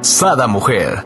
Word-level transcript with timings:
Sada 0.00 0.46
Mujer. 0.46 1.04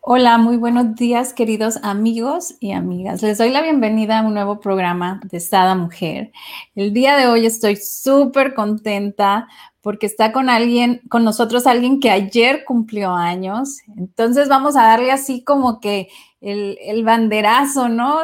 Hola, 0.00 0.38
muy 0.38 0.56
buenos 0.56 0.94
días 0.94 1.34
queridos 1.34 1.80
amigos 1.82 2.54
y 2.60 2.72
amigas. 2.72 3.22
Les 3.22 3.38
doy 3.38 3.50
la 3.50 3.60
bienvenida 3.60 4.20
a 4.20 4.22
un 4.22 4.34
nuevo 4.34 4.60
programa 4.60 5.20
de 5.24 5.40
Sada 5.40 5.74
Mujer. 5.74 6.30
El 6.76 6.94
día 6.94 7.16
de 7.16 7.26
hoy 7.26 7.44
estoy 7.44 7.74
súper 7.74 8.54
contenta 8.54 9.48
porque 9.80 10.06
está 10.06 10.30
con 10.30 10.48
alguien, 10.48 11.00
con 11.08 11.24
nosotros 11.24 11.66
alguien 11.66 11.98
que 11.98 12.10
ayer 12.10 12.64
cumplió 12.64 13.14
años. 13.14 13.78
Entonces 13.96 14.48
vamos 14.48 14.76
a 14.76 14.84
darle 14.84 15.10
así 15.10 15.42
como 15.42 15.80
que 15.80 16.08
el, 16.40 16.78
el 16.82 17.04
banderazo, 17.04 17.88
¿no? 17.88 18.20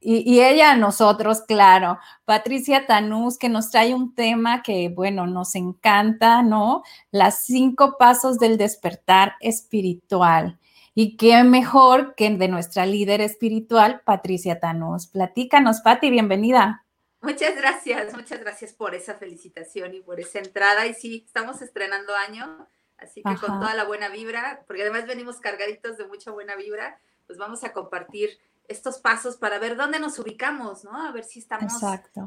Y, 0.00 0.40
ella 0.40 0.72
a 0.72 0.76
nosotros, 0.76 1.42
claro. 1.42 1.98
Patricia 2.24 2.86
Tanús, 2.86 3.36
que 3.36 3.48
nos 3.48 3.70
trae 3.70 3.94
un 3.94 4.14
tema 4.14 4.62
que, 4.62 4.88
bueno, 4.88 5.26
nos 5.26 5.56
encanta, 5.56 6.42
¿no? 6.42 6.84
Las 7.10 7.44
cinco 7.44 7.96
pasos 7.98 8.38
del 8.38 8.58
despertar 8.58 9.34
espiritual. 9.40 10.58
Y 10.94 11.16
qué 11.16 11.42
mejor 11.42 12.14
que 12.14 12.30
de 12.30 12.48
nuestra 12.48 12.86
líder 12.86 13.20
espiritual, 13.20 14.00
Patricia 14.04 14.60
Tanús. 14.60 15.08
Platícanos, 15.08 15.80
Pati, 15.80 16.10
bienvenida. 16.10 16.84
Muchas 17.20 17.56
gracias, 17.56 18.14
muchas 18.14 18.38
gracias 18.38 18.72
por 18.72 18.94
esa 18.94 19.14
felicitación 19.14 19.94
y 19.94 20.00
por 20.00 20.20
esa 20.20 20.38
entrada. 20.38 20.86
Y 20.86 20.94
sí, 20.94 21.24
estamos 21.26 21.60
estrenando 21.60 22.14
año, 22.14 22.68
así 22.98 23.22
que 23.22 23.34
con 23.36 23.58
toda 23.58 23.74
la 23.74 23.84
buena 23.84 24.08
vibra, 24.08 24.62
porque 24.68 24.82
además 24.82 25.06
venimos 25.06 25.40
cargaditos 25.40 25.98
de 25.98 26.06
mucha 26.06 26.30
buena 26.30 26.54
vibra, 26.54 27.00
pues 27.26 27.38
vamos 27.38 27.64
a 27.64 27.72
compartir 27.72 28.38
estos 28.68 28.98
pasos 28.98 29.36
para 29.36 29.58
ver 29.58 29.76
dónde 29.76 29.98
nos 29.98 30.18
ubicamos, 30.18 30.84
¿no? 30.84 31.02
A 31.02 31.10
ver 31.10 31.24
si 31.24 31.40
estamos 31.40 31.72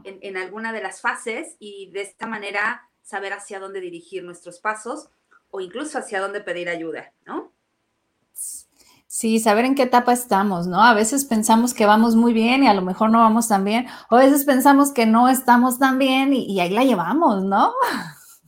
en, 0.03 0.37
alguna 0.37 0.73
de 0.73 0.81
las 0.81 0.99
fases 0.99 1.55
y 1.59 1.91
de 1.91 2.01
esta 2.01 2.27
manera 2.27 2.89
saber 3.03 3.33
hacia 3.33 3.59
dónde 3.59 3.79
dirigir 3.79 4.23
nuestros 4.23 4.59
pasos 4.59 5.09
o 5.51 5.61
incluso 5.61 5.99
hacia 5.99 6.19
dónde 6.19 6.41
pedir 6.41 6.67
ayuda, 6.67 7.13
¿no? 7.25 7.51
Sí, 9.07 9.39
saber 9.39 9.65
en 9.65 9.75
qué 9.75 9.83
etapa 9.83 10.13
estamos, 10.13 10.67
¿no? 10.67 10.81
A 10.81 10.93
veces 10.93 11.25
pensamos 11.25 11.73
que 11.73 11.85
vamos 11.85 12.15
muy 12.15 12.33
bien 12.33 12.63
y 12.63 12.67
a 12.67 12.73
lo 12.73 12.81
mejor 12.81 13.11
no 13.11 13.19
vamos 13.19 13.49
tan 13.49 13.63
bien, 13.63 13.85
o 14.09 14.15
a 14.15 14.19
veces 14.19 14.45
pensamos 14.45 14.91
que 14.93 15.05
no 15.05 15.29
estamos 15.29 15.77
tan 15.77 15.99
bien 15.99 16.33
y, 16.33 16.45
y 16.45 16.59
ahí 16.59 16.69
la 16.69 16.85
llevamos, 16.85 17.43
¿no? 17.43 17.73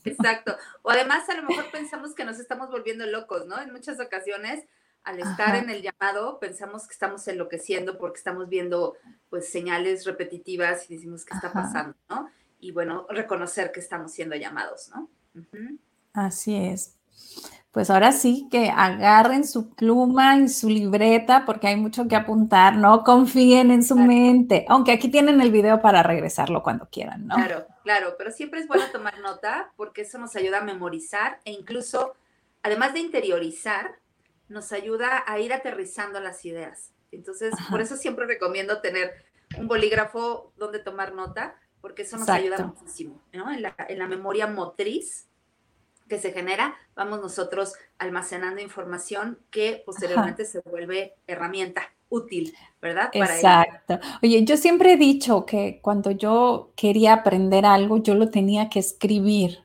Exacto. 0.05 0.55
O 0.81 0.89
además 0.89 1.27
a 1.29 1.35
lo 1.35 1.43
mejor 1.43 1.69
pensamos 1.71 2.15
que 2.15 2.25
nos 2.25 2.39
estamos 2.39 2.69
volviendo 2.71 3.05
locos, 3.05 3.45
¿no? 3.45 3.59
En 3.61 3.71
muchas 3.71 3.99
ocasiones 3.99 4.65
al 5.03 5.19
estar 5.19 5.55
en 5.55 5.69
el 5.69 5.81
llamado 5.81 6.39
pensamos 6.39 6.87
que 6.87 6.93
estamos 6.93 7.27
enloqueciendo 7.27 7.97
porque 7.97 8.17
estamos 8.17 8.47
viendo 8.49 8.95
pues 9.29 9.49
señales 9.49 10.05
repetitivas 10.05 10.89
y 10.89 10.95
decimos 10.95 11.25
qué 11.25 11.35
está 11.35 11.51
pasando, 11.51 11.95
¿no? 12.09 12.29
Y 12.59 12.71
bueno, 12.71 13.05
reconocer 13.09 13.71
que 13.71 13.79
estamos 13.79 14.13
siendo 14.13 14.35
llamados, 14.35 14.89
¿no? 14.93 15.09
Así 16.13 16.55
es. 16.55 16.97
Pues 17.71 17.89
ahora 17.89 18.11
sí 18.11 18.47
que 18.51 18.69
agarren 18.69 19.47
su 19.47 19.73
pluma 19.73 20.37
y 20.37 20.47
su 20.47 20.69
libreta 20.69 21.43
porque 21.43 21.67
hay 21.67 21.75
mucho 21.75 22.07
que 22.07 22.15
apuntar, 22.15 22.75
no 22.75 23.03
confíen 23.03 23.71
en 23.71 23.83
su 23.83 23.95
mente, 23.95 24.65
aunque 24.69 24.91
aquí 24.91 25.09
tienen 25.09 25.41
el 25.41 25.51
video 25.51 25.81
para 25.81 26.03
regresarlo 26.03 26.61
cuando 26.61 26.87
quieran, 26.89 27.25
¿no? 27.25 27.35
Claro, 27.35 27.65
claro, 27.81 28.13
pero 28.15 28.31
siempre 28.31 28.59
es 28.59 28.67
bueno 28.67 28.85
tomar 28.91 29.19
nota 29.21 29.71
porque 29.75 30.03
eso 30.03 30.19
nos 30.19 30.35
ayuda 30.35 30.59
a 30.59 30.63
memorizar 30.63 31.39
e 31.45 31.51
incluso, 31.51 32.13
además 32.61 32.93
de 32.93 32.99
interiorizar, 32.99 33.95
nos 34.53 34.71
ayuda 34.71 35.23
a 35.25 35.39
ir 35.39 35.51
aterrizando 35.51 36.19
las 36.19 36.45
ideas. 36.45 36.93
Entonces, 37.11 37.53
por 37.69 37.81
eso 37.81 37.97
siempre 37.97 38.25
recomiendo 38.25 38.81
tener 38.81 39.13
un 39.57 39.67
bolígrafo 39.67 40.53
donde 40.55 40.79
tomar 40.79 41.13
nota, 41.13 41.55
porque 41.81 42.03
eso 42.03 42.17
nos 42.17 42.29
ayuda 42.29 42.57
muchísimo, 42.65 43.21
¿no? 43.33 43.51
En 43.51 43.61
la, 43.61 43.75
en 43.89 43.99
la 43.99 44.07
memoria 44.07 44.47
motriz 44.47 45.27
que 46.07 46.19
se 46.19 46.31
genera, 46.31 46.75
vamos 46.95 47.21
nosotros 47.21 47.73
almacenando 47.97 48.61
información 48.61 49.39
que 49.49 49.83
posteriormente 49.85 50.45
se 50.45 50.61
vuelve 50.61 51.15
herramienta 51.27 51.91
útil, 52.09 52.55
¿verdad? 52.81 53.09
Exacto. 53.13 53.99
Oye, 54.21 54.43
yo 54.45 54.55
siempre 54.57 54.93
he 54.93 54.97
dicho 54.97 55.45
que 55.45 55.79
cuando 55.81 56.11
yo 56.11 56.71
quería 56.75 57.13
aprender 57.13 57.65
algo, 57.65 57.97
yo 57.97 58.13
lo 58.13 58.29
tenía 58.29 58.69
que 58.69 58.79
escribir. 58.79 59.63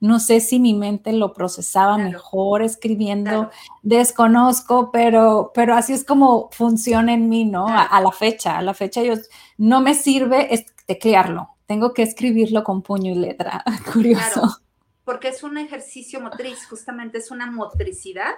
No 0.00 0.20
sé 0.20 0.40
si 0.40 0.60
mi 0.60 0.74
mente 0.74 1.12
lo 1.12 1.32
procesaba 1.32 1.98
mejor 1.98 2.62
escribiendo, 2.62 3.50
desconozco, 3.82 4.92
pero, 4.92 5.50
pero 5.54 5.74
así 5.74 5.92
es 5.92 6.04
como 6.04 6.50
funciona 6.52 7.12
en 7.12 7.28
mí, 7.28 7.44
¿no? 7.44 7.66
A, 7.68 8.00
la 8.00 8.12
fecha, 8.12 8.58
a 8.58 8.62
la 8.62 8.74
fecha 8.74 9.02
yo 9.02 9.14
no 9.56 9.80
me 9.80 9.94
sirve 9.94 10.66
teclearlo, 10.86 11.48
tengo 11.66 11.94
que 11.94 12.02
escribirlo 12.02 12.62
con 12.62 12.82
puño 12.82 13.10
y 13.10 13.16
letra. 13.16 13.64
Curioso. 13.92 14.60
porque 15.04 15.28
es 15.28 15.42
un 15.42 15.58
ejercicio 15.58 16.20
motriz, 16.20 16.64
justamente 16.66 17.18
es 17.18 17.32
una 17.32 17.50
motricidad 17.50 18.34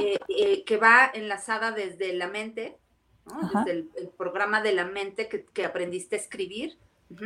eh, 0.00 0.18
eh, 0.28 0.64
que 0.64 0.76
va 0.78 1.10
enlazada 1.14 1.70
desde 1.70 2.12
la 2.14 2.26
mente, 2.26 2.76
desde 3.54 3.70
el, 3.70 4.08
programa 4.18 4.62
de 4.62 4.72
la 4.72 4.84
mente 4.84 5.28
que, 5.28 5.64
aprendiste 5.64 6.16
a 6.16 6.18
escribir. 6.18 6.76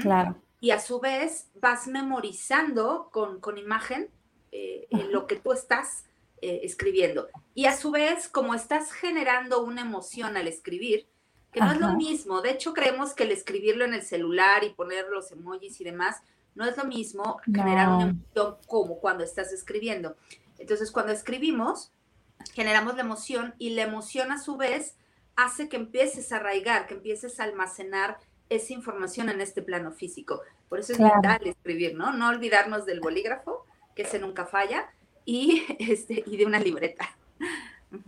Claro 0.02 0.36
y 0.60 0.70
a 0.70 0.80
su 0.80 1.00
vez 1.00 1.48
vas 1.54 1.86
memorizando 1.86 3.08
con, 3.10 3.58
imagen 3.58 4.10
eh, 4.52 4.86
lo 5.10 5.26
que 5.26 5.36
tú 5.36 5.52
estás 5.52 6.04
eh, 6.42 6.60
escribiendo. 6.62 7.28
Y 7.54 7.66
a 7.66 7.76
su 7.76 7.90
vez, 7.90 8.28
como 8.28 8.54
estás 8.54 8.92
generando 8.92 9.62
una 9.62 9.80
emoción 9.80 10.36
al 10.36 10.46
escribir, 10.46 11.06
que 11.52 11.60
no 11.60 11.72
es 11.72 11.80
lo 11.80 11.96
mismo, 11.96 12.42
de 12.42 12.50
hecho 12.50 12.72
creemos 12.72 13.12
que 13.12 13.24
el 13.24 13.32
escribirlo 13.32 13.84
en 13.84 13.92
el 13.92 14.02
celular 14.02 14.62
y 14.62 14.70
poner 14.70 15.08
los 15.08 15.32
emojis 15.32 15.80
y 15.80 15.84
demás, 15.84 16.16
no 16.54 16.64
es 16.64 16.76
lo 16.76 16.84
mismo 16.84 17.40
generar 17.44 17.88
una 17.88 18.02
emoción 18.04 18.56
como 18.66 19.00
cuando 19.00 19.24
estás 19.24 19.52
escribiendo. 19.52 20.16
Entonces, 20.58 20.92
cuando 20.92 21.12
escribimos, 21.12 21.92
generamos 22.52 22.94
la 22.94 23.02
emoción 23.02 23.54
y 23.58 23.70
la 23.70 23.82
emoción 23.82 24.30
a 24.30 24.38
su 24.38 24.56
vez 24.56 24.96
hace 25.36 25.68
que 25.68 25.76
empieces 25.76 26.32
a 26.32 26.36
arraigar, 26.36 26.86
que 26.86 26.94
empieces 26.94 27.40
a 27.40 27.44
almacenar 27.44 28.18
esa 28.50 28.72
información 28.72 29.28
en 29.30 29.40
este 29.40 29.62
plano 29.62 29.92
físico. 29.92 30.42
Por 30.68 30.80
eso 30.80 30.92
es 30.92 30.98
vital 30.98 31.40
escribir, 31.46 31.94
¿no? 31.94 32.12
No 32.12 32.28
olvidarnos 32.28 32.84
del 32.84 33.00
bolígrafo, 33.00 33.64
que 33.94 34.02
ese 34.02 34.18
nunca 34.18 34.44
falla, 34.44 34.90
y, 35.24 35.64
este, 35.78 36.22
y 36.26 36.36
de 36.36 36.44
una 36.44 36.60
libreta. 36.60 37.08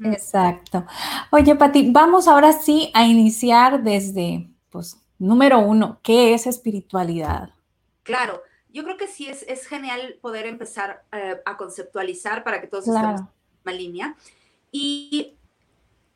Exacto. 0.05 0.85
Oye, 1.31 1.57
Pati, 1.57 1.91
vamos 1.91 2.29
ahora 2.29 2.53
sí 2.53 2.91
a 2.95 3.05
iniciar 3.07 3.83
desde, 3.83 4.49
pues, 4.71 5.01
número 5.19 5.59
uno, 5.61 5.99
¿qué 6.03 6.35
es 6.35 6.47
espiritualidad? 6.47 7.51
Claro, 8.03 8.43
yo 8.73 8.85
creo 8.85 8.97
que 8.97 9.07
sí 9.07 9.29
es, 9.29 9.45
es 9.49 9.67
genial 9.67 10.19
poder 10.21 10.47
empezar 10.47 11.05
eh, 11.13 11.41
a 11.45 11.57
conceptualizar 11.57 12.43
para 12.45 12.61
que 12.61 12.67
todos 12.67 12.87
estemos 12.87 13.21
en 13.21 13.27
la 13.27 13.31
misma 13.57 13.73
línea. 13.73 14.17
Y 14.71 15.37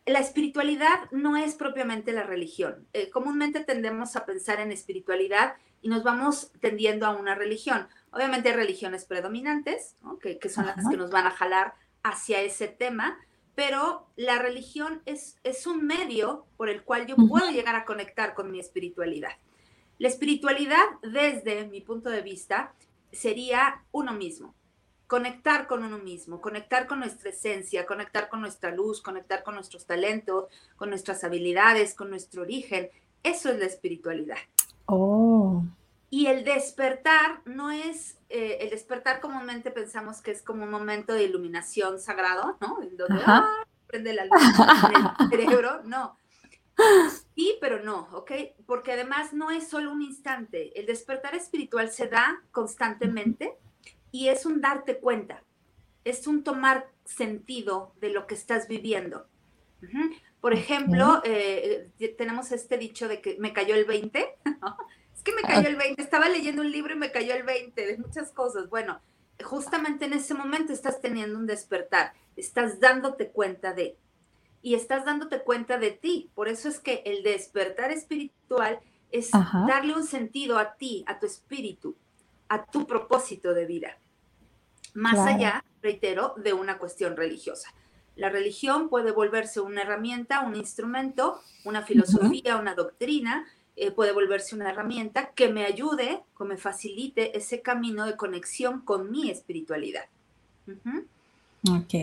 la 0.06 0.20
espiritualidad 0.20 1.10
no 1.10 1.36
es 1.36 1.56
propiamente 1.56 2.12
la 2.12 2.22
religión. 2.22 2.86
Eh, 2.92 3.10
comúnmente 3.10 3.64
tendemos 3.64 4.14
a 4.14 4.24
pensar 4.24 4.60
en 4.60 4.70
espiritualidad 4.70 5.54
y 5.82 5.88
nos 5.88 6.04
vamos 6.04 6.52
tendiendo 6.60 7.06
a 7.06 7.10
una 7.10 7.34
religión. 7.34 7.88
Obviamente 8.12 8.50
hay 8.50 8.54
religiones 8.54 9.04
predominantes, 9.04 9.96
que, 10.20 10.48
son 10.48 10.66
las 10.66 10.88
que 10.88 10.96
nos 10.96 11.10
van 11.10 11.26
a 11.26 11.32
jalar 11.32 11.74
hacia 12.04 12.40
ese 12.40 12.68
tema, 12.68 13.18
pero 13.56 14.06
la 14.16 14.38
religión 14.38 15.02
es, 15.06 15.38
es 15.42 15.66
un 15.66 15.84
medio 15.84 16.46
por 16.56 16.68
el 16.68 16.82
cual 16.84 17.06
yo 17.06 17.16
puedo 17.16 17.50
llegar 17.50 17.74
a 17.74 17.84
conectar 17.84 18.34
con 18.34 18.50
mi 18.52 18.60
espiritualidad. 18.60 19.32
La 19.98 20.08
espiritualidad, 20.08 20.84
desde 21.02 21.66
mi 21.66 21.80
punto 21.80 22.10
de 22.10 22.22
vista, 22.22 22.74
sería 23.10 23.82
uno 23.90 24.12
mismo 24.12 24.54
conectar 25.06 25.66
con 25.66 25.84
uno 25.84 25.98
mismo, 25.98 26.40
conectar 26.40 26.86
con 26.86 27.00
nuestra 27.00 27.30
esencia, 27.30 27.86
conectar 27.86 28.28
con 28.28 28.40
nuestra 28.40 28.70
luz, 28.72 29.00
conectar 29.00 29.42
con 29.42 29.54
nuestros 29.54 29.86
talentos, 29.86 30.46
con 30.76 30.90
nuestras 30.90 31.22
habilidades, 31.24 31.94
con 31.94 32.10
nuestro 32.10 32.42
origen. 32.42 32.90
Eso 33.22 33.50
es 33.50 33.58
la 33.58 33.66
espiritualidad. 33.66 34.38
Oh. 34.86 35.62
Y 36.10 36.26
el 36.26 36.44
despertar 36.44 37.40
no 37.44 37.70
es, 37.70 38.18
eh, 38.28 38.58
el 38.60 38.70
despertar 38.70 39.20
comúnmente 39.20 39.70
pensamos 39.70 40.22
que 40.22 40.30
es 40.30 40.42
como 40.42 40.64
un 40.64 40.70
momento 40.70 41.12
de 41.12 41.24
iluminación 41.24 42.00
sagrado, 42.00 42.56
¿no? 42.60 42.82
En 42.82 42.96
donde 42.96 43.22
¡ah! 43.26 43.64
prende 43.86 44.12
la 44.12 44.24
luz 44.24 44.42
en 44.42 44.96
el 44.96 45.30
cerebro, 45.30 45.82
no. 45.84 46.16
Sí, 47.34 47.56
pero 47.60 47.82
no, 47.82 48.08
¿ok? 48.12 48.32
Porque 48.66 48.92
además 48.92 49.32
no 49.32 49.50
es 49.50 49.68
solo 49.68 49.90
un 49.92 50.02
instante. 50.02 50.78
El 50.78 50.86
despertar 50.86 51.34
espiritual 51.34 51.90
se 51.90 52.06
da 52.06 52.42
constantemente 52.52 53.56
y 54.16 54.30
es 54.30 54.46
un 54.46 54.62
darte 54.62 54.96
cuenta, 54.96 55.42
es 56.02 56.26
un 56.26 56.42
tomar 56.42 56.88
sentido 57.04 57.92
de 58.00 58.08
lo 58.08 58.26
que 58.26 58.34
estás 58.34 58.66
viviendo. 58.66 59.26
Por 60.40 60.54
ejemplo, 60.54 61.20
eh, 61.22 61.90
eh, 61.98 62.08
tenemos 62.16 62.50
este 62.50 62.78
dicho 62.78 63.08
de 63.08 63.20
que 63.20 63.36
me 63.38 63.52
cayó 63.52 63.74
el 63.74 63.84
20. 63.84 64.26
Es 65.14 65.22
que 65.22 65.34
me 65.34 65.42
cayó 65.42 65.68
el 65.68 65.76
20. 65.76 66.00
Estaba 66.00 66.28
leyendo 66.28 66.62
un 66.62 66.70
libro 66.70 66.94
y 66.94 66.98
me 66.98 67.10
cayó 67.10 67.34
el 67.34 67.42
20 67.42 67.86
de 67.86 67.98
muchas 67.98 68.30
cosas. 68.32 68.70
Bueno, 68.70 69.00
justamente 69.42 70.04
en 70.04 70.12
ese 70.12 70.34
momento 70.34 70.72
estás 70.72 71.00
teniendo 71.00 71.38
un 71.38 71.46
despertar, 71.46 72.12
estás 72.36 72.80
dándote 72.80 73.30
cuenta 73.30 73.72
de, 73.72 73.96
y 74.62 74.76
estás 74.76 75.04
dándote 75.04 75.42
cuenta 75.42 75.78
de 75.78 75.90
ti. 75.90 76.30
Por 76.34 76.48
eso 76.48 76.68
es 76.68 76.80
que 76.80 77.02
el 77.04 77.22
despertar 77.22 77.90
espiritual 77.90 78.78
es 79.10 79.30
darle 79.30 79.94
un 79.94 80.06
sentido 80.06 80.58
a 80.58 80.74
ti, 80.76 81.04
a 81.06 81.18
tu 81.18 81.26
espíritu, 81.26 81.96
a 82.48 82.64
tu 82.64 82.86
propósito 82.86 83.52
de 83.52 83.66
vida. 83.66 83.98
Más 84.96 85.18
allá, 85.18 85.62
reitero, 85.82 86.34
de 86.38 86.54
una 86.54 86.78
cuestión 86.78 87.16
religiosa. 87.16 87.72
La 88.16 88.30
religión 88.30 88.88
puede 88.88 89.12
volverse 89.12 89.60
una 89.60 89.82
herramienta, 89.82 90.40
un 90.40 90.56
instrumento, 90.56 91.38
una 91.64 91.82
filosofía, 91.82 92.56
una 92.56 92.74
doctrina, 92.74 93.46
eh, 93.76 93.90
puede 93.90 94.12
volverse 94.12 94.54
una 94.54 94.70
herramienta 94.70 95.32
que 95.34 95.52
me 95.52 95.66
ayude, 95.66 96.22
que 96.36 96.44
me 96.44 96.56
facilite 96.56 97.36
ese 97.36 97.60
camino 97.60 98.06
de 98.06 98.16
conexión 98.16 98.80
con 98.80 99.10
mi 99.10 99.30
espiritualidad. 99.30 100.06
Ok. 101.70 101.94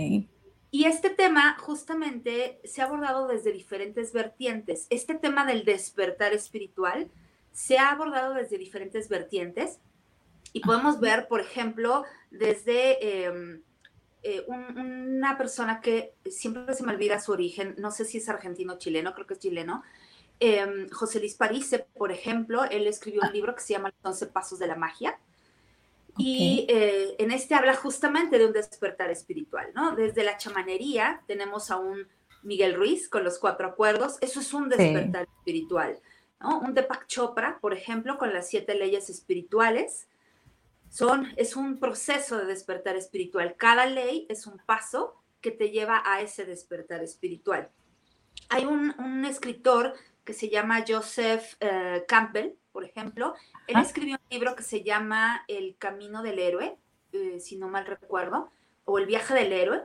Y 0.70 0.86
este 0.86 1.10
tema 1.10 1.58
justamente 1.58 2.60
se 2.64 2.84
ha 2.84 2.86
abordado 2.86 3.28
desde 3.28 3.52
diferentes 3.52 4.14
vertientes. 4.14 4.86
Este 4.92 5.16
tema 5.16 5.48
del 5.48 5.66
despertar 5.66 6.32
espiritual 6.34 7.10
se 7.54 7.80
ha 7.80 7.90
abordado 7.90 8.36
desde 8.36 8.60
diferentes 8.60 9.10
vertientes 9.10 9.80
y 10.54 10.62
podemos 10.62 11.00
ver, 11.00 11.28
por 11.28 11.42
ejemplo, 11.42 12.06
desde 12.32 13.26
em, 13.26 13.62
eh, 14.22 14.46
una 14.48 15.38
persona 15.38 15.82
que 15.82 16.14
siempre 16.30 16.74
se 16.74 16.84
me 16.84 16.94
olvida 16.94 17.20
su 17.20 17.34
origen, 17.34 17.76
no 17.78 17.92
sé 17.92 18.06
si 18.06 18.20
es 18.20 18.30
argentino 18.30 18.74
o 18.74 18.78
chileno, 18.78 19.14
creo 19.14 19.28
que 19.28 19.34
es 19.34 19.40
chileno, 19.40 19.84
Em, 20.46 20.90
José 20.90 21.20
Luis 21.20 21.36
Parise, 21.36 21.88
por 21.96 22.12
ejemplo, 22.12 22.66
él 22.66 22.86
escribió 22.88 23.22
un 23.26 23.32
libro 23.32 23.56
que 23.56 23.62
se 23.62 23.74
llama 23.74 23.94
Los 24.04 24.14
11 24.14 24.28
Pasos 24.28 24.60
de 24.60 24.68
la 24.68 24.76
Magia. 24.76 25.18
Y 26.18 26.66
eh, 26.70 27.16
en 27.18 27.32
este 27.32 27.56
habla 27.56 27.76
justamente 27.76 28.38
de 28.38 28.46
un 28.46 28.52
despertar 28.52 29.10
espiritual, 29.10 29.72
¿no? 29.74 29.96
Desde 29.96 30.26
la 30.26 30.38
chamanería 30.38 31.24
tenemos 31.28 31.72
a 31.72 31.78
un 31.78 32.08
Miguel 32.44 32.76
Ruiz 32.76 33.08
con 33.08 33.24
los 33.24 33.40
cuatro 33.40 33.68
acuerdos, 33.68 34.18
eso 34.20 34.42
es 34.42 34.54
un 34.54 34.68
despertar 34.68 35.28
espiritual, 35.38 35.98
¿no? 36.42 36.60
Un 36.60 36.74
Deepak 36.74 37.08
Chopra, 37.08 37.58
por 37.62 37.74
ejemplo, 37.74 38.18
con 38.18 38.34
las 38.34 38.50
siete 38.50 38.76
leyes 38.76 39.10
espirituales, 39.10 40.08
son, 40.94 41.34
es 41.38 41.56
un 41.56 41.80
proceso 41.80 42.38
de 42.38 42.46
despertar 42.46 42.96
espiritual. 42.96 43.56
Cada 43.58 43.88
ley 43.88 44.28
es 44.30 44.46
un 44.46 44.60
paso 44.60 45.16
que 45.42 45.50
te 45.50 45.72
lleva 45.72 46.04
a 46.06 46.22
ese 46.22 46.46
despertar 46.46 47.02
espiritual. 47.02 47.72
Hay 48.50 48.66
un, 48.66 48.94
un 49.00 49.26
escritor 49.26 49.96
que 50.24 50.34
se 50.34 50.50
llama 50.50 50.86
Joseph 50.88 51.56
eh, 51.62 52.06
Campbell, 52.08 52.52
por 52.72 52.84
ejemplo. 52.84 53.34
Él 53.66 53.78
escribió 53.82 54.18
un 54.18 54.28
libro 54.30 54.56
que 54.56 54.62
se 54.62 54.84
llama 54.84 55.44
El 55.48 55.78
Camino 55.80 56.22
del 56.22 56.38
Héroe, 56.38 56.78
eh, 57.12 57.40
si 57.40 57.58
no 57.58 57.70
mal 57.70 57.88
recuerdo, 57.88 58.52
o 58.86 59.00
El 59.00 59.08
Viaje 59.08 59.34
del 59.34 59.52
Héroe. 59.52 59.82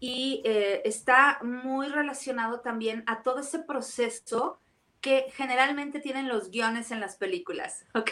Y 0.00 0.42
eh, 0.44 0.82
está 0.84 1.38
muy 1.44 1.86
relacionado 1.86 2.62
también 2.62 3.04
a 3.06 3.22
todo 3.22 3.38
ese 3.38 3.60
proceso 3.60 4.58
que 5.00 5.26
generalmente 5.34 6.00
tienen 6.00 6.28
los 6.28 6.50
guiones 6.50 6.90
en 6.90 6.98
las 6.98 7.14
películas, 7.14 7.84
¿ok? 7.94 8.10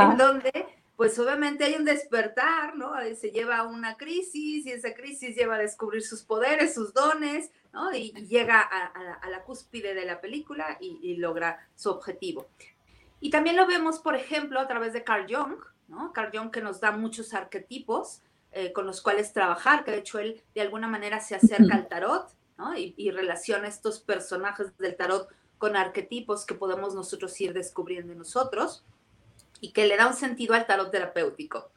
En 0.00 0.16
donde, 0.16 0.66
pues 0.96 1.18
obviamente 1.18 1.64
hay 1.64 1.74
un 1.74 1.84
despertar, 1.84 2.76
¿no? 2.76 2.92
Se 3.16 3.30
lleva 3.30 3.58
a 3.58 3.66
una 3.66 3.96
crisis 3.96 4.64
y 4.64 4.70
esa 4.70 4.94
crisis 4.94 5.34
lleva 5.34 5.56
a 5.56 5.58
descubrir 5.58 6.02
sus 6.02 6.22
poderes, 6.22 6.74
sus 6.74 6.94
dones, 6.94 7.50
y, 7.94 8.12
llega 8.26 8.60
a, 8.60 9.28
la 9.28 9.42
cúspide 9.42 9.94
de 9.94 10.04
la 10.04 10.20
película 10.20 10.78
y, 10.80 11.16
logra 11.16 11.68
su 11.74 11.90
objetivo. 11.90 12.46
Y 13.20 13.30
también 13.30 13.56
lo 13.56 13.66
vemos, 13.66 13.98
por 13.98 14.14
ejemplo, 14.14 14.60
a 14.60 14.68
través 14.68 14.92
de 14.92 15.02
Carl 15.02 15.26
Jung, 15.28 15.56
¿no? 15.88 16.12
Carl 16.12 16.30
Jung 16.32 16.50
que 16.52 16.60
nos 16.60 16.80
da 16.80 16.92
muchos 16.92 17.34
arquetipos 17.34 18.20
eh, 18.52 18.72
con 18.72 18.86
los 18.86 19.02
cuales 19.02 19.32
trabajar, 19.32 19.84
que 19.84 19.90
de 19.90 19.98
hecho 19.98 20.20
él 20.20 20.42
de 20.54 20.60
alguna 20.60 20.86
manera 20.86 21.18
se 21.18 21.34
acerca 21.34 21.74
al 21.74 21.88
tarot, 21.88 22.28
y, 22.76 22.94
y 22.96 23.10
relaciona 23.10 23.66
estos 23.66 23.98
personajes 23.98 24.78
del 24.78 24.94
tarot 24.94 25.28
con 25.58 25.74
arquetipos 25.74 26.46
que 26.46 26.54
podemos 26.54 26.94
nosotros 26.94 27.40
ir 27.40 27.52
descubriendo 27.52 28.12
en 28.12 28.18
nosotros 28.18 28.84
y 29.60 29.72
que 29.72 29.86
le 29.86 29.96
da 29.96 30.06
un 30.06 30.14
sentido 30.14 30.54
al 30.54 30.66
tarot 30.66 30.90
terapéutico. 30.90 31.70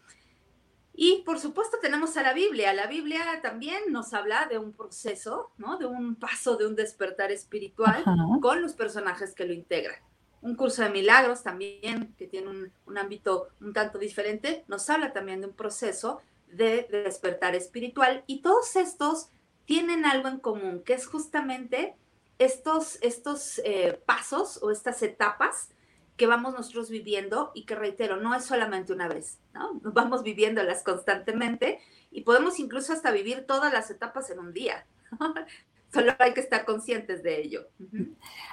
Y 0.94 1.22
por 1.26 1.40
supuesto 1.40 1.78
tenemos 1.80 2.18
a 2.18 2.24
la 2.24 2.34
Biblia. 2.34 2.74
La 2.74 2.88
Biblia 2.88 3.40
también 3.42 3.84
nos 3.90 4.14
habla 4.14 4.48
de 4.48 4.58
un 4.58 4.74
proceso, 4.74 5.52
¿no? 5.58 5.78
De 5.78 5.86
un 5.86 6.16
paso, 6.16 6.58
de 6.58 6.66
un 6.66 6.76
despertar 6.76 7.32
espiritual 7.32 8.04
con 8.42 8.62
los 8.64 8.74
personajes 8.74 9.36
que 9.36 9.46
lo 9.46 9.54
integran. 9.54 10.00
Un 10.42 10.56
curso 10.56 10.82
de 10.82 10.90
milagros 10.90 11.44
también, 11.44 12.16
que 12.18 12.26
tiene 12.26 12.50
un, 12.50 12.72
un, 12.86 12.98
ámbito 12.98 13.50
un 13.62 13.74
tanto 13.74 14.00
diferente, 14.00 14.64
nos 14.68 14.90
habla 14.90 15.14
también 15.14 15.42
de 15.42 15.48
un 15.48 15.54
proceso 15.54 16.22
de, 16.52 16.88
despertar 16.90 17.56
espiritual. 17.56 18.24
Y 18.28 18.42
todos 18.42 18.76
estos 18.76 19.30
tienen 19.66 20.06
algo 20.06 20.28
en 20.30 20.40
común, 20.40 20.82
que 20.84 20.94
es 20.94 21.06
justamente 21.06 21.96
estos, 22.40 22.98
estos 23.02 23.60
eh, 23.66 24.02
pasos 24.06 24.60
o 24.62 24.72
estas 24.72 25.02
etapas 25.02 25.70
que 26.18 26.28
vamos 26.28 26.54
nosotros 26.54 26.90
viviendo 26.90 27.52
y 27.54 27.66
que 27.66 27.76
reitero, 27.76 28.18
no 28.18 28.36
es 28.36 28.44
solamente 28.44 28.92
una 28.92 29.08
vez, 29.08 29.38
¿no? 29.54 29.80
Vamos 29.94 30.24
viviéndolas 30.24 30.84
constantemente 30.84 31.80
y 32.12 32.22
podemos 32.22 32.60
incluso 32.60 32.92
hasta 32.92 33.12
vivir 33.12 33.46
todas 33.48 33.72
las 33.72 33.90
etapas 33.92 34.30
en 34.32 34.40
un 34.40 34.52
día. 34.52 34.86
Solo 35.94 36.12
hay 36.20 36.34
que 36.34 36.42
estar 36.42 36.66
conscientes 36.66 37.24
de 37.24 37.42
ello. 37.42 37.62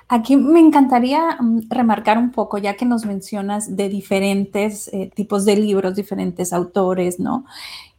Aquí 0.06 0.37
me 0.37 0.61
encantaría 0.61 1.37
mm, 1.40 1.69
remarcar 1.69 2.16
un 2.16 2.31
poco, 2.31 2.58
ya 2.58 2.76
que 2.76 2.84
nos 2.84 3.05
mencionas 3.06 3.76
de 3.76 3.88
diferentes 3.88 4.87
eh, 4.88 5.10
tipos 5.12 5.44
de 5.44 5.56
libros, 5.56 5.96
diferentes 5.96 6.52
autores, 6.52 7.19
¿no? 7.19 7.44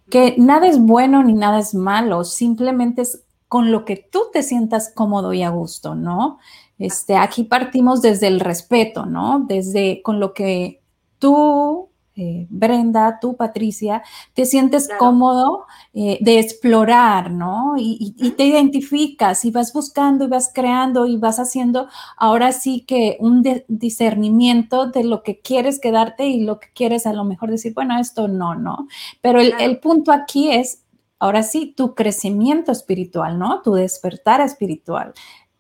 Que 0.10 0.36
nada 0.38 0.68
es 0.68 0.80
bueno 0.80 1.22
ni 1.24 1.34
nada 1.34 1.60
es 1.60 1.74
malo, 1.74 2.24
simplemente 2.24 3.02
es 3.02 3.24
con 3.48 3.72
lo 3.72 3.84
que 3.84 3.98
tú 3.98 4.30
te 4.32 4.42
sientas 4.42 4.92
cómodo 4.94 5.34
y 5.34 5.44
a 5.44 5.50
gusto, 5.50 5.96
¿no? 5.96 6.40
Este, 6.78 7.16
aquí 7.16 7.44
partimos 7.46 8.02
desde 8.02 8.28
el 8.28 8.40
respeto, 8.40 9.06
¿no? 9.06 9.46
Desde 9.48 10.02
con 10.02 10.20
lo 10.20 10.34
que 10.34 10.82
tú, 11.20 11.90
eh, 12.18 12.48
Brenda, 12.50 13.20
tú, 13.22 13.38
Patricia, 13.38 14.04
te 14.34 14.46
sientes 14.46 14.90
cómodo 15.00 15.66
eh, 15.94 16.18
de 16.22 16.40
explorar, 16.40 17.32
¿no? 17.32 17.76
Y, 17.78 18.14
te 18.38 18.46
identificas 18.46 19.46
y 19.46 19.52
vas 19.52 19.72
buscando 19.72 20.26
y 20.26 20.28
vas 20.28 20.52
creando 20.54 21.06
y 21.06 21.16
vas 21.18 21.40
haciendo 21.40 21.88
ahora 22.18 22.52
sí 22.52 22.82
que 22.86 23.16
un 23.20 23.44
discernimiento 23.70 24.88
de 24.88 25.06
lo 25.06 25.24
que 25.24 25.40
quieres 25.40 25.80
quedarte 25.80 26.28
y 26.28 26.42
lo 26.42 26.60
que 26.60 26.68
quieres 26.74 27.08
a 27.08 27.14
lo 27.14 27.24
mejor 27.24 27.52
decir, 27.52 27.74
bueno, 27.74 27.98
esto 28.00 28.28
no, 28.28 28.56
¿no? 28.56 28.88
Pero 29.22 29.40
el, 29.40 29.54
el 29.60 29.80
punto 29.80 30.12
aquí 30.12 30.52
es 30.52 30.82
ahora 31.20 31.44
sí, 31.44 31.74
tu 31.76 31.96
crecimiento 31.96 32.72
espiritual, 32.74 33.40
¿no? 33.40 33.62
Tu 33.62 33.74
despertar 33.74 34.42
espiritual 34.42 35.14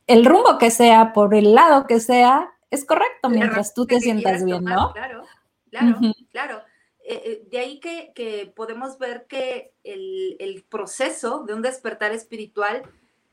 el 0.08 0.26
rumbo 0.26 0.58
que 0.58 0.72
sea, 0.72 1.14
por 1.14 1.34
el 1.34 1.54
lado 1.54 1.88
que 1.88 2.00
sea, 2.00 2.54
es 2.70 2.86
correcto 2.86 3.30
mientras 3.30 3.74
tú 3.74 3.86
te 3.86 4.00
sientas 4.00 4.44
bien, 4.44 4.64
¿no? 4.64 4.94
Claro, 4.94 5.24
claro, 5.70 6.00
claro. 6.32 6.62
Eh, 7.08 7.22
eh, 7.24 7.48
de 7.52 7.60
ahí 7.60 7.80
que, 7.80 8.52
podemos 8.56 8.98
ver 8.98 9.28
que 9.28 9.74
el, 9.84 10.66
proceso 10.70 11.44
de 11.44 11.54
un 11.54 11.62
despertar 11.62 12.12
espiritual 12.12 12.82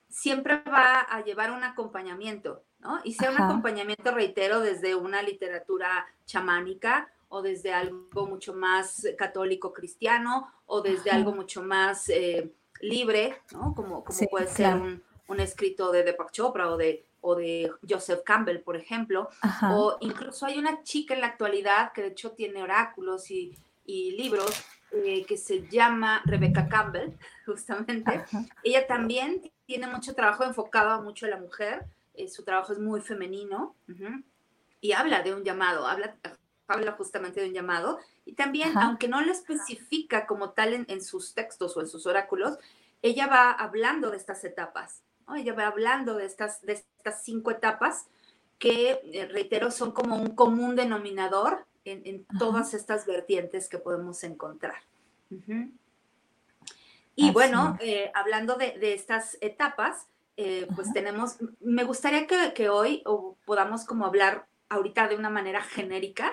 siempre 0.09 0.63
va 0.71 1.01
a 1.01 1.25
llevar 1.25 1.51
un 1.51 1.65
acompañamiento, 1.65 2.63
¿no? 2.81 3.01
Y 3.03 3.15
sea 3.15 3.31
un 3.31 3.41
acompañamiento, 3.41 4.11
reitero, 4.11 4.61
desde 4.61 4.95
una 4.95 5.23
literatura 5.23 6.07
chamánica 6.27 7.11
o 7.29 7.41
desde 7.41 7.73
algo 7.73 8.27
mucho 8.27 8.53
más 8.53 9.07
católico 9.17 9.73
cristiano 9.73 10.53
o 10.67 10.83
desde 10.83 11.11
algo 11.11 11.33
mucho 11.33 11.63
más 11.63 12.11
eh, 12.11 12.53
libre, 12.83 13.41
¿no? 13.53 13.75
Como, 13.75 14.05
como 14.05 14.29
puede 14.29 14.49
ser 14.49 14.75
un 14.77 15.03
un 15.29 15.41
escrito 15.41 15.93
de 15.93 16.05
Deepak 16.05 16.31
Chopra 16.31 16.71
o 16.71 16.77
de, 16.77 17.05
o 17.21 17.35
de 17.35 17.71
Joseph 17.89 18.23
Campbell, 18.25 18.61
por 18.61 18.77
ejemplo, 18.77 19.29
o 19.71 19.97
incluso 20.01 20.47
hay 20.47 20.59
una 20.59 20.83
chica 20.83 21.15
en 21.15 21.21
la 21.21 21.29
actualidad 21.29 21.93
que 21.93 22.03
de 22.03 22.09
hecho 22.09 22.33
tiene 22.33 22.63
oráculos 22.63 23.31
y, 23.31 23.57
libros 23.85 24.65
eh, 24.93 25.25
que 25.27 25.37
se 25.37 25.69
llama 25.69 26.23
Rebecca 26.25 26.69
Campbell, 26.69 27.13
justamente. 27.47 28.25
Ella 28.63 28.87
también 28.87 29.51
tiene 29.67 29.87
mucho 29.87 30.15
trabajo 30.15 30.45
enfocado 30.45 31.03
mucho 31.03 31.27
a 31.27 31.31
la 31.31 31.37
mujer, 31.37 31.85
eh, 32.15 32.29
su 32.29 32.45
trabajo 32.45 32.73
es 32.73 32.79
muy 32.79 33.01
femenino. 33.01 33.75
Y 34.81 34.93
habla 34.93 35.23
de 35.23 35.35
un 35.35 35.45
llamado, 35.45 35.87
habla, 35.87 36.17
habla 36.67 36.93
justamente 36.93 37.41
de 37.41 37.49
un 37.49 37.55
llamado. 37.55 37.99
Y 38.25 38.33
también, 38.33 38.77
aunque 38.79 39.09
no 39.09 39.21
lo 39.21 39.31
especifica 39.31 40.27
como 40.27 40.51
tal 40.51 40.73
en, 40.73 40.87
en 40.89 41.03
sus 41.03 41.35
textos 41.35 41.77
o 41.77 41.81
en 41.81 41.89
sus 41.89 42.07
oráculos, 42.07 42.59
ella 43.03 43.27
va 43.27 43.51
hablando 43.51 44.11
de 44.11 44.17
estas 44.17 44.43
etapas. 44.45 45.03
Ella 45.35 45.55
va 45.55 45.67
hablando 45.67 46.15
de 46.15 46.27
estas, 46.27 46.63
de 46.63 46.73
estas 46.73 47.23
cinco 47.25 47.51
etapas 47.51 48.07
que, 48.59 49.01
eh, 49.13 49.27
reitero, 49.27 49.71
son 49.71 49.93
como 49.93 50.17
un 50.17 50.37
común 50.37 50.77
denominador 50.77 51.67
en, 51.85 52.25
todas 52.39 52.75
estas 52.75 53.07
vertientes 53.07 53.69
que 53.69 53.79
podemos 53.79 54.23
encontrar. 54.23 54.77
Y 57.17 57.31
bueno, 57.33 57.77
eh, 57.81 58.13
hablando 58.15 58.55
de, 58.55 58.95
estas 58.95 59.37
etapas, 59.41 60.07
eh, 60.37 60.69
pues 60.77 60.93
tenemos, 60.93 61.39
me 61.61 61.83
gustaría 61.83 62.27
que, 62.29 62.69
hoy 62.69 63.03
podamos 63.45 63.85
como 63.85 64.07
hablar 64.07 64.47
ahorita 64.69 65.09
de 65.09 65.17
una 65.17 65.29
manera 65.29 65.63
genérica 65.63 66.33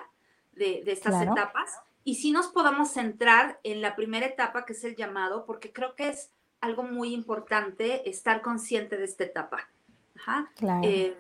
de, 0.54 0.84
estas 0.86 1.22
etapas. 1.24 1.72
Y 2.04 2.16
si 2.16 2.32
nos 2.32 2.48
podamos 2.48 2.92
centrar 2.92 3.60
en 3.64 3.82
la 3.82 3.96
primera 3.96 4.28
etapa 4.28 4.66
que 4.66 4.74
es 4.74 4.84
el 4.84 4.96
llamado, 4.96 5.46
porque 5.46 5.74
creo 5.74 5.96
que 5.96 6.10
es 6.10 6.30
algo 6.62 6.84
muy 6.84 7.14
importante 7.14 8.10
estar 8.10 8.42
consciente 8.42 8.98
de 8.98 9.06
esta 9.06 9.24
etapa. 9.24 9.70
Ajá. 10.16 10.52
Eh, 10.84 11.16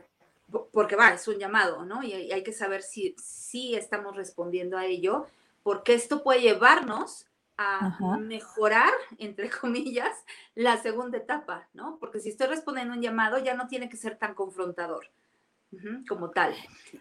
porque 0.71 0.95
va, 0.95 1.09
es 1.09 1.27
un 1.27 1.37
llamado, 1.37 1.85
¿no? 1.85 2.03
Y 2.03 2.13
hay, 2.13 2.43
que 2.43 2.53
saber 2.53 2.81
si, 2.81 3.15
si 3.17 3.75
estamos 3.75 4.15
respondiendo 4.15 4.77
a 4.77 4.85
ello, 4.85 5.27
porque 5.63 5.93
esto 5.93 6.23
puede 6.23 6.41
llevarnos 6.41 7.27
a 7.57 8.17
mejorar, 8.19 8.93
entre 9.17 9.49
comillas, 9.61 10.15
la 10.55 10.77
segunda 10.77 11.17
etapa, 11.17 11.67
¿no? 11.73 11.97
Porque 11.99 12.19
si 12.19 12.29
estoy 12.29 12.47
respondiendo 12.47 12.93
un 12.93 13.01
llamado, 13.01 13.37
ya 13.37 13.53
no 13.53 13.67
tiene 13.67 13.89
que 13.89 13.97
ser 13.97 14.17
tan 14.17 14.33
confrontador 14.33 15.09
como 16.07 16.31
tal. 16.31 16.55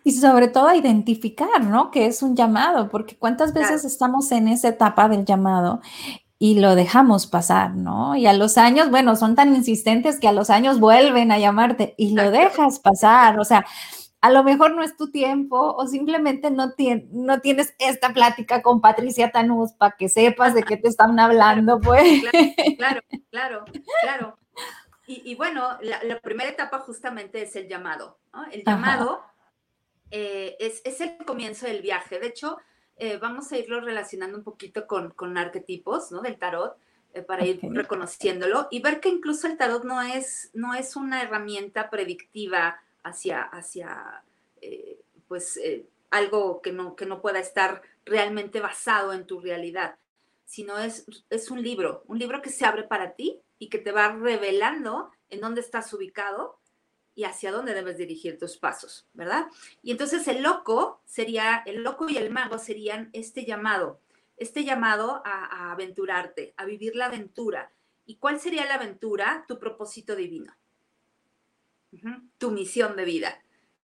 Y 0.05 0.13
sobre 0.13 0.49
todo 0.49 0.75
identificar, 0.75 1.65
¿no? 1.65 1.91
Que 1.91 2.07
es 2.07 2.23
un 2.23 2.37
llamado, 2.37 2.91
porque 2.91 3.17
cuántas 3.17 3.55
veces 3.55 3.85
estamos 3.85 4.31
en 4.33 4.49
esa 4.49 4.69
etapa 4.69 5.09
del 5.09 5.25
llamado 5.25 5.81
y 6.39 6.61
lo 6.61 6.75
dejamos 6.75 7.27
pasar, 7.27 7.75
¿no? 7.75 8.15
Y 8.15 8.27
a 8.27 8.33
los 8.33 8.59
años, 8.59 8.91
bueno, 8.91 9.17
son 9.17 9.35
tan 9.35 9.55
insistentes 9.55 10.21
que 10.21 10.29
a 10.29 10.33
los 10.33 10.51
años 10.51 10.79
vuelven 10.79 11.33
a 11.33 11.39
llamarte 11.39 11.95
y 11.97 12.15
lo 12.15 12.31
dejas 12.31 12.79
pasar, 12.79 13.41
o 13.41 13.45
sea, 13.45 13.67
a 14.21 14.31
lo 14.31 14.43
mejor 14.43 14.75
no 14.75 14.83
es 14.83 14.97
tu 14.97 15.11
tiempo 15.11 15.75
o 15.77 15.87
simplemente 15.87 16.51
no, 16.51 16.75
no 17.13 17.41
tienes 17.41 17.75
esta 17.79 18.13
plática 18.13 18.63
con 18.63 18.81
Patricia 18.81 19.31
Tanús 19.31 19.73
para 19.73 19.97
que 19.97 20.09
sepas 20.09 20.55
de 20.55 20.65
qué 20.65 20.77
te 20.77 20.89
están 20.89 21.19
hablando, 21.21 21.81
pues. 21.81 22.23
Claro, 22.77 23.01
claro, 23.31 23.65
claro. 24.03 24.39
Y, 25.07 25.35
bueno, 25.37 25.79
la, 25.81 26.21
primera 26.21 26.51
etapa 26.51 26.81
justamente 26.81 27.41
es 27.41 27.57
el 27.57 27.67
llamado. 27.67 28.19
El 28.53 28.63
llamado 28.63 29.23
eh, 30.11 30.55
es, 30.61 30.83
es, 30.85 31.01
el 31.01 31.17
comienzo 31.25 31.67
del 31.67 31.81
viaje. 31.81 32.21
De 32.21 32.27
hecho, 32.27 32.59
eh, 32.99 33.17
vamos 33.19 33.51
a 33.53 33.59
irlo 33.59 33.81
relacionando 33.81 34.37
un 34.37 34.45
poquito 34.45 34.87
con, 34.87 35.11
con 35.11 35.37
arquetipos 35.39 36.13
¿no? 36.13 36.21
del 36.21 36.39
tarot 36.39 36.77
eh, 37.15 37.23
para 37.23 37.47
ir 37.47 37.61
reconociéndolo 37.63 38.69
y 38.71 38.81
ver 38.81 39.01
que 39.01 39.09
incluso 39.09 39.47
el 39.47 39.57
tarot 39.57 39.85
no 39.85 40.03
es, 40.03 40.51
no 40.55 40.75
es 40.75 40.97
una 40.97 41.23
herramienta 41.23 41.91
predictiva 41.91 42.81
hacia, 43.03 43.43
hacia 43.43 44.23
pues, 45.27 45.59
algo 46.11 46.61
que 46.63 46.73
no, 46.73 46.97
que 46.97 47.07
no 47.07 47.21
pueda 47.21 47.39
estar 47.39 47.83
realmente 48.05 48.61
basado 48.61 49.13
en 49.13 49.27
tu 49.27 49.41
realidad, 49.41 49.97
sino 50.45 50.79
es, 50.79 51.05
es 51.31 51.51
un 51.51 51.63
libro, 51.63 52.03
un 52.07 52.19
libro 52.19 52.43
que 52.43 52.51
se 52.51 52.65
abre 52.65 52.85
para 52.85 53.13
ti 53.13 53.41
y 53.59 53.69
que 53.69 53.79
te 53.79 53.93
va 53.93 54.13
revelando 54.13 55.11
en 55.31 55.41
dónde 55.41 55.61
estás 55.61 55.93
ubicado 55.93 56.59
y 57.15 57.25
hacia 57.25 57.53
dónde 57.53 57.75
debes 57.75 57.99
dirigir 57.99 58.39
tus 58.39 58.57
pasos, 58.57 59.07
¿verdad? 59.13 59.47
Y 59.83 59.91
entonces 59.91 60.27
el 60.29 60.43
loco 60.43 60.98
sería, 61.09 61.63
el 61.65 61.83
loco 61.83 62.09
y 62.09 62.19
el 62.19 62.31
mago 62.31 62.59
serían 62.59 63.09
este 63.15 63.47
llamado, 63.47 64.01
este 64.37 64.63
llamado 64.63 65.23
a, 65.25 65.73
aventurarte, 65.73 66.55
a 66.57 66.67
vivir 66.67 66.95
la 66.95 67.07
aventura. 67.07 67.73
¿Y 68.05 68.17
cuál 68.17 68.39
sería 68.39 68.67
la 68.67 68.75
aventura? 68.75 69.45
Tu 69.49 69.59
propósito 69.59 70.15
divino, 70.15 70.55
tu 72.37 72.51
misión 72.51 72.95
de 72.95 73.05
vida. 73.05 73.43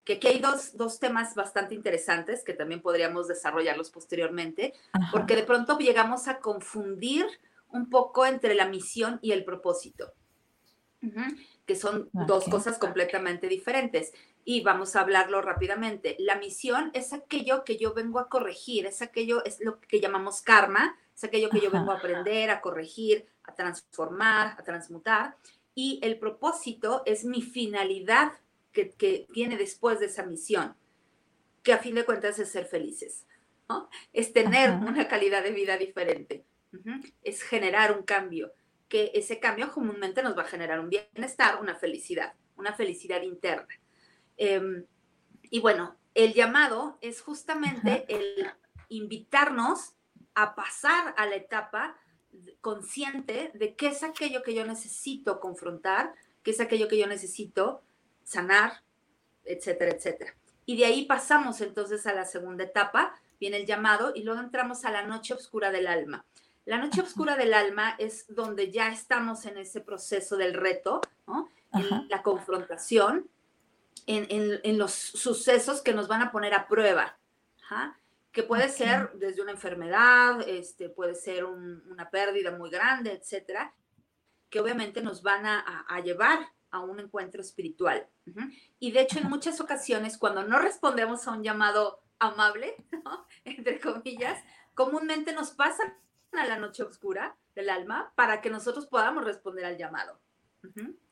Que 0.06 0.14
aquí 0.14 0.28
hay 0.28 0.40
dos, 0.40 0.76
dos, 0.78 1.00
temas 1.00 1.36
bastante 1.36 1.76
interesantes 1.76 2.44
que 2.44 2.54
también 2.54 2.82
podríamos 2.82 3.28
desarrollarlos 3.28 3.92
posteriormente, 3.92 4.74
porque 5.12 5.36
de 5.36 5.44
pronto 5.44 5.78
llegamos 5.78 6.28
a 6.28 6.40
confundir 6.40 7.28
un 7.68 7.90
poco 7.90 8.26
entre 8.26 8.56
la 8.56 8.68
misión 8.68 9.20
y 9.22 9.34
el 9.34 9.44
propósito, 9.44 10.14
que 11.66 11.76
son 11.76 12.10
dos 12.14 12.46
cosas 12.46 12.78
completamente 12.78 13.48
diferentes. 13.48 14.12
Y 14.44 14.62
vamos 14.62 14.96
a 14.96 15.02
hablarlo 15.02 15.42
rápidamente. 15.42 16.16
La 16.20 16.36
misión 16.36 16.92
es 16.94 17.14
aquello 17.14 17.64
que 17.64 17.78
yo 17.78 17.94
vengo 17.94 18.20
a 18.20 18.30
corregir, 18.30 18.86
es 18.86 19.02
aquello, 19.02 19.44
es 19.46 19.60
lo 19.62 19.80
que 19.80 20.00
llamamos 20.00 20.42
karma, 20.42 20.98
es 21.16 21.24
aquello 21.24 21.50
que 21.50 21.62
yo 21.62 21.72
vengo 21.72 21.92
a 21.92 21.98
aprender, 21.98 22.50
a 22.50 22.62
corregir, 22.62 23.28
a 23.44 23.54
transformar, 23.54 24.56
a 24.58 24.64
transmutar. 24.64 25.36
Y 25.76 26.00
el 26.04 26.18
propósito 26.20 27.04
es 27.06 27.24
mi 27.24 27.42
finalidad 27.42 28.34
que, 28.72 28.92
que 28.92 29.28
viene 29.30 29.58
después 29.58 30.00
de 30.00 30.08
esa 30.08 30.24
misión, 30.24 30.76
que 31.64 31.74
a 31.74 31.78
fin 31.78 31.96
de 31.96 32.06
cuentas 32.06 32.40
es 32.40 32.50
ser 32.50 32.66
felices, 32.66 33.26
es 34.14 34.34
tener 34.34 34.72
una 34.72 35.08
calidad 35.08 35.44
de 35.44 35.52
vida 35.52 35.78
diferente 35.78 36.46
es 37.24 37.44
generar 37.44 37.98
un 37.98 38.04
cambio, 38.04 38.54
que 38.88 39.12
ese 39.14 39.40
cambio 39.40 39.72
comúnmente 39.72 40.24
nos 40.24 40.38
va 40.38 40.44
a 40.44 40.48
generar 40.48 40.80
un 40.80 40.90
bienestar, 40.90 41.62
una 41.62 41.76
felicidad, 41.76 42.34
una 42.58 42.74
felicidad 42.74 43.22
interna. 43.22 43.68
Em, 44.38 44.86
y 45.50 45.60
bueno, 45.60 45.96
el 46.14 46.34
llamado 46.34 46.98
es 47.02 47.22
justamente 47.22 48.06
el 48.08 48.52
invitarnos 48.90 49.94
a 50.36 50.56
pasar 50.56 51.14
a 51.18 51.26
la 51.26 51.36
etapa 51.36 51.98
consciente 52.62 53.52
de 53.54 53.76
qué 53.76 53.88
es 53.88 54.04
aquello 54.04 54.44
que 54.44 54.54
yo 54.54 54.66
necesito 54.66 55.40
confrontar, 55.40 56.14
qué 56.44 56.52
es 56.52 56.60
aquello 56.60 56.88
que 56.88 56.98
yo 56.98 57.08
necesito 57.08 57.82
sanar, 58.24 58.82
etcétera, 59.44 59.92
etcétera. 59.92 60.36
Y 60.66 60.78
de 60.78 60.86
ahí 60.86 61.06
pasamos 61.06 61.62
entonces 61.62 62.06
a 62.08 62.14
la 62.14 62.26
segunda 62.26 62.64
etapa, 62.64 63.16
viene 63.40 63.58
el 63.58 63.66
llamado 63.66 64.14
y 64.16 64.24
luego 64.24 64.40
entramos 64.40 64.86
a 64.86 64.92
la 64.92 65.04
noche 65.04 65.34
oscura 65.34 65.72
del 65.72 65.88
alma. 65.88 66.26
La 66.66 66.78
noche 66.78 67.02
oscura 67.02 67.36
del 67.36 67.54
alma 67.54 67.96
es 67.98 68.26
donde 68.28 68.72
ya 68.72 68.92
estamos 68.92 69.46
en 69.46 69.58
ese 69.58 69.82
proceso 69.82 70.38
del 70.38 70.54
reto, 70.54 71.02
en 71.74 72.08
la 72.08 72.22
confrontación, 72.22 73.30
en, 74.08 74.78
los 74.78 74.92
sucesos 74.92 75.82
que 75.82 75.94
nos 75.94 76.08
van 76.08 76.22
a 76.22 76.32
poner 76.32 76.54
a 76.54 76.68
prueba, 76.68 77.18
que 78.32 78.44
puede 78.44 78.70
ser 78.70 79.12
desde 79.14 79.42
una 79.42 79.52
enfermedad, 79.52 80.48
este, 80.48 80.90
puede 80.90 81.16
ser 81.16 81.46
una 81.46 82.10
pérdida 82.10 82.52
muy 82.52 82.70
grande, 82.70 83.14
etcétera, 83.14 83.74
que 84.50 84.60
obviamente 84.60 85.02
nos 85.02 85.22
van 85.22 85.46
a, 85.46 86.02
llevar 86.04 86.40
a 86.72 86.80
un 86.80 87.00
encuentro 87.00 87.42
espiritual. 87.42 88.08
Y 88.80 88.92
de 88.92 89.02
hecho, 89.02 89.20
en 89.20 89.30
muchas 89.30 89.62
ocasiones, 89.62 90.18
cuando 90.18 90.44
no 90.44 90.60
respondemos 90.60 91.28
a 91.28 91.32
un 91.32 91.44
llamado 91.44 92.02
amable, 92.20 92.76
entre 93.46 93.80
comillas, 93.80 94.42
comúnmente 94.74 95.34
nos 95.34 95.52
pasa 95.52 95.96
a 96.34 96.46
la 96.46 96.58
noche 96.58 96.84
oscura 96.84 97.36
del 97.56 97.70
alma 97.70 98.12
para 98.16 98.42
que 98.42 98.50
nosotros 98.50 98.88
podamos 98.88 99.26
responder 99.26 99.66
al 99.66 99.78
llamado. 99.78 100.20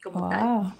como 0.03 0.29
tal. 0.29 0.73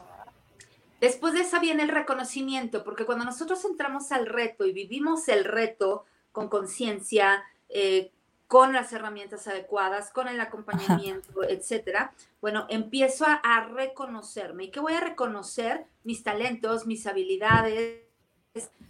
Después 1.00 1.34
de 1.34 1.42
eso 1.42 1.60
viene 1.60 1.84
el 1.84 1.90
reconocimiento, 1.90 2.84
porque 2.84 3.06
cuando 3.06 3.26
nosotros 3.26 3.64
entramos 3.66 4.12
al 4.12 4.26
reto 4.26 4.66
y 4.66 4.74
vivimos 4.74 5.28
el 5.30 5.46
reto 5.46 6.06
con 6.32 6.50
conciencia, 6.50 7.44
eh, 7.70 8.12
con 8.48 8.74
las 8.74 8.92
herramientas 8.94 9.48
adecuadas, 9.48 10.12
con 10.12 10.28
el 10.28 10.42
acompañamiento, 10.42 11.44
etcétera, 11.44 12.14
bueno, 12.42 12.66
empiezo 12.70 13.26
a, 13.28 13.70
reconocerme. 13.72 14.66
¿Y 14.66 14.72
qué 14.72 14.80
voy 14.80 14.94
a 14.94 15.02
reconocer? 15.02 15.86
Mis 16.04 16.24
talentos, 16.24 16.88
mis 16.88 17.06
habilidades, 17.06 18.02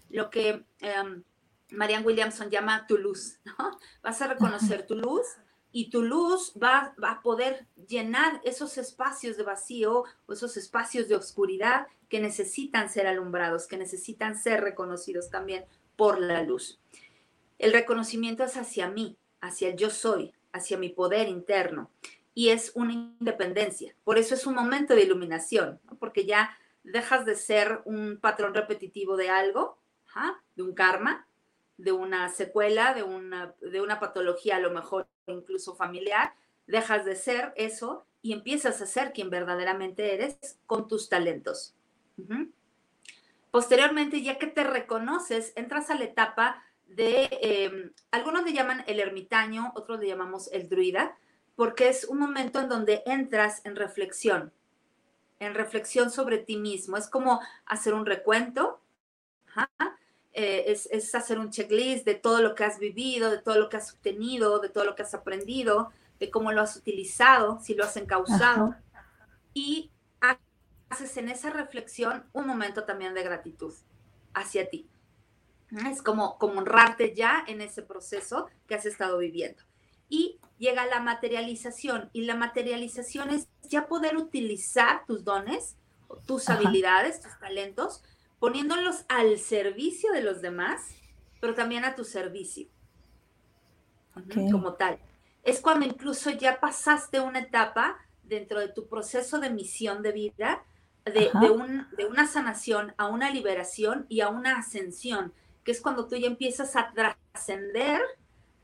lo 0.10 0.30
que 0.30 0.64
em, 0.80 1.24
Marianne 1.72 2.06
Williamson 2.06 2.50
llama 2.50 2.88
tu 2.88 2.98
luz, 2.98 3.40
¿no? 3.44 3.78
Vas 4.02 4.22
a 4.22 4.28
reconocer 4.28 4.88
tu 4.88 4.96
luz 4.96 5.26
y 5.72 5.90
tu 5.90 6.02
luz 6.02 6.54
va, 6.62 6.94
a 7.02 7.22
poder 7.22 7.68
llenar 7.88 8.42
esos 8.44 8.78
espacios 8.78 9.38
de 9.38 9.44
vacío 9.44 10.04
o 10.26 10.34
esos 10.34 10.58
espacios 10.58 11.08
de 11.08 11.16
oscuridad 11.16 11.88
que 12.10 12.20
necesitan 12.20 12.90
ser 12.90 13.08
alumbrados, 13.08 13.68
que 13.68 13.78
necesitan 13.78 14.38
ser 14.38 14.62
reconocidos 14.62 15.30
también 15.30 15.66
por 15.96 16.20
la 16.20 16.44
luz. 16.44 16.80
El 17.60 17.74
reconocimiento 17.74 18.44
es 18.44 18.58
hacia 18.58 18.90
mí, 18.90 19.18
hacia 19.42 19.70
el 19.70 19.76
yo 19.76 19.90
soy, 19.90 20.34
hacia 20.52 20.78
mi 20.78 20.90
poder 20.90 21.28
interno 21.28 21.92
y 22.34 22.50
es 22.50 22.72
una 22.74 22.94
independencia. 22.94 23.94
Por 24.04 24.18
eso 24.18 24.34
es 24.34 24.48
un 24.48 24.56
momento 24.56 24.96
de 24.96 25.04
iluminación, 25.04 25.80
porque 26.00 26.26
ya 26.26 26.58
dejas 26.84 27.26
de 27.26 27.36
ser 27.36 27.82
un 27.86 28.18
patrón 28.22 28.54
repetitivo 28.54 29.18
de 29.18 29.30
algo, 29.30 29.78
de 30.56 30.64
un 30.64 30.74
karma, 30.74 31.28
de 31.80 31.94
una 31.94 32.28
secuela, 32.28 32.94
de 32.94 33.04
una, 33.04 33.56
de 33.62 33.80
una 33.80 34.02
patología 34.02 34.58
a 34.58 34.60
lo 34.60 34.70
mejor 34.70 35.08
incluso 35.28 35.76
familiar, 35.76 36.34
dejas 36.68 37.06
de 37.06 37.16
ser 37.16 37.54
eso 37.56 38.06
y 38.22 38.34
empiezas 38.34 38.82
a 38.82 38.86
ser 38.86 39.14
quien 39.14 39.30
verdaderamente 39.30 40.14
eres 40.14 40.60
con 40.66 40.90
tus 40.90 41.08
talentos. 41.08 41.74
Posteriormente, 43.50 44.22
ya 44.22 44.38
que 44.38 44.48
te 44.48 44.66
reconoces, 44.66 45.54
entras 45.56 45.90
a 45.90 45.96
la 45.96 46.04
etapa 46.04 46.62
de, 46.88 47.30
em, 47.42 47.94
algunos 48.12 48.44
le 48.44 48.52
llaman 48.52 48.84
el 48.88 49.00
ermitaño, 49.00 49.72
otros 49.74 50.02
le 50.02 50.08
llamamos 50.08 50.52
el 50.52 50.68
druida, 50.68 51.18
porque 51.56 51.88
es 51.88 52.04
un 52.04 52.20
momento 52.20 52.60
en 52.60 52.68
donde 52.68 53.04
entras 53.06 53.62
en 53.66 53.78
reflexión, 53.78 54.52
en 55.40 55.56
reflexión 55.56 56.12
sobre 56.12 56.40
ti 56.40 56.58
mismo. 56.58 56.98
Es 56.98 57.10
como 57.10 57.40
hacer 57.66 57.94
un 57.94 58.06
recuento, 58.06 58.82
Eh, 60.34 60.66
es, 60.92 61.16
hacer 61.16 61.40
un 61.40 61.50
checklist 61.50 62.06
de 62.06 62.16
todo 62.16 62.42
lo 62.42 62.56
que 62.56 62.64
has 62.64 62.80
vivido, 62.80 63.32
de 63.32 63.40
todo 63.40 63.58
lo 63.58 63.70
que 63.70 63.78
has 63.78 63.94
obtenido, 63.94 64.60
de 64.60 64.70
todo 64.70 64.86
lo 64.86 64.96
que 64.96 65.02
has 65.02 65.14
aprendido, 65.14 65.92
de 66.20 66.30
cómo 66.30 66.52
lo 66.52 66.62
has 66.62 66.76
utilizado, 66.76 67.60
si 67.62 67.74
lo 67.74 67.84
has 67.84 67.98
encauzado. 67.98 68.76
Y 69.54 69.92
haces 70.90 71.18
en 71.18 71.30
esa 71.30 71.50
reflexión 71.50 72.26
un 72.34 72.48
momento 72.48 72.84
también 72.84 73.14
de 73.14 73.24
gratitud 73.24 73.74
hacia 74.34 74.70
ti. 74.70 74.88
Es 75.88 76.02
como, 76.02 76.38
como 76.40 76.60
honrarte 76.60 77.14
ya 77.14 77.44
en 77.48 77.62
ese 77.62 77.84
proceso 77.84 78.48
que 78.68 78.76
has 78.76 78.86
estado 78.86 79.18
viviendo. 79.20 79.64
Y 80.08 80.40
llega 80.58 80.88
la 80.88 81.00
materialización 81.00 82.10
y 82.12 82.24
la 82.24 82.36
materialización 82.36 83.30
es 83.30 83.48
ya 83.64 83.88
poder 83.88 84.18
utilizar 84.18 85.06
tus 85.06 85.24
dones, 85.24 85.76
tus 86.26 86.50
habilidades, 86.50 87.22
tus 87.22 87.38
talentos, 87.40 88.04
poniéndolos 88.40 89.06
al 89.10 89.38
servicio 89.38 90.12
de 90.12 90.22
los 90.22 90.42
demás, 90.42 90.96
pero 91.40 91.54
también 91.56 91.86
a 91.86 91.96
tu 91.96 92.04
servicio, 92.04 92.68
como 94.52 94.74
tal. 94.74 95.00
Es 95.44 95.62
cuando 95.62 95.86
incluso 95.86 96.32
ya 96.32 96.60
pasaste 96.60 97.20
una 97.20 97.40
etapa 97.40 97.98
dentro 98.24 98.60
de 98.60 98.70
tu 98.70 98.88
proceso 98.88 99.40
de 99.40 99.50
misión 99.50 100.02
de 100.04 100.12
vida, 100.12 100.64
de, 101.06 101.32
un, 101.50 101.88
de 101.98 102.06
una 102.06 102.28
sanación 102.28 102.94
a 102.98 103.08
una 103.08 103.32
liberación 103.32 104.06
y 104.10 104.22
a 104.22 104.30
una 104.30 104.58
ascensión, 104.58 105.34
que 105.64 105.72
es 105.72 105.82
cuando 105.82 106.08
tú 106.08 106.16
ya 106.16 106.28
empiezas 106.28 106.76
a 106.76 106.92
trascender 106.94 108.02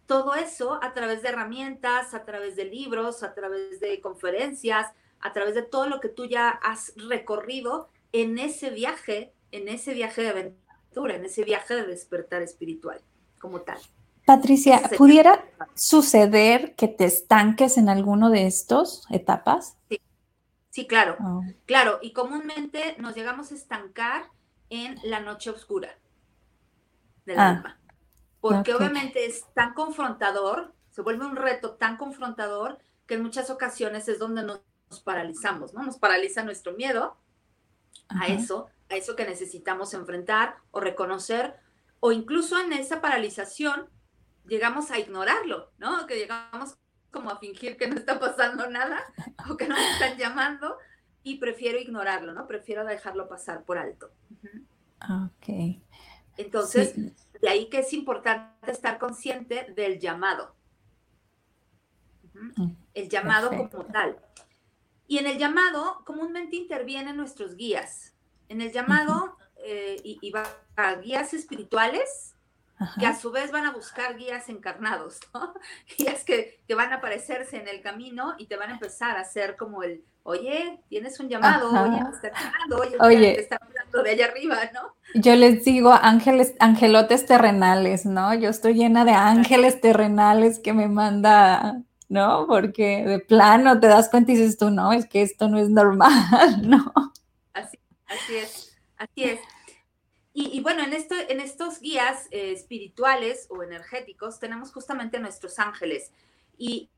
todo 0.05 0.36
eso 0.36 0.79
a 0.84 0.94
través 0.94 1.22
de 1.24 1.29
herramientas, 1.29 2.13
a 2.13 2.25
través 2.25 2.55
de 2.55 2.65
libros, 2.65 3.24
a 3.24 3.34
través 3.34 3.79
de 3.79 4.00
conferencias, 4.01 4.88
a 5.20 5.34
través 5.34 5.55
de 5.55 5.63
todo 5.63 5.88
lo 5.88 6.00
que 6.00 6.10
tú 6.10 6.25
ya 6.25 6.50
has 6.50 6.94
recorrido 6.96 7.89
en 8.12 8.38
ese 8.38 8.70
viaje, 8.70 9.34
en 9.55 9.67
ese 9.69 9.93
viaje 9.93 10.21
de 10.21 10.29
aventura, 10.29 11.15
en 11.15 11.25
ese 11.25 11.43
viaje 11.43 11.75
de 11.75 11.85
despertar 11.85 12.41
espiritual 12.41 13.01
como 13.39 13.62
tal. 13.62 13.79
Patricia, 14.25 14.81
¿pudiera 14.97 15.45
suceder 15.75 16.75
que 16.75 16.88
te 16.88 17.05
estanques 17.05 17.77
en 17.77 17.89
alguno 17.89 18.29
de 18.29 18.47
estos 18.47 19.05
etapas? 19.12 19.77
Sí, 19.89 20.01
sí 20.71 20.88
claro, 20.88 21.15
ah. 21.19 21.41
claro, 21.65 22.00
y 22.01 22.12
comúnmente 22.13 22.95
nos 22.97 23.15
llegamos 23.15 23.51
a 23.51 23.55
estancar 23.55 24.25
en 24.69 24.97
la 25.03 25.19
noche 25.19 25.51
oscura 25.51 25.95
del 27.25 27.39
ah. 27.39 27.50
alma 27.50 27.79
porque 28.50 28.75
obviamente 28.75 29.25
es 29.25 29.43
tan 29.55 29.74
confrontador, 29.74 30.71
se 30.91 31.01
vuelve 31.01 31.25
un 31.25 31.35
reto 31.35 31.71
tan 31.71 31.97
confrontador 31.97 32.77
que 33.07 33.15
en 33.15 33.24
muchas 33.24 33.50
ocasiones 33.50 34.07
es 34.07 34.19
donde 34.19 34.43
nos, 34.43 34.62
paralizamos, 35.03 35.74
¿no? 35.74 35.81
Nos 35.81 35.97
paraliza 35.97 36.43
nuestro 36.43 36.74
miedo 36.74 37.17
a 38.07 38.27
eso, 38.27 38.67
a 38.89 38.95
eso 38.95 39.15
que 39.15 39.25
necesitamos 39.25 39.93
enfrentar 39.93 40.57
o 40.71 40.79
reconocer, 40.79 41.55
o 41.99 42.11
incluso 42.11 42.59
en 42.59 42.73
esa 42.73 43.01
paralización 43.01 43.89
llegamos 44.47 44.91
a 44.91 44.99
ignorarlo, 44.99 45.71
¿no? 45.77 46.05
Que 46.07 46.15
llegamos 46.15 46.77
como 47.11 47.31
a 47.31 47.39
fingir 47.39 47.77
que 47.77 47.87
no 47.87 47.95
está 47.95 48.19
pasando 48.19 48.69
nada 48.69 49.03
o 49.49 49.57
que 49.57 49.67
no 49.67 49.75
me 49.75 49.91
están 49.91 50.17
llamando 50.17 50.77
y 51.23 51.37
prefiero 51.37 51.79
ignorarlo, 51.79 52.33
¿no? 52.33 52.45
Prefiero 52.47 52.85
dejarlo 52.85 53.27
pasar 53.27 53.63
por 53.63 53.77
alto. 53.77 54.11
Ok. 55.01 55.81
Entonces, 56.37 56.95
de 57.41 57.49
ahí 57.49 57.69
que 57.69 57.79
es 57.79 57.93
importante 57.93 58.71
estar 58.71 58.99
consciente 58.99 59.71
del 59.75 59.99
llamado. 59.99 60.55
Mm, 62.33 62.71
el 62.93 63.09
llamado 63.09 63.49
como 63.49 63.85
tal. 63.85 64.19
Y 65.07 65.19
en 65.19 65.27
el 65.27 65.37
llamado 65.37 66.03
comúnmente 66.05 66.55
intervienen 66.55 67.17
nuestros 67.17 67.55
guías. 67.55 68.14
En 68.49 68.61
el 68.61 68.71
llamado 68.71 69.37
eh, 69.57 69.97
y, 70.03 70.31
va 70.31 70.43
a 70.75 70.95
guías 70.95 71.33
espirituales 71.33 72.35
que 72.99 73.05
a 73.05 73.15
su 73.15 73.31
vez 73.31 73.51
van 73.51 73.65
a 73.65 73.71
buscar 73.71 74.17
guías 74.17 74.49
encarnados, 74.49 75.19
guías 75.97 76.23
que, 76.23 76.59
que, 76.67 76.75
van 76.75 76.91
a 76.91 76.97
aparecerse 76.97 77.57
en 77.57 77.67
el 77.67 77.81
camino 77.81 78.35
y 78.37 78.47
te 78.47 78.57
van 78.57 78.69
a 78.69 78.73
empezar 78.73 79.17
a 79.17 79.22
hacer 79.22 79.55
como 79.55 79.81
el, 79.81 80.03
oye, 80.25 80.79
tienes 80.89 81.20
un 81.20 81.29
llamado, 81.29 81.70
oye, 81.70 82.03
te 82.22 82.27
está 82.27 82.31
llamando, 82.41 82.77
oye, 83.00 83.33
te 83.35 83.41
está 83.41 83.59
hablando 83.61 84.03
de 84.03 84.09
allá 84.09 84.25
arriba, 84.25 84.57
¿no? 84.74 84.96
Yo 85.13 85.35
les 85.35 85.63
digo 85.63 85.93
ángeles, 85.93 86.55
angelotes 86.59 87.27
terrenales, 87.27 88.05
¿no? 88.05 88.33
Yo 88.33 88.50
estoy 88.50 88.74
llena 88.74 89.05
de 89.05 89.11
ángeles 89.11 89.79
terrenales 89.79 90.59
que 90.59 90.74
me 90.74 90.87
manda, 90.87 91.81
¿no? 92.09 92.48
Porque 92.48 93.05
de 93.05 93.20
plano 93.20 93.79
te 93.79 93.87
das 93.87 94.09
cuenta 94.09 94.31
y 94.31 94.35
dices 94.35 94.57
tú, 94.57 94.72
no, 94.72 94.93
es 94.93 95.05
que 95.05 95.22
esto 95.22 95.48
no 95.48 95.59
es 95.59 95.70
normal, 95.70 96.11
¿no? 96.63 96.91
Así, 98.07 98.35
es, 98.35 98.77
así 98.98 99.24
es. 99.24 99.39
Y, 100.37 100.59
bueno, 100.59 100.83
en, 100.83 100.91
esto, 100.91 101.15
en 101.29 101.39
estos 101.39 101.79
guías 101.79 102.27
eh, 102.29 102.51
espirituales 102.51 103.48
o 103.50 103.63
energéticos 103.63 104.37
tenemos 104.37 104.74
justamente 104.74 105.18
nuestros 105.18 105.59
ángeles. 105.59 106.11
Y 106.57 106.89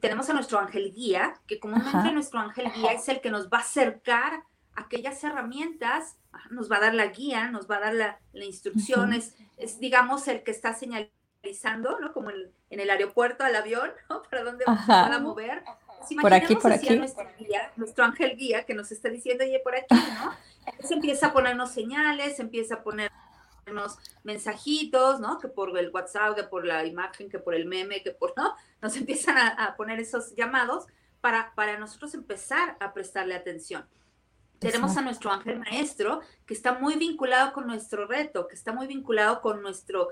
tenemos 0.00 0.30
a 0.30 0.32
nuestro 0.32 0.60
ángel 0.60 0.92
guía, 0.92 1.34
que 1.48 1.58
comúnmente 1.58 2.12
nuestro 2.12 2.38
ángel 2.38 2.70
guía 2.72 2.92
es 2.92 3.08
el 3.08 3.20
que 3.20 3.30
nos 3.30 3.48
va 3.48 3.58
a 3.58 3.60
acercar 3.62 4.44
aquellas 4.76 5.22
herramientas, 5.24 6.16
nos 6.50 6.70
va 6.70 6.76
a 6.76 6.80
dar 6.80 6.94
la 6.94 7.06
guía, 7.06 7.50
nos 7.50 7.68
va 7.70 7.76
a 7.76 7.80
dar 7.80 7.94
la, 7.94 8.44
instrucción, 8.44 9.12
es, 9.12 9.34
digamos 9.80 10.28
el 10.28 10.42
que 10.42 10.50
está 10.50 10.74
señalizando, 10.74 11.98
¿no? 12.00 12.12
Como 12.12 12.30
en, 12.30 12.52
el 12.70 12.90
aeropuerto 12.90 13.44
al 13.44 13.56
avión, 13.56 13.90
¿no? 14.10 14.22
Para 14.30 14.44
dónde 14.44 14.64
vamos 14.66 14.88
a 14.88 15.18
mover. 15.18 15.64
Por 16.20 16.34
aquí, 16.34 16.56
por 16.56 16.72
aquí. 16.72 16.96
Nuestro, 16.96 17.26
guía, 17.38 17.72
nuestro 17.76 18.04
ángel 18.04 18.36
guía 18.36 18.64
que 18.64 18.74
nos 18.74 18.92
está 18.92 19.08
diciendo, 19.08 19.44
oye, 19.44 19.60
por 19.60 19.74
aquí, 19.74 19.94
¿no? 19.94 20.32
Entonces 20.66 20.90
empieza 20.90 21.28
a 21.28 21.32
ponernos 21.32 21.70
señales, 21.70 22.40
empieza 22.40 22.76
a 22.76 22.82
poner 22.82 23.10
mensajitos, 24.22 25.20
¿no? 25.20 25.38
Que 25.38 25.48
por 25.48 25.76
el 25.78 25.90
WhatsApp, 25.90 26.36
que 26.36 26.44
por 26.44 26.66
la 26.66 26.84
imagen, 26.84 27.28
que 27.28 27.38
por 27.38 27.54
el 27.54 27.66
meme, 27.66 28.02
que 28.02 28.10
por, 28.10 28.34
¿no? 28.36 28.54
Nos 28.80 28.96
empiezan 28.96 29.36
a, 29.38 29.74
poner 29.76 30.00
esos 30.00 30.34
llamados 30.34 30.86
para, 31.20 31.54
para 31.54 31.78
nosotros 31.78 32.14
empezar 32.14 32.76
a 32.80 32.92
prestarle 32.92 33.34
atención. 33.34 33.86
Tenemos 34.58 34.96
a 34.96 35.02
nuestro 35.02 35.30
ángel 35.30 35.58
maestro 35.58 36.20
que 36.46 36.54
está 36.54 36.74
muy 36.78 36.96
vinculado 36.96 37.52
con 37.52 37.66
nuestro 37.66 38.06
reto, 38.06 38.46
que 38.48 38.54
está 38.54 38.72
muy 38.72 38.86
vinculado 38.86 39.40
con 39.40 39.60
nuestro 39.62 40.08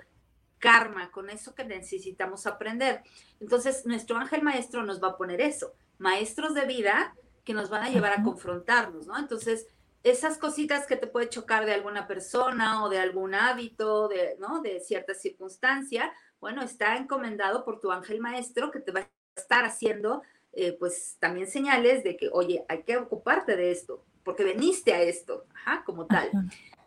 karma, 0.62 1.10
con 1.10 1.28
eso 1.28 1.54
que 1.56 1.64
necesitamos 1.64 2.46
aprender. 2.46 3.02
Entonces, 3.40 3.84
nuestro 3.84 4.16
ángel 4.16 4.42
maestro 4.42 4.84
nos 4.84 5.02
va 5.02 5.08
a 5.08 5.16
poner 5.16 5.40
eso, 5.40 5.74
maestros 5.98 6.54
de 6.54 6.66
vida 6.66 7.14
que 7.44 7.52
nos 7.52 7.68
van 7.68 7.82
a 7.82 7.90
llevar 7.90 8.12
a 8.12 8.22
confrontarnos, 8.22 9.08
¿no? 9.08 9.18
Entonces, 9.18 9.66
esas 10.04 10.38
cositas 10.38 10.86
que 10.86 10.96
te 10.96 11.08
puede 11.08 11.28
chocar 11.28 11.66
de 11.66 11.74
alguna 11.74 12.06
persona 12.06 12.84
o 12.84 12.88
de 12.88 13.00
algún 13.00 13.34
hábito, 13.34 14.06
de, 14.06 14.36
¿no? 14.38 14.60
de 14.62 14.78
cierta 14.78 15.14
circunstancia, 15.14 16.12
bueno, 16.40 16.62
está 16.62 16.96
encomendado 16.96 17.64
por 17.64 17.80
tu 17.80 17.90
ángel 17.90 18.20
maestro 18.20 18.70
que 18.70 18.80
te 18.80 18.92
va 18.92 19.00
a 19.00 19.10
estar 19.36 19.64
haciendo, 19.64 20.22
eh, 20.52 20.76
pues 20.78 21.16
también 21.18 21.48
señales 21.48 22.04
de 22.04 22.16
que, 22.16 22.30
oye, 22.32 22.64
hay 22.68 22.84
que 22.84 22.96
ocuparte 22.96 23.56
de 23.56 23.72
esto, 23.72 24.04
porque 24.22 24.44
veniste 24.44 24.92
a 24.92 25.02
esto, 25.02 25.46
ajá, 25.54 25.82
como 25.84 26.06
tal. 26.06 26.30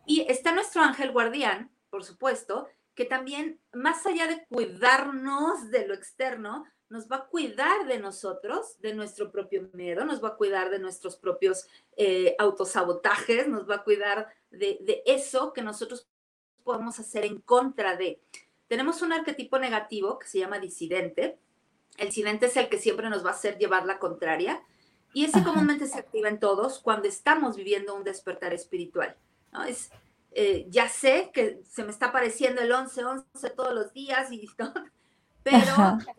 Y 0.05 0.21
está 0.29 0.53
nuestro 0.53 0.81
ángel 0.81 1.11
guardián, 1.11 1.69
por 1.89 2.05
supuesto, 2.05 2.69
que 2.95 3.05
también, 3.05 3.59
más 3.73 4.05
allá 4.05 4.27
de 4.27 4.45
cuidarnos 4.47 5.69
de 5.69 5.87
lo 5.87 5.93
externo, 5.93 6.65
nos 6.89 7.09
va 7.11 7.17
a 7.17 7.25
cuidar 7.25 7.87
de 7.87 7.99
nosotros, 7.99 8.79
de 8.79 8.93
nuestro 8.93 9.31
propio 9.31 9.69
miedo, 9.73 10.05
nos 10.05 10.23
va 10.23 10.29
a 10.29 10.35
cuidar 10.35 10.69
de 10.69 10.79
nuestros 10.79 11.17
propios 11.17 11.67
eh, 11.97 12.35
autosabotajes, 12.39 13.47
nos 13.47 13.69
va 13.69 13.75
a 13.75 13.83
cuidar 13.83 14.29
de, 14.51 14.77
de, 14.81 15.03
eso 15.05 15.51
que 15.51 15.61
nosotros 15.61 16.07
podemos 16.63 16.99
hacer 16.99 17.25
en 17.25 17.41
contra 17.41 17.95
de. 17.97 18.21
Tenemos 18.67 19.01
un 19.01 19.13
arquetipo 19.13 19.59
negativo 19.59 20.19
que 20.19 20.27
se 20.27 20.39
llama 20.39 20.59
disidente. 20.59 21.37
El 21.97 22.07
disidente 22.07 22.45
es 22.47 22.57
el 22.57 22.69
que 22.69 22.77
siempre 22.77 23.09
nos 23.09 23.25
va 23.25 23.29
a 23.29 23.33
hacer 23.33 23.57
llevar 23.57 23.85
la 23.85 23.99
contraria 23.99 24.63
y 25.13 25.25
ese 25.25 25.43
comúnmente 25.43 25.87
se 25.87 25.97
activa 25.97 26.27
en 26.27 26.39
todos 26.39 26.79
cuando 26.79 27.07
estamos 27.07 27.55
viviendo 27.55 27.95
un 27.95 28.03
despertar 28.03 28.53
espiritual. 28.53 29.15
¿no? 29.53 29.63
Es, 29.63 29.89
eh, 30.37 30.65
ya 30.67 30.89
sé 30.89 31.31
que 31.33 31.61
se 31.69 31.85
me 31.85 31.91
está 31.91 32.07
apareciendo 32.07 32.61
el 32.61 32.69
11-11 32.69 33.55
todos 33.55 33.73
los 33.73 33.93
días 33.93 34.29
y 34.33 34.45
¿no? 34.59 34.73
pero 35.41 35.65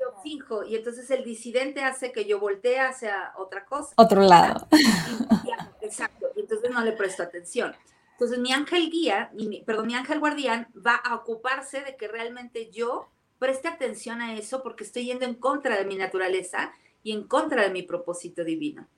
yo 0.00 0.22
fijo 0.22 0.64
y 0.64 0.76
entonces 0.76 1.10
el 1.10 1.22
disidente 1.22 1.82
hace 1.82 2.12
que 2.12 2.24
yo 2.24 2.40
voltee 2.40 2.80
hacia 2.80 3.32
otra 3.36 3.66
cosa. 3.66 3.92
Otro 3.96 4.22
lado. 4.22 4.66
exacto, 5.82 6.28
y 6.34 6.40
entonces 6.40 6.70
no 6.70 6.82
le 6.82 6.92
presto 6.92 7.24
atención. 7.24 7.74
Entonces 8.12 8.38
mi 8.38 8.52
ángel 8.52 8.88
guía, 8.88 9.30
mi, 9.34 9.60
perdón, 9.62 9.88
mi 9.88 9.94
ángel 9.94 10.20
guardián 10.20 10.68
va 10.74 10.94
a 10.94 11.14
ocuparse 11.16 11.82
de 11.82 11.96
que 11.96 12.08
realmente 12.08 12.70
yo 12.70 13.10
preste 13.38 13.68
atención 13.68 14.22
a 14.22 14.34
eso 14.34 14.62
porque 14.62 14.84
estoy 14.84 15.04
yendo 15.04 15.26
en 15.26 15.34
contra 15.34 15.76
de 15.76 15.84
mi 15.84 15.96
naturaleza 15.96 16.72
y 17.02 17.12
en 17.12 17.24
contra 17.24 17.62
de 17.62 17.70
mi 17.70 17.82
propósito 17.82 18.44
divino, 18.44 18.88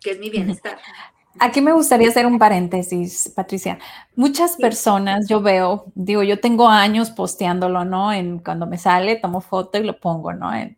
que 0.00 0.10
es 0.10 0.18
mi 0.18 0.28
bienestar. 0.28 0.78
Aquí 1.42 1.62
me 1.62 1.72
gustaría 1.72 2.08
hacer 2.10 2.26
un 2.26 2.38
paréntesis, 2.38 3.32
Patricia. 3.34 3.78
Muchas 4.14 4.56
personas 4.56 5.26
yo 5.26 5.40
veo, 5.40 5.86
digo, 5.94 6.22
yo 6.22 6.38
tengo 6.38 6.68
años 6.68 7.10
posteándolo, 7.10 7.86
¿no? 7.86 8.12
En 8.12 8.40
cuando 8.40 8.66
me 8.66 8.76
sale, 8.76 9.16
tomo 9.16 9.40
foto 9.40 9.78
y 9.78 9.84
lo 9.84 9.98
pongo, 9.98 10.34
¿no? 10.34 10.54
En, 10.54 10.76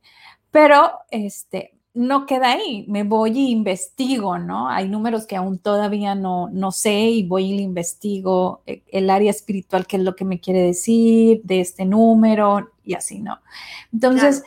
pero 0.53 0.93
este, 1.11 1.75
no 1.95 2.27
queda 2.27 2.53
ahí, 2.53 2.87
me 2.89 3.03
voy 3.03 3.39
y 3.39 3.51
investigo, 3.51 4.39
¿no? 4.39 4.69
Hay 4.69 4.89
números 4.89 5.27
que 5.27 5.35
aún 5.35 5.59
todavía 5.59 6.15
no, 6.15 6.49
no 6.51 6.71
sé 6.71 6.93
y 6.93 7.27
voy 7.27 7.53
y 7.53 7.61
investigo 7.61 8.63
eh, 8.65 8.85
el 8.87 9.11
área 9.11 9.33
espiritual, 9.33 9.87
qué 9.89 9.97
es 9.97 10.03
lo 10.05 10.15
que 10.15 10.25
me 10.25 10.39
quiere 10.39 10.61
decir 10.61 11.43
de 11.43 11.61
este 11.61 11.85
número 11.85 12.71
y 12.85 12.95
así, 12.95 13.19
¿no? 13.19 13.41
Entonces, 13.93 14.45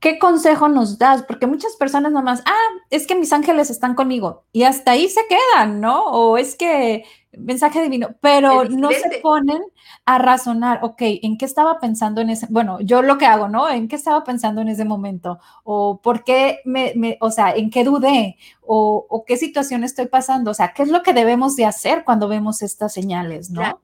¿qué 0.00 0.18
consejo 0.18 0.68
nos 0.68 0.98
das? 0.98 1.22
Porque 1.22 1.46
muchas 1.46 1.76
personas 1.76 2.12
nomás, 2.12 2.42
ah, 2.46 2.68
es 2.90 3.06
que 3.06 3.14
mis 3.14 3.32
ángeles 3.32 3.70
están 3.70 3.94
conmigo 3.94 4.44
y 4.52 4.64
hasta 4.64 4.92
ahí 4.92 5.08
se 5.08 5.22
quedan, 5.28 5.80
¿no? 5.80 6.04
O 6.06 6.38
es 6.38 6.56
que 6.56 7.04
mensaje 7.36 7.82
divino, 7.82 8.16
pero 8.20 8.64
no 8.64 8.90
se 8.90 9.20
ponen 9.22 9.62
a 10.04 10.18
razonar, 10.18 10.80
ok, 10.82 10.96
¿en 11.00 11.36
qué 11.36 11.44
estaba 11.44 11.78
pensando 11.80 12.20
en 12.20 12.30
ese, 12.30 12.46
bueno, 12.48 12.80
yo 12.80 13.02
lo 13.02 13.18
que 13.18 13.26
hago, 13.26 13.48
¿no? 13.48 13.68
¿En 13.68 13.88
qué 13.88 13.96
estaba 13.96 14.24
pensando 14.24 14.60
en 14.60 14.68
ese 14.68 14.84
momento? 14.84 15.38
O 15.64 16.00
por 16.00 16.24
qué 16.24 16.60
me, 16.64 17.18
o 17.20 17.30
sea, 17.30 17.54
¿en 17.54 17.70
qué 17.70 17.84
dudé? 17.84 18.36
O, 18.62 19.24
qué 19.26 19.36
situación 19.36 19.84
estoy 19.84 20.06
pasando? 20.06 20.50
O 20.50 20.54
sea, 20.54 20.72
¿qué 20.72 20.82
es 20.82 20.88
lo 20.88 21.02
que 21.02 21.12
debemos 21.12 21.56
de 21.56 21.66
hacer 21.66 22.04
cuando 22.04 22.28
vemos 22.28 22.62
estas 22.62 22.92
señales, 22.94 23.50
¿no? 23.50 23.82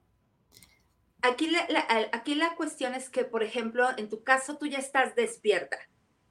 Aquí 1.23 1.49
la, 1.49 1.61
aquí 2.13 2.35
la 2.35 2.55
cuestión 2.57 2.95
es 2.95 3.09
que, 3.09 3.25
por 3.25 3.43
ejemplo, 3.45 3.87
en 3.97 4.09
tu 4.09 4.25
caso 4.25 4.57
tú 4.57 4.67
ya 4.67 4.79
estás 4.79 5.15
despierta. 5.15 5.77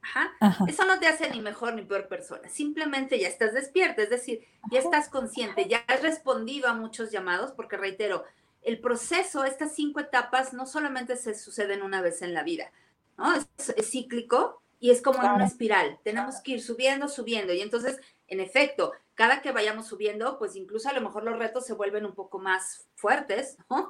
Ajá. 0.02 0.34
Eso 0.68 0.86
no 0.86 1.00
te 1.00 1.08
hace 1.08 1.30
ni 1.30 1.42
mejor 1.42 1.74
ni 1.74 1.84
peor 1.84 2.08
persona. 2.08 2.50
Simplemente 2.50 3.20
ya 3.20 3.28
estás 3.28 3.54
despierta, 3.54 4.02
es 4.02 4.10
decir, 4.10 4.46
ya 4.72 4.80
estás 4.80 5.10
consciente, 5.10 5.68
ya 5.68 5.84
has 5.88 6.02
respondido 6.02 6.68
a 6.68 6.74
muchos 6.74 7.12
llamados, 7.12 7.52
porque 7.52 7.78
reitero, 7.78 8.24
el 8.64 8.80
proceso, 8.80 9.44
estas 9.44 9.76
cinco 9.76 10.00
etapas, 10.00 10.54
no 10.54 10.66
solamente 10.66 11.16
se 11.16 11.36
suceden 11.36 11.82
una 11.82 12.02
vez 12.02 12.22
en 12.22 12.34
la 12.34 12.44
vida, 12.44 12.72
¿no? 13.18 13.34
Es, 13.34 13.48
cíclico 13.84 14.62
y 14.80 14.92
es 14.92 15.02
como 15.02 15.24
en 15.24 15.32
una 15.32 15.46
espiral. 15.46 16.00
Tenemos 16.04 16.42
que 16.42 16.54
ir 16.54 16.62
subiendo, 16.62 17.08
subiendo. 17.08 17.54
Y 17.54 17.62
entonces, 17.62 18.00
en 18.28 18.40
efecto, 18.40 18.94
cada 19.16 19.42
que 19.42 19.52
vayamos 19.52 19.88
subiendo, 19.88 20.38
pues 20.40 20.56
incluso 20.56 20.90
a 20.90 20.94
lo 20.94 21.02
mejor 21.02 21.24
los 21.24 21.38
retos 21.38 21.66
se 21.66 21.74
vuelven 21.74 22.06
un 22.06 22.14
poco 22.14 22.40
más 22.40 22.88
fuertes, 22.96 23.58
¿no? 23.70 23.88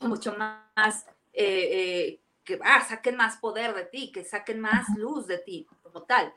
mucho 0.00 0.34
más 0.36 1.06
eh, 1.32 1.68
eh, 1.72 2.20
que 2.44 2.58
ah, 2.62 2.84
saquen 2.88 3.16
más 3.16 3.36
poder 3.36 3.74
de 3.74 3.84
ti, 3.84 4.12
que 4.12 4.24
saquen 4.24 4.60
más 4.60 4.86
luz 4.96 5.26
de 5.26 5.38
ti 5.38 5.66
como 5.82 6.02
tal. 6.02 6.32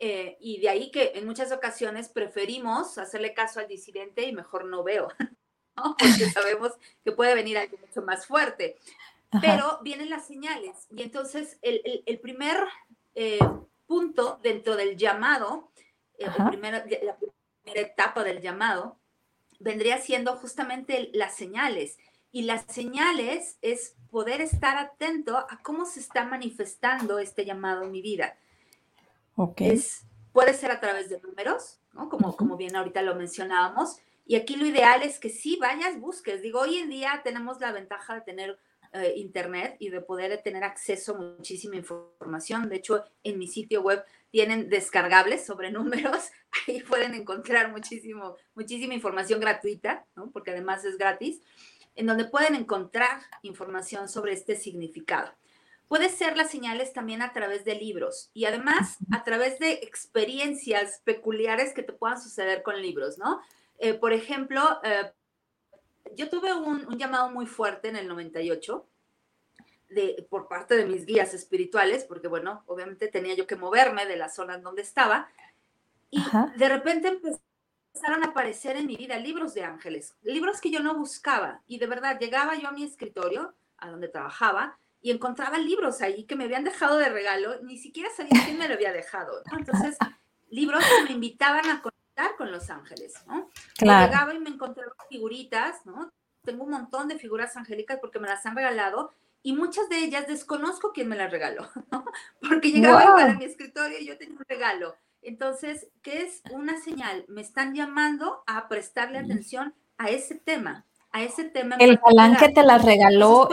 Eh, 0.00 0.36
y 0.40 0.60
de 0.60 0.68
ahí 0.68 0.90
que 0.90 1.12
en 1.16 1.26
muchas 1.26 1.50
ocasiones 1.50 2.08
preferimos 2.08 2.98
hacerle 2.98 3.34
caso 3.34 3.58
al 3.58 3.66
disidente 3.66 4.22
y 4.22 4.32
mejor 4.32 4.64
no 4.64 4.84
veo, 4.84 5.08
porque 5.98 6.30
sabemos 6.32 6.72
que 7.04 7.12
puede 7.12 7.34
venir 7.34 7.58
algo 7.58 7.78
mucho 7.78 8.02
más 8.02 8.26
fuerte. 8.26 8.76
Pero 9.42 9.80
vienen 9.82 10.08
las 10.08 10.26
señales 10.26 10.86
y 10.90 11.02
entonces 11.02 11.58
el, 11.60 12.02
el, 12.06 12.18
primer 12.18 12.56
eh, 13.14 13.38
punto 13.86 14.40
dentro 14.42 14.74
del 14.74 14.96
llamado, 14.96 15.70
eh, 16.16 16.26
la 16.26 16.48
primera 16.48 16.82
etapa 17.74 18.24
del 18.24 18.40
llamado, 18.40 18.98
vendría 19.58 19.98
siendo 19.98 20.36
justamente 20.36 21.10
las 21.12 21.36
señales. 21.36 21.98
Y 22.30 22.42
las 22.42 22.64
señales 22.66 23.58
es 23.62 23.96
poder 24.10 24.40
estar 24.40 24.76
atento 24.76 25.36
a 25.36 25.60
cómo 25.62 25.86
se 25.86 26.00
está 26.00 26.24
manifestando 26.24 27.18
este 27.18 27.44
llamado 27.44 27.82
en 27.82 27.90
mi 27.90 28.02
vida. 28.02 28.36
Es, 29.56 30.04
puede 30.32 30.52
ser 30.54 30.70
a 30.70 30.80
través 30.80 31.08
de 31.08 31.20
números, 31.20 31.80
¿no? 31.92 32.08
Como, 32.08 32.36
como 32.36 32.56
bien 32.56 32.76
ahorita 32.76 33.02
lo 33.02 33.14
mencionábamos. 33.14 33.98
Y 34.26 34.36
aquí 34.36 34.56
lo 34.56 34.66
ideal 34.66 35.02
es 35.02 35.18
que 35.18 35.30
sí 35.30 35.56
vayas, 35.60 35.98
busques. 36.00 36.42
Digo, 36.42 36.60
hoy 36.60 36.76
en 36.76 36.90
día 36.90 37.20
tenemos 37.24 37.60
la 37.60 37.72
ventaja 37.72 38.14
de 38.14 38.20
tener 38.20 38.58
eh, 38.92 39.14
internet 39.16 39.76
y 39.78 39.90
de 39.90 40.00
poder 40.00 40.40
tener 40.42 40.64
acceso 40.64 41.14
a 41.14 41.18
muchísima 41.18 41.76
información. 41.76 42.68
De 42.68 42.76
hecho, 42.76 43.04
en 43.22 43.38
mi 43.38 43.46
sitio 43.46 43.82
web 43.82 44.02
tienen 44.30 44.68
descargables 44.70 45.44
sobre 45.44 45.70
números. 45.72 46.30
Ahí 46.66 46.82
pueden 46.82 47.14
encontrar 47.14 47.70
muchísimo, 47.70 48.36
muchísima 48.54 48.94
información 48.94 49.40
gratuita, 49.40 50.06
¿no? 50.16 50.30
porque 50.30 50.50
además 50.50 50.84
es 50.84 50.96
gratis 50.96 51.42
en 51.98 52.06
donde 52.06 52.24
pueden 52.24 52.54
encontrar 52.54 53.22
información 53.42 54.08
sobre 54.08 54.32
este 54.32 54.54
significado. 54.54 55.32
Puede 55.88 56.08
ser 56.08 56.36
las 56.36 56.48
señales 56.48 56.92
también 56.92 57.22
a 57.22 57.32
través 57.32 57.64
de 57.64 57.74
libros 57.74 58.30
y 58.32 58.44
además 58.44 58.98
a 59.10 59.24
través 59.24 59.58
de 59.58 59.72
experiencias 59.72 61.02
peculiares 61.04 61.74
que 61.74 61.82
te 61.82 61.92
puedan 61.92 62.20
suceder 62.22 62.62
con 62.62 62.80
libros, 62.80 63.18
¿no? 63.18 63.40
Eh, 63.80 63.94
por 63.94 64.12
ejemplo, 64.12 64.62
eh, 64.84 65.10
yo 66.14 66.30
tuve 66.30 66.54
un, 66.54 66.96
llamado 66.98 67.30
muy 67.30 67.46
fuerte 67.46 67.88
en 67.88 67.96
el 67.96 68.06
98 68.06 68.86
de, 69.88 70.24
por 70.30 70.46
parte 70.46 70.76
de 70.76 70.86
mis 70.86 71.04
guías 71.04 71.34
espirituales, 71.34 72.04
porque 72.04 72.28
bueno, 72.28 72.62
obviamente 72.66 73.08
tenía 73.08 73.34
yo 73.34 73.48
que 73.48 73.56
moverme 73.56 74.06
de 74.06 74.16
la 74.16 74.28
zona 74.28 74.54
en 74.54 74.62
donde 74.62 74.82
estaba, 74.82 75.28
y 76.10 76.22
de 76.56 76.68
repente 76.68 77.08
empecé 77.08 77.40
empezaron 77.98 78.22
a 78.22 78.28
aparecer 78.28 78.76
en 78.76 78.86
mi 78.86 78.96
vida 78.96 79.18
libros 79.18 79.54
de 79.54 79.64
ángeles, 79.64 80.14
libros 80.22 80.60
que 80.60 80.70
yo 80.70 80.80
no 80.80 80.94
buscaba. 80.94 81.62
Y 81.66 81.78
de 81.78 81.86
verdad, 81.86 82.18
llegaba 82.18 82.54
yo 82.56 82.68
a 82.68 82.72
mi 82.72 82.84
escritorio, 82.84 83.54
a 83.76 83.90
donde 83.90 84.08
trabajaba, 84.08 84.78
y 85.00 85.10
encontraba 85.10 85.58
libros 85.58 86.00
ahí 86.00 86.24
que 86.24 86.36
me 86.36 86.44
habían 86.44 86.64
dejado 86.64 86.98
de 86.98 87.08
regalo, 87.08 87.60
ni 87.62 87.76
siquiera 87.76 88.08
sabía 88.16 88.44
quién 88.44 88.58
me 88.58 88.68
lo 88.68 88.74
había 88.74 88.92
dejado. 88.92 89.42
Entonces, 89.56 89.96
libros 90.48 90.84
que 90.84 91.04
me 91.04 91.10
invitaban 91.12 91.68
a 91.68 91.82
conectar 91.82 92.36
con 92.36 92.52
los 92.52 92.70
ángeles, 92.70 93.14
¿no? 93.26 93.48
Llegaba 93.80 94.32
y 94.32 94.38
me 94.38 94.50
encontraba 94.50 94.92
figuritas, 95.08 95.84
¿no? 95.84 96.12
Tengo 96.44 96.64
un 96.64 96.70
montón 96.70 97.08
de 97.08 97.18
figuras 97.18 97.56
angélicas 97.56 97.98
porque 98.00 98.20
me 98.20 98.28
las 98.28 98.46
han 98.46 98.56
regalado 98.56 99.12
y 99.42 99.54
muchas 99.54 99.88
de 99.88 99.98
ellas 99.98 100.26
desconozco 100.26 100.92
quién 100.92 101.08
me 101.08 101.16
las 101.16 101.30
regaló, 101.30 101.68
¿no? 101.90 102.04
Porque 102.48 102.70
llegaba 102.70 103.24
a 103.24 103.34
mi 103.34 103.44
escritorio 103.44 103.98
y 103.98 104.06
yo 104.06 104.16
tenía 104.18 104.36
un 104.36 104.44
regalo 104.48 104.96
entonces, 105.28 105.88
¿qué 106.02 106.22
es 106.22 106.42
una 106.50 106.80
señal? 106.80 107.24
Me 107.28 107.40
están 107.40 107.74
llamando 107.74 108.42
a 108.46 108.68
prestarle 108.68 109.18
atención 109.18 109.74
a 109.98 110.08
ese 110.10 110.34
tema, 110.34 110.86
a 111.12 111.22
ese 111.22 111.44
tema. 111.44 111.76
El 111.78 111.98
galán 111.98 112.36
que 112.36 112.48
te 112.48 112.62
las 112.62 112.84
regaló 112.84 113.48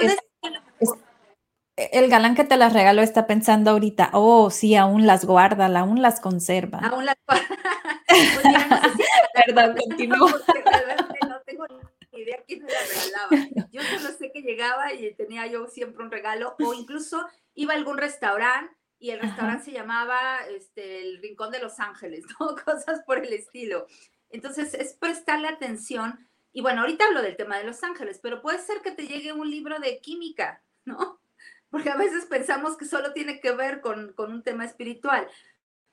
el 1.77 2.09
galán 2.09 2.35
que 2.35 2.45
te 2.45 2.55
las 2.55 2.73
regaló 2.73 3.01
está 3.01 3.27
pensando 3.27 3.71
ahorita, 3.71 4.11
oh, 4.13 4.49
sí, 4.49 4.75
aún 4.75 5.05
las 5.05 5.25
guarda, 5.25 5.65
aún 5.77 6.01
las 6.01 6.21
conserva. 6.21 6.79
Aún 6.79 7.05
las 7.05 7.17
guarda. 7.27 7.45
pues 9.53 9.83
continúo. 9.85 10.29
No 11.27 11.41
tengo 11.45 11.65
ni 12.13 12.21
idea 12.21 12.37
quién 12.47 12.63
me 12.63 12.71
las 12.71 12.89
regalaba. 12.89 13.67
Yo 13.71 13.81
solo 13.81 14.17
sé 14.17 14.31
que 14.31 14.41
llegaba 14.41 14.93
y 14.93 15.13
tenía 15.15 15.47
yo 15.47 15.67
siempre 15.67 16.03
un 16.03 16.11
regalo, 16.11 16.55
o 16.63 16.73
incluso 16.73 17.27
iba 17.55 17.73
a 17.73 17.77
algún 17.77 17.97
restaurante 17.97 18.73
y 18.99 19.11
el 19.11 19.19
restaurante 19.19 19.65
se 19.65 19.71
llamaba 19.71 20.39
este, 20.47 21.01
el 21.01 21.21
Rincón 21.21 21.51
de 21.51 21.59
Los 21.59 21.79
Ángeles, 21.79 22.25
¿no? 22.39 22.55
Cosas 22.55 23.01
por 23.05 23.19
el 23.19 23.33
estilo. 23.33 23.87
Entonces, 24.29 24.73
es 24.73 24.93
prestarle 24.93 25.47
atención. 25.47 26.27
Y 26.51 26.61
bueno, 26.61 26.81
ahorita 26.81 27.05
hablo 27.05 27.21
del 27.21 27.35
tema 27.35 27.57
de 27.57 27.65
Los 27.65 27.83
Ángeles, 27.83 28.19
pero 28.21 28.41
puede 28.41 28.59
ser 28.59 28.81
que 28.81 28.91
te 28.91 29.07
llegue 29.07 29.33
un 29.33 29.49
libro 29.49 29.79
de 29.79 29.99
química, 29.99 30.63
¿no? 30.85 31.21
Porque 31.69 31.89
a 31.89 31.97
veces 31.97 32.25
pensamos 32.25 32.77
que 32.77 32.85
solo 32.85 33.11
tiene 33.11 33.39
que 33.41 33.51
ver 33.51 33.81
con, 33.81 34.13
con 34.13 34.31
un 34.31 34.43
tema 34.43 34.65
espiritual. 34.65 35.27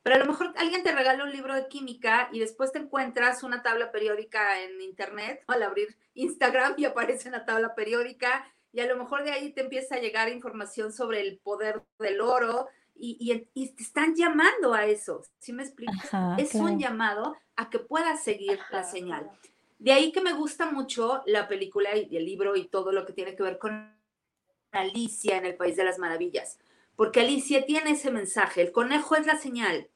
Pero 0.03 0.17
a 0.17 0.19
lo 0.19 0.27
mejor 0.27 0.53
alguien 0.57 0.83
te 0.83 0.93
regala 0.93 1.25
un 1.25 1.33
libro 1.33 1.55
de 1.55 1.69
química 1.69 2.29
y 2.33 2.41
después 2.41 2.73
te 2.73 2.79
encuentras 2.79 3.43
una 3.43 3.63
tabla 3.63 3.93
periódica 3.93 4.61
en 4.63 4.81
internet 4.81 5.45
al 5.49 5.63
abrir 5.63 5.97
Instagram 6.15 6.75
y 6.77 6.85
aparece 6.85 7.29
una 7.29 7.45
tabla 7.45 7.75
periódica 7.75 8.45
y 8.73 8.81
a 8.81 8.87
lo 8.87 8.97
mejor 8.97 9.23
de 9.23 9.33
ahí 9.33 9.53
te 9.53 9.61
empieza 9.61 9.97
a 9.97 10.01
llegar 10.01 10.31
información 10.31 10.93
sobre 10.93 11.21
el 11.21 11.39
poder 11.39 11.83
del 11.99 12.21
oro, 12.23 12.69
y, 12.95 13.47
te 13.55 13.83
están 13.83 14.15
llamando 14.15 14.75
a 14.75 14.87
eso, 14.87 15.23
¿sí 15.39 15.53
me 15.53 15.63
explico? 15.63 15.93
es 16.39 16.55
un 16.55 16.79
llamado 16.79 17.37
a 17.57 17.71
que 17.71 17.79
puedas 17.79 18.23
seguir 18.23 18.59
la 18.71 18.85
señal. 18.85 19.31
De 19.79 19.93
ahí 19.93 20.13
que 20.13 20.21
me 20.21 20.33
gusta 20.33 20.71
mucho 20.71 21.23
la 21.27 21.49
película 21.49 21.97
y 21.97 22.17
el 22.17 22.25
libro 22.25 22.55
y 22.55 22.69
todo 22.69 22.93
lo 22.93 23.05
que 23.05 23.13
tiene 23.13 23.35
que 23.35 23.43
ver 23.43 23.59
con 23.59 23.93
Alicia 24.71 25.37
en 25.37 25.47
el 25.47 25.57
País 25.57 25.77
de 25.77 25.85
las 25.85 25.99
Maravillas, 25.99 26.59
porque 26.97 27.21
Alicia 27.21 27.67
tiene 27.67 27.91
ese 27.91 28.11
mensaje, 28.11 28.63
el 28.63 28.73
conejo 28.73 29.17
es 29.17 29.27
la 29.27 29.37
señal 29.37 29.89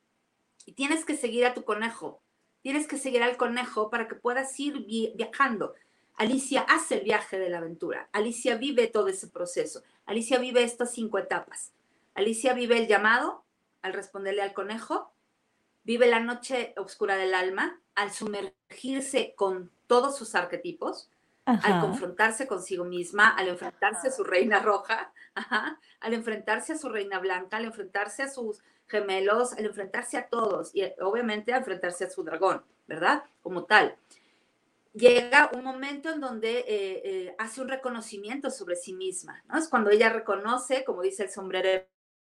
y 0.65 0.73
tienes 0.73 1.05
que 1.05 1.17
seguir 1.17 1.47
a 1.47 1.55
tu 1.55 1.65
conejo, 1.65 2.21
tienes 2.63 2.89
que 2.89 2.99
seguir 2.99 3.23
al 3.23 3.37
conejo 3.37 3.91
para 3.91 4.09
que 4.09 4.17
puedas 4.17 4.59
ir 4.59 4.85
viajando. 5.15 5.75
Alicia 6.17 6.63
hace 6.63 6.97
el 6.97 7.05
viaje 7.05 7.39
de 7.39 7.51
la 7.51 7.59
aventura, 7.59 8.09
Alicia 8.11 8.57
vive 8.57 8.89
todo 8.89 9.09
ese 9.09 9.29
proceso, 9.29 9.83
Alicia 10.05 10.39
vive 10.39 10.63
estas 10.63 10.93
cinco 10.93 11.19
etapas. 11.19 11.73
Alicia 12.17 12.55
vive 12.55 12.79
el 12.79 12.89
llamado 12.89 13.45
al 13.83 13.93
responderle 13.93 14.41
al 14.41 14.55
conejo, 14.55 15.13
vive 15.85 16.07
la 16.07 16.19
noche 16.19 16.75
oscura 16.79 17.17
del 17.17 17.35
alma 17.35 17.79
al 17.95 18.11
sumergirse 18.11 19.35
con 19.37 19.71
todos 19.87 20.17
sus 20.17 20.35
arquetipos, 20.35 21.11
al 21.45 21.81
confrontarse 21.81 22.49
consigo 22.49 22.85
misma, 22.85 23.29
al 23.29 23.49
enfrentarse 23.49 24.09
a 24.09 24.11
su 24.11 24.25
reina 24.25 24.59
roja, 24.59 25.13
al 26.01 26.15
enfrentarse 26.15 26.73
a 26.73 26.79
su 26.79 26.89
reina 26.89 27.21
blanca, 27.21 27.59
al 27.59 27.67
enfrentarse 27.67 28.25
a 28.25 28.29
sus 28.29 28.65
gemelos, 28.89 29.53
al 29.53 29.67
enfrentarse 29.67 30.17
a 30.17 30.29
todos 30.29 30.75
y 30.75 30.83
obviamente 31.01 31.53
al 31.53 31.61
enfrentarse 31.61 32.05
a 32.05 32.11
su 32.11 32.25
dragón, 32.25 32.65
¿verdad? 32.89 33.25
Como 33.43 33.65
tal. 33.65 33.95
Llega 34.95 35.51
un 35.55 35.63
momento 35.63 36.11
en 36.11 36.21
donde 36.21 36.61
eh, 36.61 36.67
eh, 37.05 37.37
hace 37.39 37.61
un 37.61 37.69
reconocimiento 37.69 38.51
sobre 38.51 38.75
sí 38.75 38.95
misma, 38.95 39.45
¿no? 39.49 39.59
Es 39.59 39.69
cuando 39.69 39.91
ella 39.91 40.09
reconoce, 40.09 40.83
como 40.85 41.03
dice 41.03 41.25
el 41.25 41.31
sombrero 41.31 41.85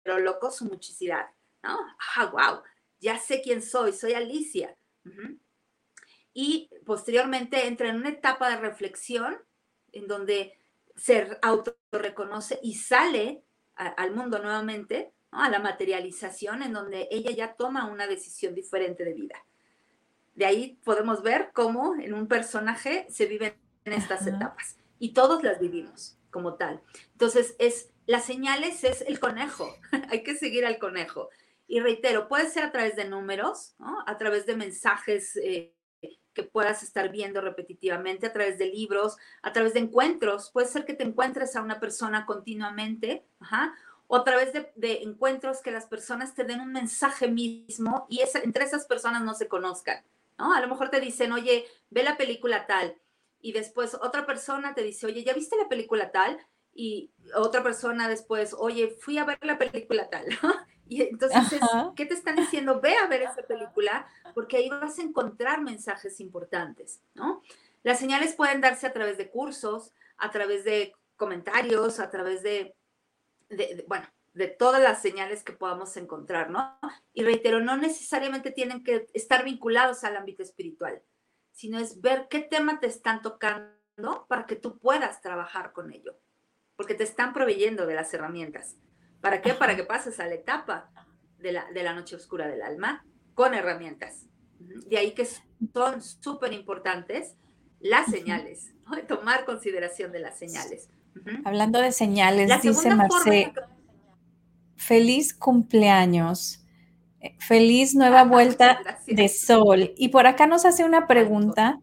pero 0.04 0.20
loco 0.20 0.52
su 0.52 0.66
muchicidad, 0.66 1.28
¿no? 1.64 1.80
Ah, 2.16 2.26
wow. 2.28 2.62
ya 3.00 3.18
sé 3.18 3.42
quién 3.42 3.62
soy, 3.62 3.94
soy 3.94 4.14
Alicia. 4.14 4.78
Y 6.34 6.70
posteriormente 6.86 7.68
entra 7.68 7.90
en 7.90 7.98
una 7.98 8.10
etapa 8.10 8.50
de 8.50 8.58
reflexión 8.58 9.38
en 9.92 10.08
donde 10.08 10.58
se 10.96 11.38
autorreconoce 11.42 12.60
y 12.62 12.76
sale 12.76 13.44
al 13.76 14.12
mundo 14.12 14.40
nuevamente, 14.40 15.14
a 15.32 15.50
la 15.50 15.60
materialización, 15.60 16.62
en 16.62 16.74
donde 16.74 17.08
ella 17.10 17.32
ya 17.32 17.54
toma 17.56 17.88
una 17.88 18.06
decisión 18.06 18.54
diferente 18.54 19.04
de 19.04 19.14
vida. 19.14 19.44
De 20.36 20.46
ahí 20.46 20.80
podemos 20.84 21.24
ver 21.24 21.52
cómo 21.54 21.96
en 21.96 22.14
un 22.14 22.28
personaje 22.28 23.08
se 23.10 23.26
viven 23.26 23.56
estas 23.86 24.26
etapas 24.28 24.78
y 25.00 25.14
todos 25.14 25.44
las 25.44 25.60
vivimos 25.60 26.18
como 26.32 26.56
tal. 26.56 26.82
Entonces, 27.12 27.56
es 27.60 27.93
las 28.06 28.26
señales 28.26 28.84
es 28.84 29.02
el 29.02 29.20
conejo, 29.20 29.76
hay 30.10 30.24
que 30.24 30.36
seguir 30.36 30.66
al 30.66 30.80
conejo. 30.80 31.30
Y 31.68 31.80
reitero, 31.80 32.28
puede 32.28 32.50
ser 32.50 32.64
a 32.64 32.72
través 32.72 32.96
de 32.96 33.06
números, 33.06 33.76
a 34.06 34.18
través 34.18 34.46
de 34.46 34.56
mensajes 34.56 35.36
eh, 35.38 35.74
que 36.34 36.44
puedas 36.44 36.84
estar 36.84 37.10
viendo 37.10 37.42
repetitivamente, 37.42 38.28
a 38.28 38.34
través 38.34 38.58
de 38.58 38.68
libros, 38.68 39.18
a 39.42 39.54
través 39.54 39.74
de 39.74 39.80
encuentros. 39.80 40.52
Puede 40.52 40.68
ser 40.68 40.86
que 40.86 40.94
te 40.94 41.04
encuentres 41.04 41.56
a 41.56 41.62
una 41.62 41.80
persona 41.80 42.26
continuamente, 42.26 43.26
o 44.08 44.18
a 44.18 44.24
través 44.24 44.54
de, 44.54 44.94
encuentros 45.04 45.62
que 45.62 45.72
las 45.72 45.86
personas 45.86 46.36
te 46.36 46.44
den 46.44 46.60
un 46.60 46.72
mensaje 46.72 47.28
mismo 47.28 48.06
y 48.10 48.22
entre 48.44 48.66
esas 48.66 48.86
personas 48.86 49.24
no 49.24 49.34
se 49.34 49.48
conozcan. 49.48 50.04
¿no? 50.38 50.54
A 50.54 50.62
lo 50.62 50.68
mejor 50.68 50.90
te 50.90 51.00
dicen, 51.00 51.32
oye, 51.32 51.66
ve 51.90 52.04
la 52.04 52.18
película 52.18 52.68
tal. 52.68 52.96
Y 53.40 53.54
después 53.54 53.96
otra 53.96 54.26
persona 54.26 54.74
te 54.74 54.84
dice, 54.84 55.06
oye, 55.06 55.24
¿ya 55.24 55.34
viste 55.34 55.58
la 55.58 55.70
película 55.70 56.12
tal? 56.12 56.40
Y 56.74 57.12
otra 57.36 57.62
persona 57.62 58.08
después, 58.08 58.56
oye, 58.58 58.90
fui 58.90 59.18
a 59.18 59.26
ver 59.26 59.38
la 59.42 59.58
película 59.58 60.10
tal. 60.10 60.26
Y 60.86 61.02
entonces, 61.02 61.62
¿qué 61.96 62.06
te 62.06 62.14
están 62.14 62.36
diciendo? 62.36 62.82
Ve 62.82 62.96
a 62.98 63.08
ver 63.08 63.22
esa 63.22 63.42
película 63.44 64.06
porque 64.36 64.58
ahí 64.58 64.70
vas 64.70 65.00
a 65.00 65.02
encontrar 65.02 65.62
mensajes 65.62 66.20
importantes, 66.20 67.02
¿no? 67.16 67.42
Las 67.84 68.00
señales 68.00 68.36
pueden 68.36 68.60
darse 68.62 68.86
a 68.86 68.94
través 68.94 69.18
de 69.18 69.30
cursos, 69.30 69.94
a 70.18 70.30
través 70.30 70.66
de 70.66 70.94
comentarios, 71.16 72.00
a 72.00 72.10
través 72.10 72.44
de, 72.44 72.76
de 73.50 73.86
bueno, 73.88 74.08
de 74.34 74.48
todas 74.48 74.82
las 74.82 75.02
señales 75.02 75.44
que 75.44 75.54
podamos 75.54 75.96
encontrar, 75.98 76.50
¿no? 76.50 76.78
Y 77.14 77.24
reitero, 77.24 77.60
no 77.60 77.78
necesariamente 77.78 78.52
tienen 78.52 78.84
que 78.84 79.08
estar 79.14 79.44
vinculados 79.44 80.04
al 80.04 80.18
ámbito 80.18 80.44
espiritual, 80.44 81.02
sino 81.52 81.80
es 81.80 82.02
ver 82.02 82.28
qué 82.30 82.40
tema 82.40 82.80
te 82.80 82.88
están 82.88 83.22
tocando 83.22 84.26
para 84.28 84.46
que 84.48 84.56
tú 84.56 84.80
puedas 84.80 85.22
trabajar 85.22 85.72
con 85.72 85.92
ello, 85.94 86.18
porque 86.76 86.96
te 86.96 87.04
están 87.04 87.34
proveyendo 87.34 87.86
de 87.86 87.96
las 87.96 88.14
herramientas. 88.14 88.76
¿Para 89.22 89.42
qué? 89.42 89.54
Para 89.54 89.76
que 89.76 89.84
pases 89.84 90.20
a 90.20 90.28
la 90.28 90.36
etapa 90.36 90.90
de 91.40 91.52
la, 91.52 91.72
de 91.72 91.84
la 91.84 91.94
noche 91.94 92.16
oscura 92.16 92.48
del 92.48 92.62
alma 92.62 93.06
con 93.34 93.54
herramientas. 93.54 94.26
De 94.60 94.98
ahí 94.98 95.12
que 95.12 95.28
son 95.74 96.02
súper 96.02 96.54
importantes 96.54 97.36
las 97.80 98.10
señales, 98.10 98.74
¿no? 98.86 98.98
tomar 99.06 99.46
consideración 99.46 100.12
de 100.12 100.20
las 100.20 100.40
señales. 100.40 100.90
Hablando 101.44 101.80
de 101.80 101.92
señales, 101.92 102.50
dice 102.62 102.96
Marce, 102.96 103.54
feliz 104.76 105.34
cumpleaños, 105.34 106.64
eh, 107.20 107.36
feliz 107.40 107.94
nueva 107.94 108.24
vuelta 108.24 108.80
de 109.06 109.30
sol. 109.30 109.94
Y 109.98 110.10
por 110.10 110.28
acá 110.28 110.48
nos 110.48 110.66
hace 110.66 110.84
una 110.84 111.08
pregunta. 111.08 111.80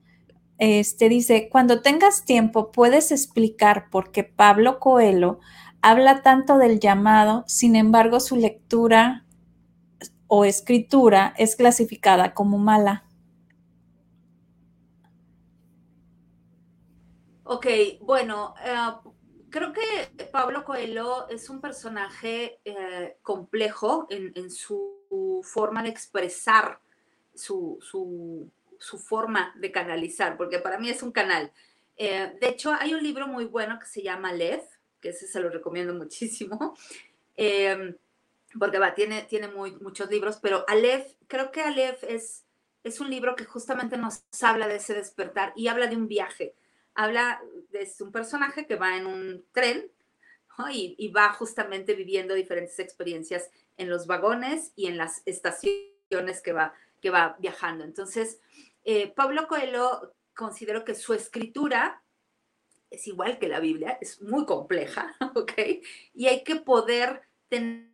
Este 0.60 1.08
dice, 1.08 1.48
cuando 1.50 1.80
tengas 1.80 2.26
tiempo, 2.26 2.70
¿puedes 2.70 3.12
explicar 3.12 3.88
por 3.88 4.12
qué 4.12 4.24
Pablo 4.24 4.78
Coelho 4.78 5.40
habla 5.80 6.20
tanto 6.20 6.58
del 6.58 6.80
llamado, 6.80 7.44
sin 7.46 7.76
embargo 7.76 8.20
su 8.20 8.36
lectura 8.36 9.24
o 10.26 10.44
escritura 10.44 11.32
es 11.38 11.56
clasificada 11.56 12.34
como 12.34 12.58
mala? 12.58 13.06
Ok, 17.44 17.66
bueno, 18.02 18.52
eh, 18.62 19.10
creo 19.48 19.72
que 19.72 20.26
Pablo 20.26 20.66
Coelho 20.66 21.26
es 21.30 21.48
un 21.48 21.62
personaje 21.62 22.60
eh, 22.66 23.16
complejo 23.22 24.06
en, 24.10 24.50
su 24.50 25.40
forma 25.42 25.82
de 25.82 25.88
expresar 25.88 26.82
su, 28.80 28.98
forma 28.98 29.54
de 29.56 29.70
canalizar, 29.70 30.36
porque 30.36 30.58
para 30.58 30.78
mí 30.78 30.90
es 30.90 31.02
un 31.02 31.12
canal. 31.12 31.52
Eh, 31.96 32.34
de 32.40 32.48
hecho, 32.48 32.72
hay 32.72 32.94
un 32.94 33.02
libro 33.02 33.28
muy 33.28 33.44
bueno 33.44 33.78
que 33.78 33.86
se 33.86 34.02
llama 34.02 34.32
Lev, 34.32 34.62
que 35.00 35.10
ese 35.10 35.26
se 35.26 35.40
lo 35.40 35.50
recomiendo 35.50 35.94
muchísimo, 35.94 36.76
eh, 37.36 37.94
porque 38.58 38.80
tiene, 38.96 39.22
tiene 39.22 39.48
muy, 39.48 39.76
muchos 39.76 40.10
libros, 40.10 40.38
pero 40.42 40.64
Aleph, 40.66 41.14
creo 41.28 41.52
que 41.52 41.60
Aleph 41.60 42.02
es, 42.02 42.44
es 42.82 43.00
un 43.00 43.10
libro 43.10 43.36
que 43.36 43.44
justamente 43.44 43.96
nos 43.96 44.24
habla 44.42 44.66
de 44.66 44.76
ese 44.76 44.94
despertar 44.94 45.52
y 45.54 45.68
habla 45.68 45.86
de 45.86 45.96
un 45.96 46.08
viaje 46.08 46.54
habla 46.94 47.40
de 47.70 47.88
un 48.00 48.12
personaje 48.12 48.66
que 48.66 48.76
va 48.76 48.96
en 48.96 49.06
un 49.06 49.44
tren 49.52 49.90
y, 50.70 51.08
va 51.08 51.32
justamente 51.32 51.94
viviendo 51.94 52.34
diferentes 52.34 52.78
experiencias 52.78 53.50
en 53.78 53.88
los 53.88 54.06
vagones 54.06 54.72
y 54.76 54.88
en 54.88 54.98
las 54.98 55.22
estaciones 55.24 56.42
que 56.44 56.52
va, 56.52 56.74
que 57.00 57.08
va 57.08 57.36
viajando. 57.38 57.84
Entonces, 57.84 58.38
eh, 58.84 59.12
Pablo 59.14 59.46
Coelho 59.48 60.14
considero 60.34 60.84
que 60.84 60.94
su 60.94 61.12
escritura 61.14 62.02
es 62.90 63.06
igual 63.06 63.38
que 63.38 63.48
la 63.48 63.60
Biblia, 63.60 63.98
es 64.00 64.20
muy 64.20 64.44
compleja, 64.46 65.14
¿ok? 65.34 65.52
Y 66.12 66.26
hay 66.26 66.42
que 66.42 66.56
poder 66.56 67.22
tener 67.48 67.88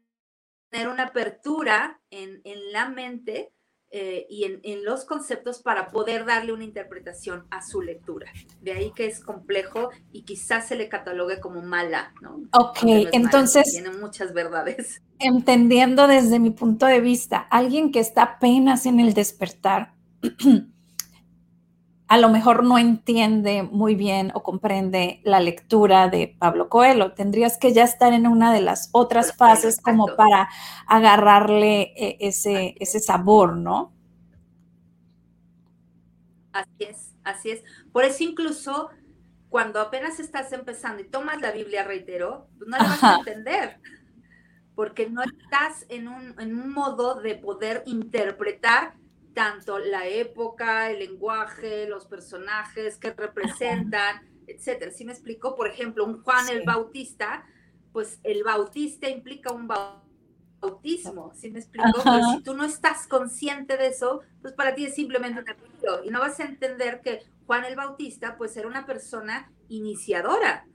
una 0.72 1.04
apertura 1.04 2.00
en, 2.10 2.40
en 2.44 2.72
la 2.72 2.88
mente 2.88 3.52
eh, 3.90 4.26
y 4.28 4.44
en, 4.44 4.84
los 4.84 5.04
conceptos 5.04 5.62
para 5.62 5.88
poder 5.88 6.26
darle 6.26 6.52
una 6.52 6.64
interpretación 6.64 7.46
a 7.50 7.62
su 7.62 7.80
lectura. 7.80 8.30
De 8.60 8.72
ahí 8.72 8.92
que 8.94 9.06
es 9.06 9.20
complejo 9.20 9.90
y 10.12 10.22
quizás 10.22 10.66
se 10.66 10.76
le 10.76 10.88
catalogue 10.88 11.40
como 11.40 11.62
mala, 11.62 12.12
¿no? 12.20 12.42
Ok, 12.52 12.80
entonces... 13.12 13.72
tiene 13.72 13.90
muchas 13.90 14.34
verdades. 14.34 15.02
Entendiendo 15.18 16.08
desde 16.08 16.40
mi 16.40 16.50
punto 16.50 16.84
de 16.84 17.00
vista, 17.00 17.38
alguien 17.38 17.92
que 17.92 18.00
está 18.00 18.22
apenas 18.22 18.86
en 18.86 18.98
el 19.00 19.14
despertar, 19.14 19.94
a 22.08 22.18
lo 22.18 22.28
mejor 22.28 22.62
no 22.62 22.78
entiende 22.78 23.64
muy 23.64 23.96
bien 23.96 24.30
o 24.34 24.42
comprende 24.42 25.20
la 25.24 25.40
lectura 25.40 26.08
de 26.08 26.36
Pablo 26.38 26.68
Coelho. 26.68 27.12
Tendrías 27.14 27.58
que 27.58 27.72
ya 27.72 27.82
estar 27.82 28.12
en 28.12 28.26
una 28.26 28.52
de 28.52 28.60
las 28.60 28.90
otras 28.92 29.36
fases 29.36 29.80
como 29.80 30.06
para 30.14 30.48
agarrarle 30.86 31.92
eh, 31.96 32.16
ese, 32.20 32.76
ese 32.78 33.00
sabor, 33.00 33.56
¿no? 33.56 33.92
Así 36.52 36.84
es, 36.84 37.14
así 37.24 37.50
es. 37.50 37.64
Por 37.92 38.04
eso 38.04 38.22
incluso 38.22 38.90
cuando 39.48 39.80
apenas 39.80 40.20
estás 40.20 40.52
empezando 40.52 41.02
y 41.02 41.08
tomas 41.08 41.40
la 41.40 41.50
Biblia, 41.50 41.82
reitero, 41.82 42.48
pues 42.56 42.68
no 42.68 42.78
la 42.78 42.84
vas 42.84 43.02
a 43.02 43.16
entender, 43.18 43.80
porque 44.76 45.10
no 45.10 45.22
estás 45.22 45.86
en 45.88 46.06
un, 46.06 46.38
en 46.38 46.56
un 46.56 46.72
modo 46.72 47.20
de 47.20 47.34
poder 47.34 47.82
interpretar 47.86 48.94
tanto 49.36 49.78
la 49.78 50.06
época, 50.06 50.90
el 50.90 51.00
lenguaje, 51.00 51.86
los 51.86 52.06
personajes 52.06 52.96
que 52.96 53.12
representan, 53.12 54.26
etcétera. 54.46 54.90
¿Sí 54.90 55.04
me 55.04 55.12
explico? 55.12 55.54
Por 55.54 55.68
ejemplo, 55.68 56.06
un 56.06 56.22
Juan 56.22 56.48
el 56.48 56.62
Bautista, 56.64 57.44
pues 57.92 58.18
el 58.22 58.44
bautista 58.44 59.10
implica 59.10 59.52
un 59.52 59.68
bautismo, 59.68 61.34
¿sí 61.34 61.50
me 61.50 61.58
explico? 61.58 62.00
Pero 62.02 62.30
si 62.30 62.42
tú 62.44 62.54
no 62.54 62.64
estás 62.64 63.06
consciente 63.08 63.76
de 63.76 63.88
eso, 63.88 64.22
pues 64.40 64.54
para 64.54 64.74
ti 64.74 64.86
es 64.86 64.94
simplemente 64.94 65.38
un 65.42 65.50
apellido 65.50 66.02
y 66.02 66.08
no 66.08 66.20
vas 66.20 66.40
a 66.40 66.44
entender 66.44 67.02
que 67.02 67.20
Juan 67.44 67.66
el 67.66 67.76
Bautista, 67.76 68.38
pues 68.38 68.56
era 68.56 68.66
una 68.66 68.86
persona 68.86 69.52
iniciadora, 69.68 70.66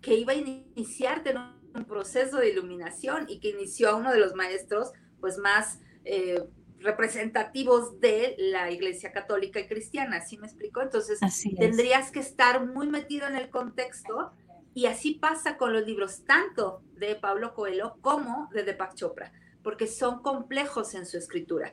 que 0.00 0.14
iba 0.14 0.32
a 0.32 0.36
iniciarte 0.36 1.32
en 1.32 1.40
un 1.74 1.84
proceso 1.84 2.38
de 2.38 2.48
iluminación 2.48 3.26
y 3.28 3.38
que 3.38 3.50
inició 3.50 3.90
a 3.90 3.96
uno 3.96 4.12
de 4.12 4.18
los 4.18 4.34
maestros, 4.34 4.92
pues 5.20 5.36
más... 5.36 5.78
Eh, 6.04 6.42
representativos 6.82 8.00
de 8.00 8.34
la 8.38 8.70
Iglesia 8.70 9.12
Católica 9.12 9.60
y 9.60 9.66
Cristiana, 9.66 10.20
¿sí 10.20 10.38
me 10.38 10.46
explico? 10.46 10.80
Entonces, 10.82 11.20
tendrías 11.58 12.10
que 12.10 12.20
estar 12.20 12.66
muy 12.66 12.88
metido 12.88 13.26
en 13.26 13.36
el 13.36 13.50
contexto 13.50 14.32
y 14.74 14.86
así 14.86 15.14
pasa 15.14 15.56
con 15.56 15.72
los 15.72 15.86
libros 15.86 16.24
tanto 16.24 16.82
de 16.96 17.14
Pablo 17.14 17.54
Coelho 17.54 17.96
como 18.00 18.48
de 18.52 18.64
Deepak 18.64 18.94
Chopra, 18.94 19.32
porque 19.62 19.86
son 19.86 20.22
complejos 20.22 20.94
en 20.94 21.06
su 21.06 21.18
escritura. 21.18 21.72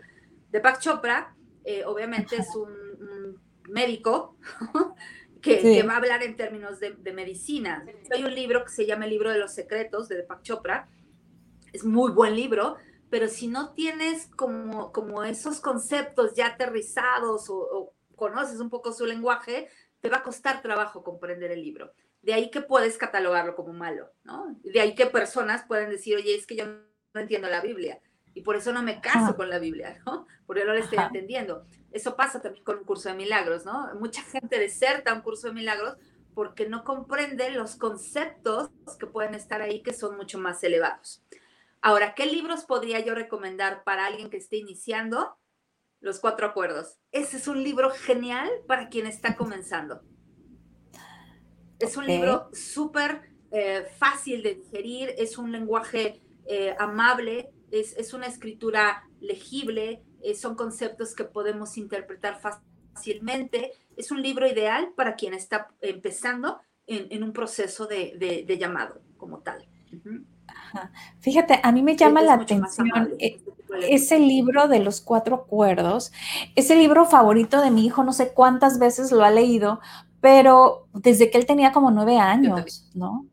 Deepak 0.52 0.80
Chopra, 0.80 1.36
eh, 1.64 1.84
obviamente, 1.86 2.38
es 2.38 2.56
un, 2.56 3.40
médico 3.70 4.36
que, 5.42 5.84
va 5.84 5.94
a 5.94 5.98
hablar 5.98 6.24
en 6.24 6.36
términos 6.36 6.80
de, 6.80 6.94
de, 6.96 7.14
medicina. 7.14 7.86
Hay 8.12 8.24
un 8.24 8.34
libro 8.34 8.64
que 8.66 8.72
se 8.72 8.88
llama 8.88 9.06
El 9.06 9.12
libro 9.12 9.32
de 9.32 9.38
los 9.38 9.54
secretos 9.54 10.10
de 10.10 10.18
Deepak 10.18 10.42
Chopra. 10.42 10.90
Es 11.72 11.84
muy 11.84 12.12
buen 12.12 12.36
libro, 12.36 12.78
pero 13.10 13.28
si 13.28 13.48
no 13.48 13.74
tienes 13.74 14.28
como, 14.36 14.92
como 14.92 15.24
esos 15.24 15.60
conceptos 15.60 16.34
ya 16.36 16.48
aterrizados 16.48 17.50
o, 17.50 17.94
conoces 18.16 18.60
un 18.60 18.70
poco 18.70 18.92
su 18.92 19.06
lenguaje, 19.06 19.70
te 20.02 20.10
va 20.10 20.18
a 20.18 20.24
costar 20.24 20.62
trabajo 20.62 21.04
comprender 21.04 21.52
el 21.52 21.62
libro. 21.62 21.94
De 22.22 22.34
ahí 22.34 22.52
que 22.52 22.60
puedes 22.60 22.98
catalogarlo 22.98 23.56
como 23.56 23.72
malo, 23.72 24.12
¿no? 24.26 24.58
De 24.62 24.82
ahí 24.82 24.94
que 24.94 25.06
personas 25.06 25.64
pueden 25.66 25.90
decir, 25.90 26.18
oye, 26.18 26.36
es 26.36 26.46
que 26.46 26.58
yo 26.58 26.66
no 26.66 27.22
entiendo 27.22 27.48
la 27.48 27.62
Biblia. 27.62 28.02
y 28.36 28.42
por 28.42 28.56
eso 28.56 28.72
no 28.72 28.84
me 28.84 29.02
caso 29.02 29.36
con 29.36 29.50
la 29.50 29.58
Biblia, 29.58 30.02
¿no? 30.06 30.28
Porque 30.46 30.66
no 30.66 30.74
la 30.74 30.82
estoy 30.82 31.00
entendiendo. 31.00 31.66
Eso 31.92 32.16
pasa 32.16 32.42
también 32.42 32.64
con 32.64 32.78
un 32.78 32.84
curso 32.84 33.10
de 33.10 33.16
milagros, 33.16 33.66
¿no? 33.66 33.94
Mucha 33.96 34.22
gente 34.22 34.60
deserta 34.60 35.14
un 35.14 35.22
curso 35.22 35.48
de 35.48 35.54
milagros 35.54 35.96
porque 36.36 36.68
no 36.68 36.84
comprende 36.84 37.50
los 37.52 37.76
conceptos 37.76 38.70
que 39.00 39.08
pueden 39.08 39.34
estar 39.34 39.62
ahí 39.62 39.82
que 39.82 39.94
son 39.94 40.16
mucho 40.16 40.38
más 40.38 40.64
elevados. 40.64 41.24
Ahora, 41.82 42.14
¿qué 42.14 42.26
libros 42.26 42.66
podría 42.66 43.00
yo 43.00 43.16
recomendar 43.16 43.84
para 43.84 44.06
alguien 44.06 44.30
que 44.30 44.38
esté 44.38 44.58
iniciando? 44.58 45.38
Los 46.02 46.20
cuatro 46.20 46.48
acuerdos. 46.48 46.98
Ese 47.12 47.38
es 47.38 47.48
un 47.48 47.64
libro 47.64 47.90
genial 47.92 48.50
para 48.68 48.90
quien 48.90 49.06
está 49.06 49.36
comenzando. 49.36 50.02
Es 51.80 51.96
un 51.96 52.06
libro 52.06 52.50
súper 52.54 53.30
eh, 53.52 53.86
fácil 53.98 54.44
de 54.44 54.56
digerir, 54.56 55.14
es 55.18 55.38
un 55.38 55.52
lenguaje 55.52 56.22
eh, 56.46 56.76
amable, 56.78 57.52
es, 57.72 58.14
una 58.14 58.28
escritura 58.28 59.08
legible, 59.22 60.04
eh, 60.22 60.36
son 60.36 60.56
conceptos 60.56 61.16
que 61.16 61.24
podemos 61.24 61.78
interpretar 61.78 62.42
fácilmente. 62.42 63.72
Es 63.96 64.12
un 64.12 64.22
libro 64.22 64.48
ideal 64.48 64.92
para 64.96 65.16
quien 65.16 65.34
está 65.34 65.70
empezando 65.80 66.60
en, 66.88 67.24
un 67.24 67.34
proceso 67.34 67.86
de, 67.86 68.58
llamado 68.60 69.02
como 69.18 69.42
tal. 69.42 69.68
Fíjate, 71.20 71.60
a 71.64 71.72
mí 71.72 71.84
me 71.84 71.96
llama 71.96 72.22
la 72.22 72.34
atención 72.34 73.16
eh, 73.20 73.42
ese 73.88 74.20
libro 74.20 74.68
de 74.68 74.80
los 74.80 75.02
cuatro 75.02 75.36
acuerdos, 75.36 76.12
ese 76.56 76.76
libro 76.76 77.06
favorito 77.06 77.62
de 77.62 77.72
mi 77.72 77.86
hijo, 77.86 78.04
no 78.04 78.14
sé 78.14 78.34
cuántas 78.34 78.80
veces 78.80 79.12
lo 79.12 79.24
ha 79.24 79.32
leído, 79.32 79.80
pero 80.22 80.88
desde 80.94 81.30
que 81.30 81.38
él 81.38 81.46
tenía 81.46 81.72
como 81.72 81.92
nueve 81.92 82.18
años, 82.18 82.90
¿no? 82.94 83.26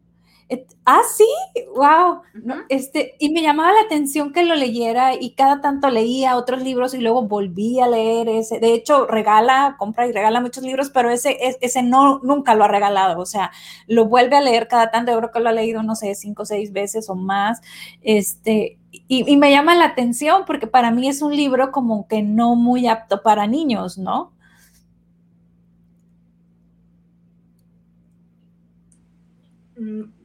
Ah, 0.85 1.03
sí, 1.17 1.27
wow. 1.75 2.23
este, 2.69 3.17
y 3.19 3.31
me 3.31 3.43
llamaba 3.43 3.73
la 3.73 3.81
atención 3.83 4.33
que 4.33 4.45
lo 4.45 4.55
leyera 4.55 5.15
y 5.15 5.35
cada 5.35 5.61
tanto 5.61 5.91
leía 5.91 6.37
otros 6.37 6.63
libros 6.63 6.95
y 6.95 6.99
luego 6.99 7.23
volví 7.23 7.81
a 7.81 7.89
leer 7.89 8.29
ese. 8.29 8.61
De 8.61 8.73
hecho, 8.75 9.07
regala, 9.07 9.77
compra 9.79 10.07
y 10.07 10.13
regala 10.13 10.41
muchos 10.41 10.63
libros, 10.63 10.91
pero 10.91 11.11
ese, 11.11 11.37
ese 11.61 11.83
no, 11.83 12.21
nunca 12.21 12.55
lo 12.55 12.65
ha 12.65 12.69
regalado. 12.69 13.21
O 13.21 13.27
sea, 13.27 13.51
lo 13.89 14.07
vuelve 14.07 14.37
a 14.37 14.41
leer 14.41 14.69
cada 14.69 14.91
tanto. 14.91 15.13
Yo 15.13 15.19
creo 15.19 15.33
que 15.33 15.41
lo 15.41 15.49
ha 15.49 15.53
leído, 15.53 15.83
no 15.83 15.97
sé, 15.97 16.15
cinco 16.15 16.43
o 16.43 16.47
seis 16.47 16.73
veces 16.73 17.11
o 17.11 17.17
más. 17.17 17.61
Este, 18.03 18.79
y, 18.93 19.31
y 19.31 19.37
me 19.37 19.51
llama 19.51 19.75
la 19.75 19.87
atención 19.87 20.45
porque 20.47 20.67
para 20.67 20.91
mí 20.91 21.09
es 21.09 21.23
un 21.23 21.35
libro 21.37 21.73
como 21.73 22.07
que 22.09 22.23
no 22.23 22.55
muy 22.55 22.87
apto 22.89 23.23
para 23.23 23.47
niños, 23.47 23.99
¿no? 23.99 24.33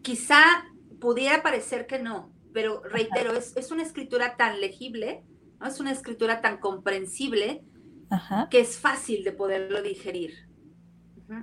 Quizá 0.01 0.65
pudiera 0.99 1.41
parecer 1.43 1.87
que 1.87 1.99
no, 1.99 2.31
pero 2.53 2.81
reitero, 2.83 3.33
es, 3.33 3.71
una 3.71 3.83
escritura 3.83 4.35
tan 4.37 4.61
legible, 4.61 5.23
¿no? 5.59 5.67
es 5.67 5.79
una 5.79 5.91
escritura 5.91 6.41
tan 6.41 6.57
comprensible 6.57 7.63
que 8.49 8.59
es 8.59 8.77
fácil 8.77 9.23
de 9.23 9.31
poderlo 9.31 9.81
digerir. 9.81 10.49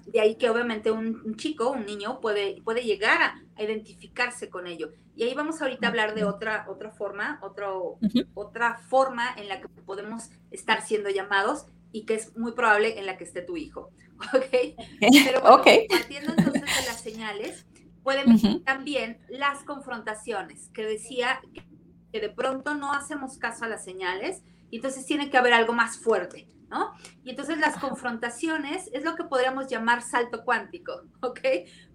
De 0.04 0.20
ahí 0.20 0.36
que 0.36 0.50
obviamente 0.50 0.90
un, 0.90 1.34
chico, 1.36 1.70
un 1.70 1.86
niño, 1.86 2.20
puede, 2.20 2.60
puede 2.62 2.82
llegar 2.82 3.22
a, 3.22 3.62
identificarse 3.62 4.50
con 4.50 4.66
ello. 4.66 4.92
Y 5.16 5.22
ahí 5.22 5.34
vamos 5.34 5.62
ahorita 5.62 5.86
a 5.86 5.90
hablar 5.90 6.14
de 6.14 6.24
otra, 6.24 6.66
otra 6.68 6.90
forma, 6.90 7.40
otro, 7.42 7.98
otra 8.34 8.78
forma 8.78 9.34
en 9.36 9.48
la 9.48 9.60
que 9.60 9.68
podemos 9.68 10.30
estar 10.50 10.82
siendo 10.82 11.08
llamados 11.08 11.66
y 11.90 12.04
que 12.04 12.14
es 12.14 12.36
muy 12.36 12.52
probable 12.52 12.98
en 12.98 13.06
la 13.06 13.16
que 13.16 13.24
esté 13.24 13.40
tu 13.40 13.56
hijo. 13.56 13.90
¿Ok? 14.34 14.76
Pero 15.00 15.42
partiendo 15.88 16.34
entonces 16.36 16.62
de 16.62 16.86
las 16.86 17.00
señales, 17.00 17.66
Pueden 18.08 18.64
también 18.64 19.18
las 19.28 19.64
confrontaciones, 19.64 20.70
que 20.72 20.86
decía 20.86 21.42
que 22.10 22.20
de 22.22 22.30
pronto 22.30 22.74
no 22.74 22.94
hacemos 22.94 23.36
caso 23.36 23.66
a 23.66 23.68
las 23.68 23.84
señales 23.84 24.42
y 24.70 24.76
entonces 24.76 25.04
tiene 25.04 25.28
que 25.28 25.36
haber 25.36 25.52
algo 25.52 25.74
más 25.74 25.98
fuerte, 25.98 26.48
¿no? 26.70 26.94
Y 27.22 27.28
entonces 27.28 27.58
las 27.58 27.76
confrontaciones 27.76 28.88
es 28.94 29.04
lo 29.04 29.14
que 29.14 29.24
podríamos 29.24 29.68
llamar 29.68 30.00
salto 30.00 30.42
cuántico, 30.42 31.02
¿ok? 31.20 31.40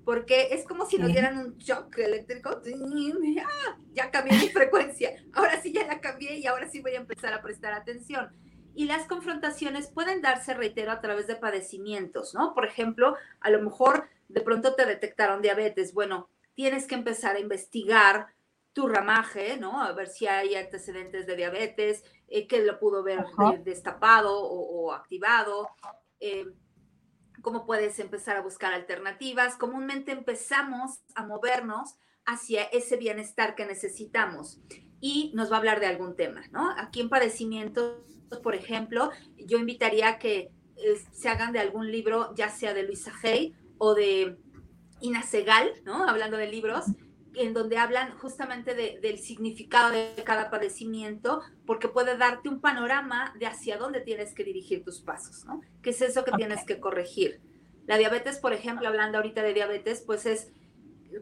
Porque 0.06 0.50
es 0.52 0.68
como 0.68 0.86
si 0.86 1.00
nos 1.00 1.12
dieran 1.12 1.36
un 1.36 1.58
shock 1.58 1.98
eléctrico, 1.98 2.62
¡ah! 2.62 3.78
ya 3.96 4.12
cambié 4.12 4.38
mi 4.38 4.50
frecuencia, 4.50 5.16
ahora 5.34 5.60
sí 5.64 5.74
ya 5.74 5.88
la 5.88 6.00
cambié 6.00 6.38
y 6.38 6.46
ahora 6.46 6.70
sí 6.70 6.80
voy 6.80 6.92
a 6.92 6.98
empezar 6.98 7.34
a 7.34 7.42
prestar 7.42 7.74
atención. 7.74 8.30
Y 8.76 8.86
las 8.86 9.08
confrontaciones 9.08 9.88
pueden 9.88 10.22
darse, 10.22 10.54
reitero, 10.54 10.92
a 10.92 11.02
través 11.02 11.26
de 11.26 11.38
padecimientos, 11.38 12.36
¿no? 12.36 12.54
Por 12.54 12.66
ejemplo, 12.68 13.16
a 13.40 13.50
lo 13.50 13.64
mejor 13.64 14.10
de 14.34 14.42
pronto 14.42 14.74
te 14.74 14.86
detectaron 14.86 15.42
diabetes, 15.42 15.94
bueno, 15.94 16.28
tienes 16.56 16.88
que 16.88 16.96
empezar 16.96 17.36
a 17.36 17.40
investigar 17.40 18.28
tu 18.74 18.88
ramaje, 18.88 19.58
¿no? 19.58 19.82
A 19.82 19.92
ver 19.92 20.08
si 20.08 20.26
hay 20.26 20.56
antecedentes 20.56 21.28
de 21.28 21.36
diabetes, 21.36 22.04
eh, 22.28 22.48
que 22.48 22.64
lo 22.66 22.80
pudo 22.80 23.04
ver 23.04 23.24
destapado 23.64 24.36
o, 24.36 24.92
activado. 24.92 25.70
Eh, 26.20 26.48
cómo 27.42 27.66
puedes 27.66 28.00
empezar 28.00 28.38
a 28.38 28.42
buscar 28.42 28.74
alternativas. 28.74 29.58
Comúnmente 29.58 30.12
empezamos 30.12 31.02
a 31.14 31.26
movernos 31.26 31.96
hacia 32.26 32.64
ese 32.64 32.98
bienestar 32.98 33.54
que 33.54 33.66
necesitamos 33.66 34.60
y 35.02 35.32
nos 35.36 35.52
va 35.52 35.58
a 35.58 35.60
hablar 35.60 35.80
de 35.80 35.88
algún 35.88 36.16
tema, 36.16 36.42
¿no? 36.52 36.72
Aquí 36.78 37.02
en 37.02 37.10
padecimientos, 37.10 38.02
por 38.42 38.56
ejemplo, 38.56 39.12
yo 39.38 39.60
invitaría 39.60 40.08
a 40.08 40.20
que 40.20 40.52
eh, 40.78 41.02
se 41.12 41.30
hagan 41.30 41.52
de 41.52 41.60
algún 41.60 41.92
libro, 41.92 42.34
ya 42.36 42.50
sea 42.50 42.74
de 42.74 42.84
Luisa 42.84 43.14
Hay 43.22 43.54
o 43.84 43.96
de 43.96 44.38
Ina 45.02 45.24
Segal, 45.24 45.70
¿no? 45.84 46.08
Hablando 46.08 46.38
de 46.38 46.48
libros, 46.48 46.86
en 47.36 47.54
donde 47.54 47.78
hablan 47.78 48.18
justamente 48.18 48.74
del 48.76 49.20
significado 49.20 49.92
de 49.92 50.24
cada 50.24 50.50
padecimiento, 50.50 51.42
porque 51.66 51.90
puede 51.90 52.16
darte 52.16 52.48
un 52.48 52.62
panorama 52.62 53.34
de 53.38 53.46
hacia 53.46 53.78
dónde 53.78 54.00
tienes 54.00 54.34
que 54.34 54.46
dirigir 54.46 54.86
tus 54.86 55.02
pasos, 55.02 55.44
¿no? 55.44 55.60
¿Qué 55.82 55.90
es 55.90 56.02
eso 56.02 56.24
que 56.24 56.32
tienes 56.32 56.64
que 56.64 56.80
corregir? 56.80 57.42
La 57.86 57.98
diabetes, 57.98 58.38
por 58.38 58.54
ejemplo, 58.54 58.88
hablando 58.88 59.18
ahorita 59.18 59.44
de 59.44 59.54
diabetes, 59.54 60.02
pues 60.06 60.26
es, 60.26 60.54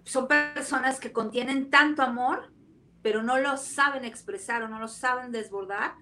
son 0.03 0.27
personas 0.27 0.99
que 0.99 1.11
contienen 1.11 1.71
tanto 1.71 2.03
amor, 2.03 2.53
pero 3.01 3.23
no 3.23 3.39
lo 3.39 3.57
saben 3.57 4.05
expresar 4.05 4.61
o 4.61 4.67
no 4.67 4.77
lo 4.77 4.87
saben 4.87 5.31
desbordar 5.31 5.95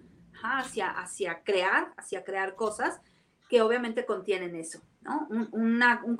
hacia, 0.43 0.89
hacia 0.89 1.41
crear, 1.43 1.93
hacia 1.95 2.25
crear 2.25 2.55
cosas 2.55 2.99
que 3.47 3.61
obviamente 3.61 4.05
contienen 4.05 4.55
eso, 4.55 4.81
¿no? 4.99 5.27
una, 5.51 6.03
un 6.03 6.17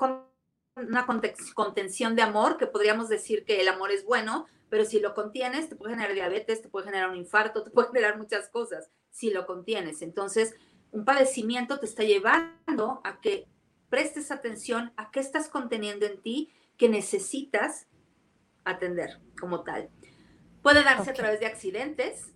una 0.86 1.06
contención 1.54 2.16
de 2.16 2.22
amor, 2.22 2.56
que 2.56 2.66
podríamos 2.66 3.08
decir 3.08 3.44
que 3.44 3.60
el 3.60 3.68
amor 3.68 3.90
es 3.90 4.04
bueno, 4.04 4.46
pero 4.68 4.84
si 4.84 5.00
lo 5.00 5.14
contienes, 5.14 5.68
te 5.68 5.76
puede 5.76 5.94
generar 5.94 6.14
diabetes, 6.14 6.62
te 6.62 6.68
puede 6.68 6.86
generar 6.86 7.10
un 7.10 7.16
infarto, 7.16 7.64
te 7.64 7.70
puede 7.70 7.88
generar 7.88 8.16
muchas 8.18 8.48
cosas 8.48 8.88
si 9.10 9.30
lo 9.30 9.46
contienes. 9.46 10.02
Entonces, 10.02 10.54
un 10.92 11.04
padecimiento 11.04 11.78
te 11.78 11.86
está 11.86 12.04
llevando 12.04 13.00
a 13.04 13.20
que 13.20 13.46
prestes 13.88 14.30
atención 14.30 14.92
a 14.96 15.10
qué 15.10 15.20
estás 15.20 15.48
conteniendo 15.48 16.06
en 16.06 16.22
ti 16.22 16.52
que 16.76 16.88
necesitas 16.88 17.88
atender 18.64 19.20
como 19.38 19.64
tal. 19.64 19.90
Puede 20.62 20.84
darse 20.84 21.10
a 21.10 21.14
través 21.14 21.40
de 21.40 21.46
accidentes, 21.46 22.32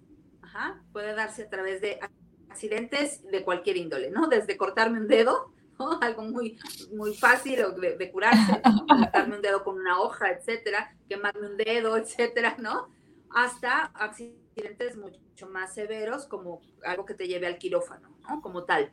puede 0.93 1.15
darse 1.15 1.45
a 1.45 1.49
través 1.49 1.81
de 1.81 2.01
accidentes 2.49 3.23
de 3.31 3.45
cualquier 3.45 3.77
índole, 3.77 4.11
¿no? 4.11 4.27
Desde 4.27 4.57
cortarme 4.57 4.99
un 4.99 5.09
dedo 5.09 5.54
Algo 6.01 6.23
muy, 6.23 6.59
muy 6.93 7.15
fácil 7.15 7.65
de, 7.99 8.11
curarse, 8.11 8.61
cortarme 8.89 9.37
un 9.37 9.43
dedo 9.43 9.65
con 9.65 9.79
una 9.79 10.01
hoja, 10.01 10.31
etcétera, 10.31 10.95
quemarme 11.09 11.49
un 11.49 11.57
dedo, 11.57 11.97
etcétera, 11.99 12.57
¿no? 12.59 12.89
Hasta 13.31 13.87
accidentes 13.95 14.97
mucho 14.97 15.49
más 15.49 15.75
severos 15.75 16.27
como 16.27 16.61
algo 16.85 17.05
que 17.05 17.15
te 17.15 17.27
lleve 17.27 17.47
al 17.47 17.59
quirófano, 17.59 18.17
¿no? 18.29 18.41
Como 18.41 18.65
tal. 18.65 18.93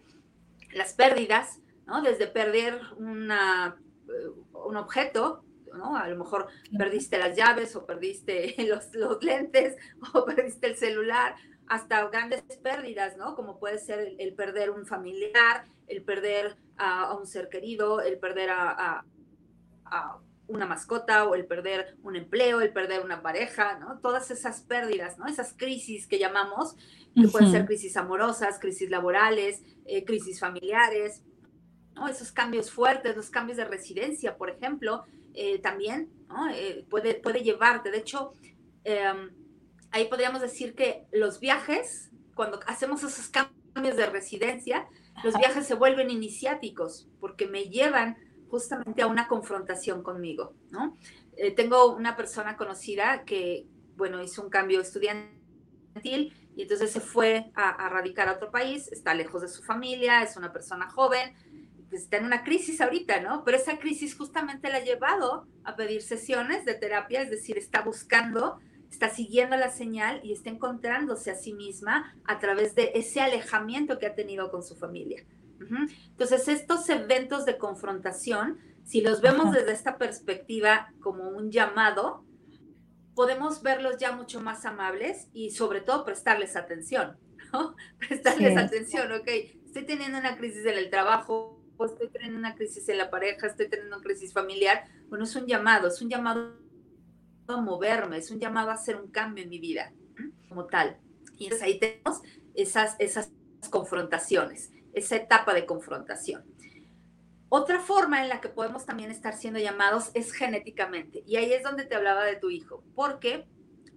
Las 0.73 0.93
pérdidas, 0.93 1.59
¿no? 1.85 2.01
Desde 2.01 2.27
perder 2.27 2.81
una, 2.97 3.77
eh, 4.07 4.29
un 4.53 4.77
objeto, 4.77 5.43
¿no? 5.73 5.95
A 5.95 6.07
lo 6.07 6.17
mejor 6.17 6.47
perdiste 6.77 7.17
las 7.17 7.35
llaves 7.35 7.75
o 7.75 7.85
perdiste 7.85 8.55
los, 8.67 8.93
los 8.93 9.23
lentes 9.23 9.75
o 10.13 10.25
perdiste 10.25 10.67
el 10.67 10.77
celular, 10.77 11.35
hasta 11.71 12.05
grandes 12.09 12.41
pérdidas, 12.61 13.15
¿no? 13.15 13.33
Como 13.33 13.57
puede 13.57 13.79
ser 13.79 14.17
el, 14.19 14.33
perder 14.33 14.71
un 14.71 14.85
familiar, 14.85 15.63
el 15.87 16.03
perder 16.03 16.57
a, 16.75 17.15
un 17.15 17.25
ser 17.25 17.47
querido, 17.47 18.01
el 18.01 18.19
perder 18.19 18.49
a, 18.51 19.05
una 20.47 20.65
mascota 20.65 21.23
o 21.23 21.33
el 21.33 21.45
perder 21.45 21.95
un 22.03 22.17
empleo, 22.17 22.59
el 22.59 22.73
perder 22.73 23.05
una 23.05 23.21
pareja, 23.21 23.79
¿no? 23.79 23.99
Todas 23.99 24.31
esas 24.31 24.59
pérdidas, 24.63 25.17
¿no? 25.17 25.27
Esas 25.27 25.53
crisis 25.53 26.07
que 26.07 26.19
llamamos, 26.19 26.75
que 27.15 27.29
pueden 27.29 27.49
ser 27.49 27.65
crisis 27.65 27.95
amorosas, 27.95 28.59
crisis 28.59 28.89
laborales, 28.89 29.63
eh, 29.85 30.03
crisis 30.03 30.41
familiares, 30.41 31.23
¿no? 31.95 32.09
Esos 32.09 32.33
cambios 32.33 32.69
fuertes, 32.69 33.15
los 33.15 33.29
cambios 33.29 33.55
de 33.55 33.63
residencia, 33.63 34.35
por 34.35 34.49
ejemplo, 34.49 35.05
eh, 35.35 35.59
también, 35.59 36.09
¿no? 36.27 36.49
Eh, 36.49 36.85
puede, 36.89 37.13
puede 37.13 37.43
llevarte, 37.43 37.91
de 37.91 37.99
hecho, 37.99 38.33
em, 38.83 39.40
ahí 39.91 40.05
podríamos 40.07 40.41
decir 40.41 40.75
que 40.75 41.05
los 41.11 41.39
viajes, 41.39 42.11
cuando 42.35 42.59
hacemos 42.67 43.03
esos 43.03 43.29
cambios 43.29 43.95
de 43.95 44.05
residencia, 44.05 44.87
los 45.23 45.37
viajes 45.37 45.65
se 45.65 45.75
vuelven 45.75 46.09
iniciáticos 46.09 47.07
porque 47.19 47.47
me 47.47 47.65
llevan 47.65 48.17
justamente 48.49 49.01
a 49.01 49.07
una 49.07 49.27
confrontación 49.27 50.03
conmigo, 50.03 50.53
¿no? 50.71 50.97
Eh, 51.37 51.51
tengo 51.51 51.95
una 51.95 52.15
persona 52.15 52.57
conocida 52.57 53.23
que, 53.23 53.65
bueno, 53.95 54.21
hizo 54.21 54.43
un 54.43 54.49
cambio 54.49 54.81
estudiantil 54.81 56.33
y 56.55 56.61
entonces 56.63 56.91
se 56.91 56.99
fue 56.99 57.51
a, 57.55 57.87
radicar 57.89 58.27
a 58.27 58.33
otro 58.33 58.51
país, 58.51 58.91
está 58.91 59.13
lejos 59.13 59.41
de 59.41 59.47
su 59.47 59.63
familia, 59.63 60.21
es 60.21 60.35
una 60.35 60.51
persona 60.51 60.89
joven, 60.89 61.33
está 61.91 62.17
en 62.17 62.25
una 62.25 62.43
crisis 62.43 62.81
ahorita, 62.81 63.21
¿no? 63.21 63.43
Pero 63.45 63.57
esa 63.57 63.79
crisis 63.79 64.15
justamente 64.17 64.69
la 64.69 64.77
ha 64.77 64.83
llevado 64.83 65.47
a 65.63 65.75
pedir 65.75 66.01
sesiones 66.01 66.65
de 66.65 66.73
terapia, 66.73 67.21
es 67.21 67.29
decir, 67.29 67.57
está 67.57 67.81
buscando, 67.81 68.59
está 68.91 69.09
siguiendo 69.09 69.55
la 69.57 69.71
señal 69.71 70.19
y 70.23 70.33
está 70.33 70.49
encontrándose 70.49 71.31
a 71.31 71.35
sí 71.35 71.53
misma 71.53 72.15
a 72.25 72.39
través 72.39 72.75
de 72.75 72.91
ese 72.93 73.21
alejamiento 73.21 73.97
que 73.97 74.05
ha 74.05 74.15
tenido 74.15 74.51
con 74.51 74.63
su 74.63 74.75
familia. 74.75 75.25
Entonces, 76.09 76.47
estos 76.47 76.89
eventos 76.89 77.45
de 77.45 77.57
confrontación, 77.57 78.59
si 78.83 79.01
los 79.01 79.21
vemos 79.21 79.53
desde 79.53 79.71
esta 79.71 79.97
perspectiva 79.97 80.91
como 80.99 81.29
un 81.29 81.51
llamado, 81.51 82.25
podemos 83.15 83.61
verlos 83.61 83.97
ya 83.97 84.11
mucho 84.11 84.41
más 84.41 84.65
amables 84.65 85.27
y 85.33 85.51
sobre 85.51 85.81
todo 85.81 86.03
prestarles 86.03 86.55
atención, 86.55 87.17
¿no? 87.53 87.75
Prestarles 87.99 88.57
atención, 88.57 89.11
ok, 89.11 89.27
estoy 89.65 89.85
teniendo 89.85 90.17
una 90.17 90.35
crisis 90.35 90.65
en 90.65 90.77
el 90.77 90.89
trabajo, 90.89 91.61
estoy 91.85 92.09
teniendo 92.09 92.37
una 92.37 92.55
crisis 92.55 92.87
en 92.89 92.97
la 92.97 93.09
pareja, 93.09 93.47
estoy 93.47 93.69
teniendo 93.69 93.95
una 93.95 94.03
crisis 94.03 94.33
familiar. 94.33 94.85
Bueno, 95.09 95.25
es 95.25 95.35
un 95.35 95.45
llamado, 95.45 95.87
es 95.87 96.01
un 96.01 96.09
llamado 96.09 96.60
a 97.47 97.61
moverme, 97.61 98.17
es 98.17 98.31
un 98.31 98.39
llamado 98.39 98.71
a 98.71 98.75
hacer 98.75 98.95
un 98.95 99.09
cambio 99.11 99.43
en 99.43 99.49
mi 99.49 99.59
vida, 99.59 99.93
como 100.47 100.65
tal. 100.65 100.97
Y 101.37 101.45
entonces 101.45 101.67
ahí 101.67 101.79
tenemos 101.79 102.21
esas, 102.53 102.95
esas 102.99 103.31
confrontaciones, 103.69 104.71
esa 104.93 105.15
etapa 105.15 105.53
de 105.53 105.65
confrontación. 105.65 106.43
Otra 107.49 107.81
forma 107.81 108.23
en 108.23 108.29
la 108.29 108.39
que 108.39 108.47
podemos 108.47 108.85
también 108.85 109.11
estar 109.11 109.35
siendo 109.35 109.59
llamados 109.59 110.11
es 110.13 110.31
genéticamente. 110.31 111.23
Y 111.27 111.35
ahí 111.35 111.51
es 111.51 111.63
donde 111.63 111.83
te 111.83 111.95
hablaba 111.95 112.23
de 112.23 112.37
tu 112.37 112.49
hijo. 112.49 112.81
Porque 112.95 113.45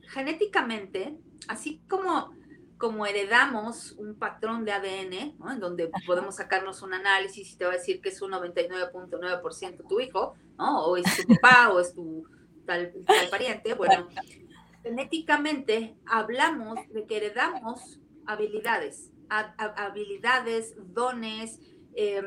genéticamente, 0.08 1.16
así 1.46 1.80
como, 1.88 2.34
como 2.78 3.06
heredamos 3.06 3.92
un 3.92 4.16
patrón 4.16 4.64
de 4.64 4.72
ADN, 4.72 5.36
en 5.52 5.60
donde 5.60 5.88
podemos 6.04 6.36
sacarnos 6.36 6.82
un 6.82 6.94
análisis 6.94 7.52
y 7.52 7.56
te 7.56 7.64
va 7.64 7.70
a 7.70 7.76
decir 7.76 8.00
que 8.00 8.08
es 8.08 8.20
un 8.22 8.32
99.9% 8.32 9.86
tu 9.88 10.00
hijo, 10.00 10.34
¿no? 10.58 10.86
o 10.86 10.96
es 10.96 11.04
tu 11.16 11.34
papá, 11.40 11.70
o 11.72 11.78
es 11.78 11.94
tu 11.94 12.26
tal, 12.66 12.92
pariente, 13.30 13.74
bueno, 13.74 14.08
genéticamente 14.82 15.96
hablamos 16.06 16.78
de 16.92 17.06
que 17.06 17.16
heredamos 17.16 18.00
habilidades, 18.26 19.10
habilidades, 19.28 20.74
dones, 20.92 21.58
eh, 21.94 22.22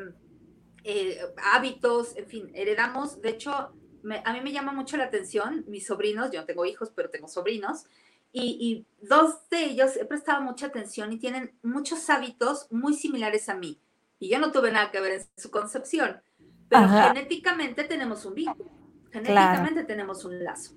eh, 0.84 1.20
hábitos, 1.52 2.16
en 2.16 2.26
fin, 2.26 2.50
heredamos, 2.54 3.20
de 3.20 3.30
hecho, 3.30 3.52
a 3.52 4.32
mí 4.32 4.40
me 4.42 4.52
llama 4.52 4.72
mucho 4.72 4.96
la 4.96 5.04
atención, 5.04 5.64
mis 5.68 5.86
sobrinos, 5.86 6.30
yo 6.30 6.40
no 6.40 6.46
tengo 6.46 6.64
hijos, 6.64 6.92
pero 6.94 7.10
tengo 7.10 7.28
sobrinos, 7.28 7.84
y, 8.32 8.86
dos 9.00 9.48
de 9.50 9.64
ellos 9.64 9.96
he 9.96 10.04
prestado 10.04 10.42
mucha 10.42 10.66
atención 10.66 11.12
y 11.12 11.18
tienen 11.18 11.58
muchos 11.62 12.08
hábitos 12.10 12.66
muy 12.70 12.94
similares 12.94 13.48
a 13.48 13.54
mí. 13.54 13.80
Y 14.18 14.28
yo 14.28 14.38
no 14.38 14.52
tuve 14.52 14.70
nada 14.70 14.90
que 14.90 15.00
ver 15.00 15.12
en 15.12 15.26
su 15.36 15.50
concepción, 15.50 16.20
pero 16.68 16.88
genéticamente 16.88 17.84
tenemos 17.84 18.24
un 18.26 18.34
vínculo, 18.34 18.70
genéticamente 19.10 19.84
tenemos 19.84 20.24
un 20.24 20.42
lazo. 20.42 20.74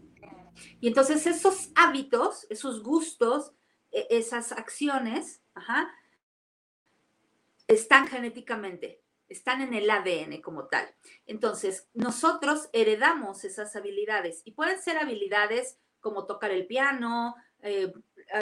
Y 0.79 0.87
entonces 0.87 1.25
esos 1.27 1.71
hábitos, 1.75 2.45
esos 2.49 2.83
gustos, 2.83 3.53
e, 3.91 4.07
esas 4.09 4.51
acciones, 4.51 5.41
están 7.67 8.07
genéticamente 8.07 9.01
están 9.31 9.61
en 9.61 9.73
el 9.73 9.89
ADN 9.89 10.41
como 10.41 10.67
tal. 10.67 10.85
Entonces, 11.25 11.87
nosotros 11.93 12.69
heredamos 12.73 13.45
esas 13.45 13.75
habilidades 13.75 14.41
y 14.43 14.51
pueden 14.51 14.81
ser 14.81 14.97
habilidades 14.97 15.79
como 16.01 16.25
tocar 16.25 16.51
el 16.51 16.67
piano, 16.67 17.35
eh, 17.61 17.91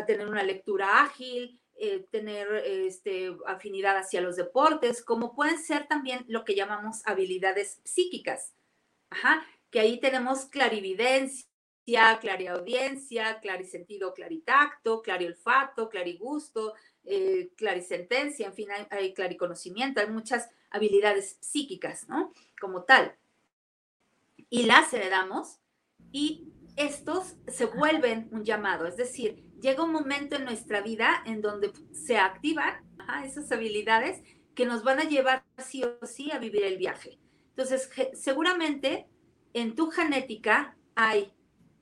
tener 0.08 0.28
una 0.28 0.44
lectura 0.44 1.02
ágil, 1.02 1.62
eh, 1.76 2.08
tener 2.12 2.52
este, 2.66 3.36
afinidad 3.46 3.98
hacia 3.98 4.22
los 4.22 4.36
deportes, 4.36 5.04
como 5.04 5.36
pueden 5.36 5.60
ser 5.60 5.88
también 5.88 6.26
lo 6.28 6.44
que 6.44 6.56
llamamos 6.56 7.06
habilidades 7.06 7.82
psíquicas. 7.84 8.54
Ajá, 9.10 9.46
que 9.72 9.80
ahí 9.80 10.00
tenemos 10.00 10.46
clarividencia, 10.46 11.48
clariaudiencia, 12.20 13.40
clarisentido, 13.40 14.14
claritacto, 14.14 15.02
clariolfato, 15.02 15.90
clarigusto, 15.90 16.74
eh, 17.04 17.52
clarisentencia, 17.56 18.48
en 18.48 18.54
fin, 18.54 18.72
hay, 18.72 18.88
hay 18.90 19.14
clariconocimiento, 19.14 20.00
hay 20.00 20.10
muchas 20.10 20.50
habilidades 20.70 21.38
psíquicas, 21.42 22.08
¿no? 22.08 22.34
Como 22.60 22.84
tal. 22.84 23.16
Y 24.50 24.64
las 24.64 24.94
heredamos 24.94 25.60
y 26.12 26.54
estos 26.76 27.36
se 27.48 27.66
vuelven 27.66 28.30
un 28.32 28.46
llamado, 28.46 28.88
es 28.88 28.96
decir, 28.96 29.44
llega 29.60 29.84
un 29.84 29.92
momento 29.92 30.36
en 30.36 30.46
nuestra 30.46 30.82
vida 30.82 31.24
en 31.26 31.42
donde 31.42 31.72
se 31.92 32.18
activan 32.18 32.88
esas 33.24 33.52
habilidades 33.52 34.22
que 34.56 34.66
nos 34.66 34.84
van 34.84 35.00
a 35.00 35.04
llevar 35.04 35.44
sí 35.58 35.84
o 35.84 36.06
sí 36.06 36.32
a 36.32 36.40
vivir 36.40 36.64
el 36.64 36.78
viaje. 36.78 37.20
Entonces, 37.50 37.90
seguramente 38.14 39.08
en 39.54 39.76
tu 39.76 39.90
genética 39.90 40.76
hay 40.96 41.34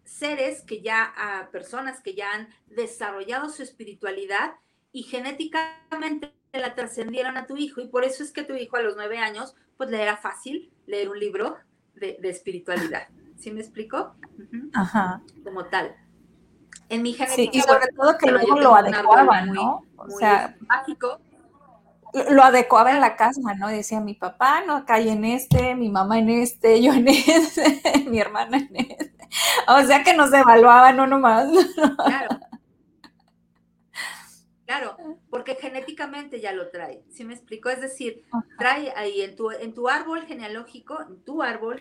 seres 0.04 0.62
que 0.62 0.82
ya, 0.82 1.14
ah, 1.18 1.50
personas 1.52 2.02
que 2.02 2.16
ya 2.16 2.32
han 2.34 2.50
desarrollado 2.68 3.50
su 3.50 3.64
espiritualidad 3.64 4.56
y 4.92 5.04
genéticamente 5.04 6.34
la 6.54 6.76
trascendieron 6.76 7.38
a 7.38 7.46
tu 7.46 7.58
hijo 7.58 7.82
y 7.82 7.88
por 7.88 8.04
eso 8.04 8.24
es 8.24 8.32
que 8.32 8.44
tu 8.44 8.54
hijo 8.54 8.78
a 8.78 8.82
los 8.82 8.96
nueve 8.96 9.18
años 9.18 9.56
pues 9.76 9.90
le 9.90 10.02
era 10.02 10.18
fácil 10.18 10.72
leer 10.88 11.10
un 11.10 11.20
libro 11.20 11.58
de, 11.96 12.18
espiritualidad. 12.24 13.08
¿Sí 13.38 13.52
me 13.52 13.60
explico? 13.60 14.16
Ajá. 14.74 15.22
Como 15.44 15.66
tal. 15.66 15.96
En 16.90 17.02
mi 17.02 17.14
genética. 17.14 17.52
Sí, 17.52 17.60
y 17.60 17.62
sobre 17.62 17.88
todo 17.96 18.18
que 18.18 18.32
luego 18.32 18.60
lo 18.60 18.76
adecuaban, 18.76 19.52
¿no? 19.52 19.84
o 19.98 20.10
sea, 20.10 20.56
mágico. 20.62 21.20
Lo 22.30 22.44
adecuaba 22.44 22.92
en 22.92 23.02
la 23.02 23.16
casa, 23.16 23.54
¿no? 23.58 23.68
Decía 23.68 24.00
mi 24.00 24.14
papá, 24.14 24.64
no, 24.66 24.86
cae 24.86 25.10
en 25.10 25.26
este, 25.26 25.76
mi 25.76 25.90
mamá 25.90 26.20
en 26.20 26.30
este, 26.30 26.82
yo 26.82 26.94
en 26.94 27.08
este, 27.08 27.82
mi 28.10 28.20
hermana 28.20 28.58
en 28.58 28.76
este. 28.76 29.18
O 29.68 29.82
sea 29.82 30.04
que 30.04 30.14
nos 30.14 30.34
evaluaban 30.34 30.96
no 30.98 31.08
nomás. 31.08 31.50
Claro. 31.76 32.40
Claro, 34.68 34.98
porque 35.30 35.56
genéticamente 35.56 36.42
ya 36.42 36.52
lo 36.52 36.70
trae. 36.70 37.02
¿Sí 37.10 37.24
me 37.24 37.34
explico? 37.34 37.70
Es 37.70 37.80
decir, 37.80 38.26
trae 38.60 38.92
ahí 38.98 39.22
en 39.22 39.38
tu, 39.38 39.50
en 39.50 39.74
tu 39.74 39.88
árbol 39.88 40.26
genealógico, 40.26 41.02
en 41.02 41.24
tu 41.24 41.42
árbol 41.42 41.80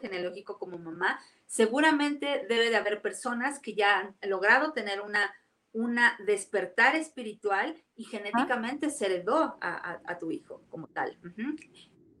genealógico 0.00 0.58
como 0.58 0.78
mamá, 0.78 1.20
seguramente 1.46 2.46
debe 2.48 2.70
de 2.70 2.76
haber 2.76 3.02
personas 3.02 3.58
que 3.60 3.74
ya 3.74 3.98
han 3.98 4.16
logrado 4.22 4.72
tener 4.72 5.02
una, 5.02 5.34
una 5.72 6.16
despertar 6.24 6.96
espiritual 6.96 7.76
y 8.02 8.04
genéticamente 8.04 8.90
se 8.90 9.06
heredó 9.06 9.56
a, 9.60 10.18
tu 10.18 10.32
hijo 10.32 10.60
como 10.70 10.88
tal. 10.88 11.16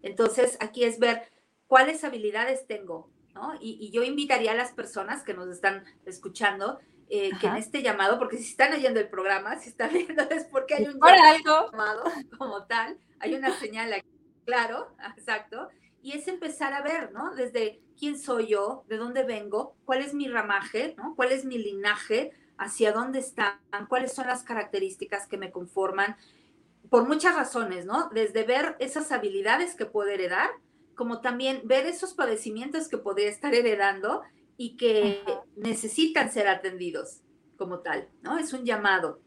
Entonces, 0.00 0.56
aquí 0.60 0.84
es 0.84 1.00
ver 1.00 1.28
cuáles 1.66 2.04
habilidades 2.04 2.68
tengo, 2.68 3.10
¿no? 3.34 3.54
Y, 3.60 3.78
y, 3.80 3.90
yo 3.90 4.04
invitaría 4.04 4.52
a 4.52 4.54
las 4.54 4.70
personas 4.72 5.24
que 5.24 5.34
nos 5.34 5.48
están 5.48 5.84
escuchando 6.06 6.78
eh, 7.08 7.32
que 7.40 7.48
en 7.48 7.56
este 7.56 7.82
llamado, 7.82 8.16
porque 8.20 8.36
si 8.36 8.50
están 8.50 8.72
oyendo 8.72 9.00
el 9.00 9.08
programa, 9.08 9.58
si 9.58 9.70
están 9.70 9.92
viendo 9.92 10.22
es 10.30 10.44
porque 10.44 10.74
hay 10.74 10.86
un 10.86 11.00
llamado 11.00 12.04
como 12.38 12.64
tal, 12.66 12.96
hay 13.18 13.34
una 13.34 13.52
señal 13.58 13.92
aquí, 13.92 14.08
claro, 14.46 14.94
exacto, 15.16 15.68
y 16.00 16.12
es 16.12 16.28
empezar 16.28 16.72
a 16.74 16.82
ver, 16.82 17.10
¿no? 17.10 17.34
Desde 17.34 17.82
quién 17.98 18.20
soy 18.20 18.46
yo, 18.46 18.84
de 18.88 18.98
dónde 18.98 19.24
vengo, 19.24 19.74
cuál 19.84 20.00
es 20.00 20.14
mi 20.14 20.28
ramaje, 20.28 20.94
¿no? 20.96 21.14
¿Cuál 21.16 21.32
es 21.32 21.44
mi 21.44 21.58
linaje? 21.58 22.30
¿Hacia 22.58 22.92
dónde 22.92 23.18
están? 23.18 23.58
¿Cuáles 23.88 24.12
son 24.12 24.26
las 24.26 24.42
características 24.42 25.26
que 25.26 25.38
me 25.38 25.50
conforman? 25.50 26.16
Por 26.90 27.08
muchas 27.08 27.34
razones, 27.34 27.86
¿no? 27.86 28.10
Desde 28.10 28.44
ver 28.44 28.76
esas 28.78 29.12
habilidades 29.12 29.74
que 29.74 29.86
puedo 29.86 30.10
heredar, 30.10 30.50
como 30.94 31.20
también 31.20 31.62
ver 31.64 31.86
esos 31.86 32.14
padecimientos 32.14 32.88
que 32.88 32.98
podría 32.98 33.28
estar 33.28 33.54
heredando 33.54 34.22
y 34.56 34.76
que 34.76 35.22
necesitan 35.56 36.30
ser 36.30 36.48
atendidos 36.48 37.20
como 37.56 37.80
tal, 37.80 38.08
¿no? 38.22 38.38
Es 38.38 38.52
un 38.52 38.64
llamado. 38.64 39.20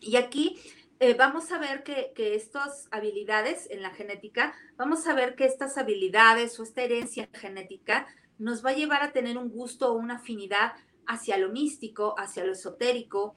Y 0.00 0.16
aquí 0.16 0.58
eh, 1.00 1.14
vamos 1.14 1.52
a 1.52 1.58
ver 1.58 1.82
que, 1.82 2.12
que 2.14 2.34
estas 2.34 2.88
habilidades 2.90 3.68
en 3.70 3.82
la 3.82 3.90
genética, 3.90 4.54
vamos 4.76 5.06
a 5.06 5.14
ver 5.14 5.34
que 5.34 5.44
estas 5.44 5.78
habilidades 5.78 6.58
o 6.58 6.62
esta 6.62 6.82
herencia 6.82 7.28
genética 7.32 8.06
nos 8.38 8.64
va 8.64 8.70
a 8.70 8.74
llevar 8.74 9.02
a 9.02 9.12
tener 9.12 9.38
un 9.38 9.48
gusto 9.48 9.92
o 9.92 9.96
una 9.96 10.16
afinidad 10.16 10.72
hacia 11.06 11.38
lo 11.38 11.50
místico, 11.50 12.14
hacia 12.18 12.44
lo 12.44 12.52
esotérico, 12.52 13.36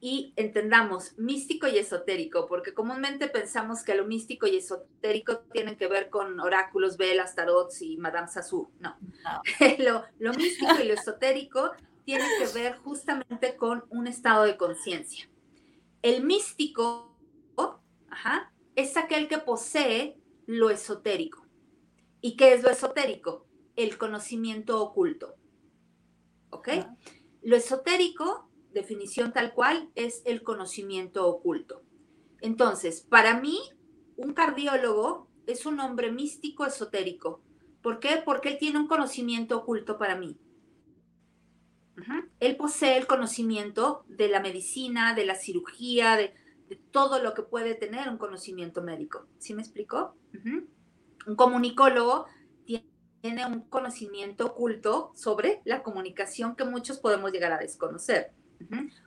y 0.00 0.34
entendamos 0.36 1.16
místico 1.16 1.66
y 1.66 1.78
esotérico, 1.78 2.46
porque 2.46 2.74
comúnmente 2.74 3.26
pensamos 3.26 3.82
que 3.82 3.94
lo 3.94 4.04
místico 4.04 4.46
y 4.46 4.56
esotérico 4.56 5.38
tienen 5.50 5.76
que 5.76 5.86
ver 5.88 6.10
con 6.10 6.40
oráculos, 6.40 6.98
velas, 6.98 7.34
tarots 7.34 7.80
y 7.80 7.96
Madame 7.96 8.28
Sassou. 8.28 8.68
No. 8.80 8.94
lo, 10.18 10.34
místico 10.34 10.74
y 10.82 10.88
lo 10.88 10.92
esotérico 10.92 11.70
tienen 12.04 12.28
que 12.38 12.52
ver 12.52 12.76
justamente 12.76 13.56
con 13.56 13.84
un 13.88 14.06
estado 14.06 14.44
de 14.44 14.58
conciencia. 14.58 15.26
El 16.02 16.22
místico 16.22 17.16
es 18.76 18.98
aquel 18.98 19.26
que 19.26 19.38
posee 19.38 20.18
lo 20.44 20.68
esotérico. 20.68 21.46
¿Y 22.20 22.36
qué 22.36 22.52
es 22.52 22.62
lo 22.62 22.68
esotérico? 22.68 23.46
El 23.74 23.96
conocimiento 23.96 24.82
oculto. 24.82 25.36
¿Ok? 26.54 26.68
Lo 27.42 27.56
esotérico 27.56 28.48
definición 28.74 29.32
tal 29.32 29.54
cual, 29.54 29.88
es 29.94 30.20
el 30.26 30.42
conocimiento 30.42 31.26
oculto. 31.26 31.82
Entonces, 32.42 33.00
para 33.00 33.40
mí, 33.40 33.58
un 34.16 34.34
cardiólogo 34.34 35.28
es 35.46 35.64
un 35.64 35.80
hombre 35.80 36.12
místico 36.12 36.66
esotérico. 36.66 37.40
¿Por 37.80 38.00
qué? 38.00 38.20
Porque 38.22 38.50
él 38.50 38.58
tiene 38.58 38.78
un 38.78 38.88
conocimiento 38.88 39.56
oculto 39.56 39.96
para 39.96 40.16
mí. 40.16 40.36
Él 42.40 42.56
posee 42.56 42.98
el 42.98 43.06
conocimiento 43.06 44.04
de 44.08 44.28
la 44.28 44.40
medicina, 44.40 45.14
de 45.14 45.24
la 45.24 45.36
cirugía, 45.36 46.16
de, 46.16 46.34
todo 46.90 47.22
lo 47.22 47.34
que 47.34 47.42
puede 47.42 47.74
tener 47.74 48.08
un 48.08 48.18
conocimiento 48.18 48.82
médico. 48.82 49.28
¿Sí 49.38 49.54
me 49.54 49.62
explico? 49.62 50.16
Un 51.26 51.36
comunicólogo 51.36 52.26
tiene 53.24 53.46
un 53.46 53.62
conocimiento 53.62 54.44
oculto 54.44 55.10
sobre 55.14 55.62
la 55.64 55.82
comunicación 55.82 56.56
que 56.56 56.64
muchos 56.64 56.98
podemos 56.98 57.32
llegar 57.32 57.52
a 57.52 57.56
desconocer. 57.56 58.32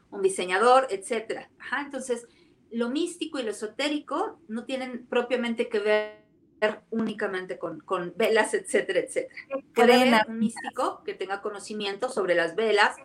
Un 0.10 0.24
diseñador, 0.24 0.88
etc. 0.90 1.42
entonces, 1.86 2.28
lo 2.72 2.90
místico 2.90 3.38
y 3.38 3.44
lo 3.44 3.52
esotérico 3.52 4.40
no 4.48 4.66
tienen 4.66 5.06
propiamente 5.06 5.70
que 5.70 5.78
ver 5.78 6.82
únicamente 6.90 7.60
con, 7.60 7.84
velas, 8.16 8.56
etcétera, 8.56 9.02
etcétera. 9.02 9.36
Puede 9.76 9.94
haber 9.94 10.28
un 10.28 10.40
místico 10.40 11.04
que 11.04 11.14
tenga 11.14 11.44
conocimiento 11.44 12.10
sobre 12.10 12.34
las 12.34 12.56
velas, 12.56 12.96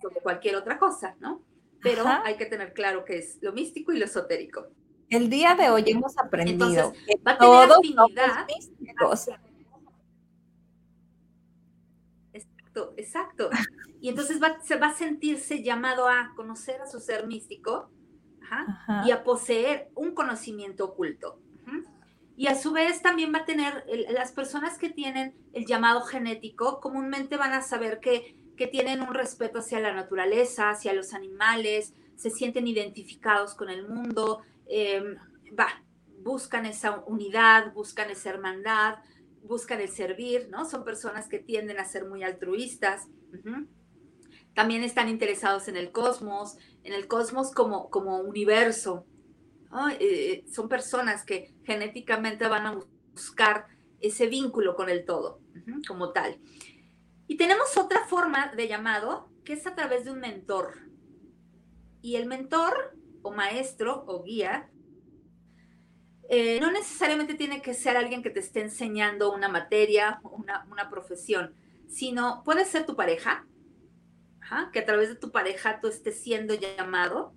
sobre 0.00 0.22
cualquier 0.22 0.56
otra 0.56 0.78
cosa, 0.78 1.16
¿no? 1.20 1.42
Pero 1.82 2.06
hay 2.06 2.38
que 2.38 2.46
tener 2.46 2.72
claro 2.72 3.04
que 3.04 3.18
es 3.18 3.36
lo 3.42 3.52
místico 3.52 3.92
y 3.92 3.98
lo 3.98 4.06
esotérico. 4.06 4.68
El 5.10 5.28
día 5.28 5.54
de 5.54 5.68
hoy 5.68 5.84
hemos 5.88 6.16
aprendido 6.16 6.94
que 6.94 7.20
va 7.26 7.32
a 7.32 7.38
tener 7.38 7.70
afinidad. 7.70 8.46
Exacto, 12.72 12.94
exacto. 12.96 13.50
Y 14.00 14.08
entonces 14.08 14.42
va, 14.42 14.60
se 14.62 14.76
va 14.76 14.88
a 14.88 14.94
sentirse 14.94 15.62
llamado 15.62 16.08
a 16.08 16.32
conocer 16.34 16.80
a 16.80 16.86
su 16.86 16.98
ser 16.98 17.26
místico 17.26 17.90
y 19.06 19.10
a 19.10 19.24
poseer 19.24 19.90
un 19.94 20.12
conocimiento 20.12 20.84
oculto. 20.84 21.38
Y 22.36 22.48
a 22.48 22.54
su 22.54 22.72
vez 22.72 23.02
también 23.02 23.32
va 23.32 23.40
a 23.40 23.44
tener, 23.44 23.84
las 24.10 24.32
personas 24.32 24.78
que 24.78 24.90
tienen 24.90 25.34
el 25.52 25.66
llamado 25.66 26.00
genético 26.02 26.80
comúnmente 26.80 27.36
van 27.36 27.52
a 27.52 27.62
saber 27.62 28.00
que, 28.00 28.36
que 28.56 28.66
tienen 28.66 29.00
un 29.00 29.14
respeto 29.14 29.60
hacia 29.60 29.80
la 29.80 29.92
naturaleza, 29.92 30.70
hacia 30.70 30.92
los 30.92 31.14
animales, 31.14 31.94
se 32.16 32.30
sienten 32.30 32.66
identificados 32.66 33.54
con 33.54 33.70
el 33.70 33.86
mundo, 33.88 34.42
em, 34.66 35.16
va, 35.58 35.68
buscan 36.22 36.66
esa 36.66 37.04
unidad, 37.06 37.72
buscan 37.72 38.10
esa 38.10 38.30
hermandad, 38.30 38.96
buscan 39.42 39.80
el 39.80 39.88
servir, 39.88 40.48
¿no? 40.50 40.64
Son 40.64 40.84
personas 40.84 41.28
que 41.28 41.38
tienden 41.38 41.78
a 41.78 41.84
ser 41.84 42.06
muy 42.06 42.22
altruistas. 42.22 43.08
También 44.54 44.82
están 44.82 45.08
interesados 45.08 45.68
en 45.68 45.76
el 45.76 45.92
cosmos, 45.92 46.56
en 46.84 46.92
el 46.92 47.08
cosmos 47.08 47.52
como, 47.52 47.90
como 47.90 48.18
universo, 48.18 49.06
eh, 49.98 50.44
son 50.52 50.68
personas 50.68 51.24
que 51.24 51.54
genéticamente 51.64 52.46
van 52.46 52.66
a 52.66 52.78
buscar 53.12 53.66
ese 54.00 54.26
vínculo 54.26 54.76
con 54.76 54.90
el 54.90 55.04
todo, 55.04 55.40
como 55.88 56.12
tal. 56.12 56.38
Y 57.26 57.36
tenemos 57.36 57.76
otra 57.78 58.06
forma 58.06 58.52
de 58.54 58.68
llamado 58.68 59.30
que 59.44 59.54
es 59.54 59.66
a 59.66 59.74
través 59.74 60.04
de 60.04 60.10
un 60.10 60.20
mentor. 60.20 60.74
Y 62.02 62.16
el 62.16 62.26
mentor 62.26 62.96
o 63.22 63.32
maestro 63.32 64.04
o 64.06 64.22
guía 64.22 64.70
eh, 66.28 66.60
no 66.60 66.70
necesariamente 66.70 67.34
tiene 67.34 67.62
que 67.62 67.74
ser 67.74 67.96
alguien 67.96 68.22
que 68.22 68.30
te 68.30 68.40
esté 68.40 68.60
enseñando 68.60 69.32
una 69.32 69.48
materia 69.48 70.20
una, 70.22 70.66
una, 70.70 70.88
profesión, 70.88 71.54
sino 71.88 72.42
puede 72.44 72.64
ser 72.64 72.86
tu 72.86 72.96
pareja, 72.96 73.46
que 74.72 74.80
a 74.80 74.84
través 74.84 75.08
de 75.08 75.14
tu 75.14 75.30
pareja 75.30 75.80
tú 75.80 75.88
estés 75.88 76.20
siendo 76.20 76.54
llamado 76.54 77.32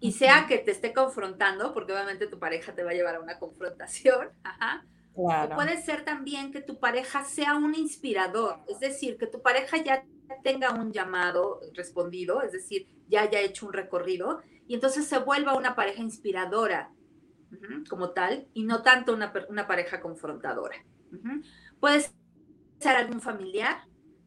y 0.00 0.12
sea 0.12 0.46
que 0.46 0.58
te 0.58 0.70
esté 0.70 0.92
confrontando, 0.92 1.72
porque 1.72 1.92
obviamente 1.92 2.26
tu 2.26 2.38
pareja 2.38 2.74
te 2.74 2.84
va 2.84 2.90
a 2.90 2.94
llevar 2.94 3.16
a 3.16 3.20
una 3.20 3.38
confrontación, 3.38 4.28
ajá. 4.44 4.84
O 5.16 5.30
puede 5.54 5.80
ser 5.80 6.04
también 6.04 6.50
que 6.50 6.60
tu 6.60 6.80
pareja 6.80 7.24
sea 7.24 7.54
un 7.54 7.74
inspirador, 7.74 8.60
es 8.66 8.80
decir, 8.80 9.16
que 9.16 9.28
tu 9.28 9.40
pareja 9.40 9.76
ya 9.76 10.04
tenga 10.42 10.72
un 10.72 10.92
llamado 10.92 11.60
respondido, 11.72 12.42
es 12.42 12.50
decir, 12.50 12.88
ya 13.08 13.22
haya 13.22 13.40
hecho 13.40 13.66
un 13.66 13.72
recorrido, 13.72 14.42
y 14.66 14.74
entonces 14.74 15.06
se 15.06 15.18
vuelva 15.18 15.56
una 15.56 15.76
pareja 15.76 16.02
inspiradora 16.02 16.90
como 17.88 18.10
tal, 18.10 18.46
y 18.54 18.64
no 18.64 18.82
tanto 18.82 19.14
una, 19.14 19.32
una 19.48 19.66
pareja 19.66 20.00
confrontadora. 20.00 20.76
Puede 21.80 22.00
ser 22.78 22.96
algún 22.96 23.20
familiar, 23.20 23.84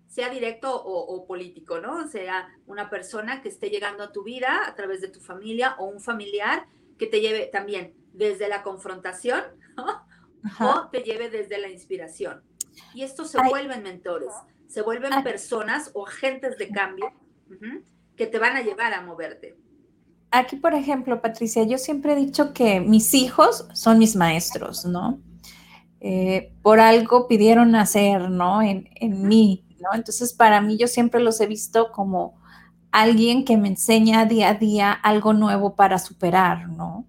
sea 0.07 0.30
directo 0.30 0.73
o, 0.73 1.25
político, 1.28 1.80
¿no? 1.80 2.07
Sea 2.07 2.49
una 2.65 2.89
persona 2.89 3.41
que 3.41 3.49
esté 3.49 3.69
llegando 3.69 4.03
a 4.03 4.11
tu 4.11 4.23
vida 4.23 4.65
a 4.65 4.75
través 4.75 5.01
de 5.01 5.09
tu 5.09 5.19
familia 5.19 5.75
o 5.80 5.86
un 5.86 5.99
familiar 5.99 6.65
que 6.97 7.07
te 7.07 7.21
lleve 7.21 7.47
también 7.47 7.93
desde 8.13 8.47
la 8.47 8.63
confrontación 8.63 9.43
o 10.59 10.89
te 10.89 11.01
lleve 11.01 11.30
desde 11.30 11.59
la 11.59 11.69
inspiración. 11.69 12.41
Y 12.93 13.03
estos 13.03 13.30
se 13.30 13.41
vuelven 13.47 13.84
mentores, 13.84 14.32
se 14.67 14.82
vuelven 14.82 15.23
personas 15.23 15.91
o 15.93 16.07
agentes 16.07 16.57
de 16.57 16.69
cambio 16.69 17.11
que 18.15 18.28
te 18.28 18.39
van 18.39 18.55
a 18.55 18.61
llevar 18.61 18.93
a 18.93 19.01
moverte. 19.01 19.57
Aquí, 20.32 20.55
por 20.57 20.73
ejemplo, 20.73 21.21
Patricia, 21.21 21.63
yo 21.63 21.78
siempre 21.78 22.13
he 22.13 22.15
dicho 22.15 22.53
que 22.53 22.80
mis 22.80 23.13
hijos 23.13 23.67
son 23.73 23.97
mis 23.97 24.15
maestros, 24.15 24.86
¿no? 24.86 25.19
Eh, 25.99 26.53
por 26.61 26.80
algo 26.80 27.28
pidieron 27.28 27.71
nacer, 27.71 28.30
¿no? 28.30 28.61
En, 28.61 28.89
en 28.95 29.28
mí, 29.28 29.67
entonces, 29.93 30.34
para 30.34 30.61
mí 30.61 30.78
yo 30.78 30.88
siempre 30.88 31.21
los 31.21 31.39
he 31.39 31.47
visto 31.47 31.91
como 31.91 32.39
alguien 32.91 33.45
que 33.45 33.57
me 33.57 33.67
enseña 33.67 34.25
día 34.25 34.49
a 34.49 34.53
día 34.55 34.91
algo 34.91 35.34
nuevo 35.34 35.75
para 35.75 35.99
superar, 35.99 36.69
¿no? 36.69 37.07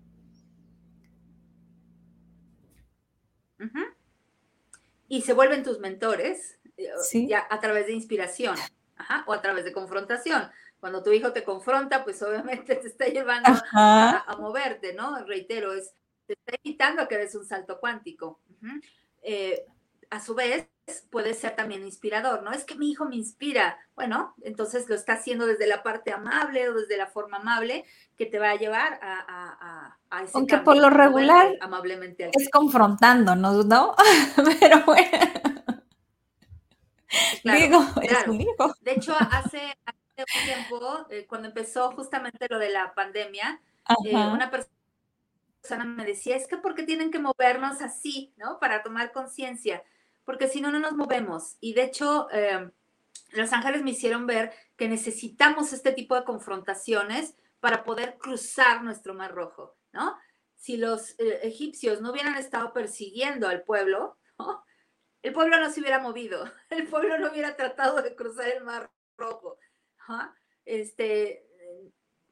Y 5.10 5.22
se 5.22 5.32
vuelven 5.32 5.62
tus 5.62 5.80
mentores 5.80 6.58
eh, 6.76 7.26
ya 7.26 7.46
a 7.48 7.60
través 7.60 7.86
de 7.86 7.94
inspiración 7.94 8.54
o 9.26 9.32
a 9.32 9.40
través 9.40 9.64
de 9.64 9.72
confrontación. 9.72 10.50
Cuando 10.80 11.02
tu 11.02 11.10
hijo 11.12 11.32
te 11.32 11.44
confronta, 11.44 12.04
pues 12.04 12.22
obviamente 12.22 12.74
te 12.76 12.88
está 12.88 13.06
llevando 13.06 13.50
a, 13.72 14.36
moverte, 14.38 14.94
¿no? 14.94 15.24
Reitero, 15.24 15.72
es, 15.72 15.92
te 16.26 16.34
está 16.34 16.56
invitando 16.62 17.02
a 17.02 17.08
que 17.08 17.18
des 17.18 17.34
un 17.34 17.44
salto 17.44 17.80
cuántico. 17.80 18.40
Eh, 19.22 19.66
a 20.10 20.20
su 20.20 20.34
vez, 20.34 20.68
puede 21.10 21.34
ser 21.34 21.54
también 21.54 21.84
inspirador, 21.84 22.42
¿no? 22.42 22.52
Es 22.52 22.64
que 22.64 22.74
mi 22.74 22.90
hijo 22.90 23.04
me 23.04 23.16
inspira. 23.16 23.78
Bueno, 23.94 24.34
entonces 24.42 24.88
lo 24.88 24.94
está 24.94 25.14
haciendo 25.14 25.46
desde 25.46 25.66
la 25.66 25.82
parte 25.82 26.12
amable 26.12 26.68
o 26.68 26.74
desde 26.74 26.96
la 26.96 27.06
forma 27.06 27.38
amable 27.38 27.84
que 28.16 28.26
te 28.26 28.38
va 28.38 28.50
a 28.50 28.56
llevar 28.56 28.98
a, 29.02 29.24
a, 29.28 29.98
a 30.10 30.22
ese 30.22 30.32
Aunque 30.34 30.58
por 30.58 30.76
lo 30.76 30.88
regular 30.88 31.56
amablemente 31.60 32.30
es 32.32 32.48
confrontándonos, 32.50 33.66
¿no? 33.66 33.94
Pero 34.60 34.84
bueno. 34.86 35.08
Digo, 37.44 37.84
Es 38.02 38.26
un 38.26 38.40
hijo. 38.40 38.74
De 38.80 38.92
hecho, 38.92 39.14
hace, 39.18 39.76
un 40.22 40.44
tiempo, 40.44 41.06
eh, 41.10 41.26
cuando 41.26 41.48
empezó 41.48 41.90
justamente 41.92 42.46
lo 42.48 42.58
de 42.58 42.70
la 42.70 42.94
pandemia, 42.94 43.60
eh, 44.04 44.14
una 44.14 44.50
persona 44.50 45.84
me 45.84 46.04
decía, 46.04 46.36
es 46.36 46.46
que 46.46 46.56
porque 46.56 46.82
tienen 46.82 47.10
que 47.10 47.18
movernos 47.18 47.80
así, 47.80 48.32
¿no? 48.36 48.58
Para 48.58 48.82
tomar 48.82 49.12
conciencia 49.12 49.82
porque 50.28 50.46
si 50.46 50.60
no, 50.60 50.70
no 50.70 50.78
nos 50.78 50.92
movemos. 50.92 51.56
Y 51.58 51.72
de 51.72 51.84
hecho, 51.84 52.30
em, 52.32 52.70
los 53.30 53.50
ángeles 53.54 53.82
me 53.82 53.92
hicieron 53.92 54.26
ver 54.26 54.52
que 54.76 54.86
necesitamos 54.86 55.72
este 55.72 55.90
tipo 55.92 56.14
de 56.14 56.24
confrontaciones 56.24 57.34
para 57.60 57.82
poder 57.82 58.18
cruzar 58.18 58.84
nuestro 58.84 59.14
mar 59.14 59.32
rojo, 59.32 59.78
¿no? 59.90 60.18
Si 60.54 60.76
los 60.76 61.12
eh, 61.18 61.40
egipcios 61.44 62.02
no 62.02 62.10
hubieran 62.10 62.36
estado 62.36 62.74
persiguiendo 62.74 63.48
al 63.48 63.62
pueblo, 63.62 64.18
el 65.22 65.32
pueblo 65.32 65.58
no 65.58 65.70
se 65.70 65.80
hubiera 65.80 65.98
movido, 65.98 66.44
el 66.68 66.86
pueblo 66.88 67.16
no 67.18 67.30
hubiera 67.30 67.56
tratado 67.56 68.02
de 68.02 68.14
cruzar 68.14 68.48
el 68.48 68.62
mar 68.64 68.90
rojo. 69.16 69.56
Este, 70.64 71.46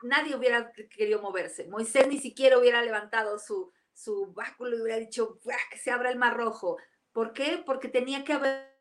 nadie 0.03 0.37
hubiera 0.37 0.73
querido 0.73 1.21
moverse. 1.23 1.67
Moisés 1.69 2.09
ni 2.09 2.19
siquiera 2.19 2.59
hubiera 2.59 2.83
levantado 2.83 3.39
su, 3.39 3.73
su 3.93 4.33
báculo 4.33 4.77
y 4.77 4.83
hubiera 4.83 4.99
dicho 4.99 5.39
que 5.71 5.79
se 5.79 5.91
abra 5.91 6.11
el 6.11 6.19
mar 6.19 6.37
rojo. 6.37 6.77
¿Por 7.13 7.33
qué? 7.33 7.63
Porque 7.65 7.89
tenía 7.89 8.25
que 8.25 8.35
haber 8.35 8.77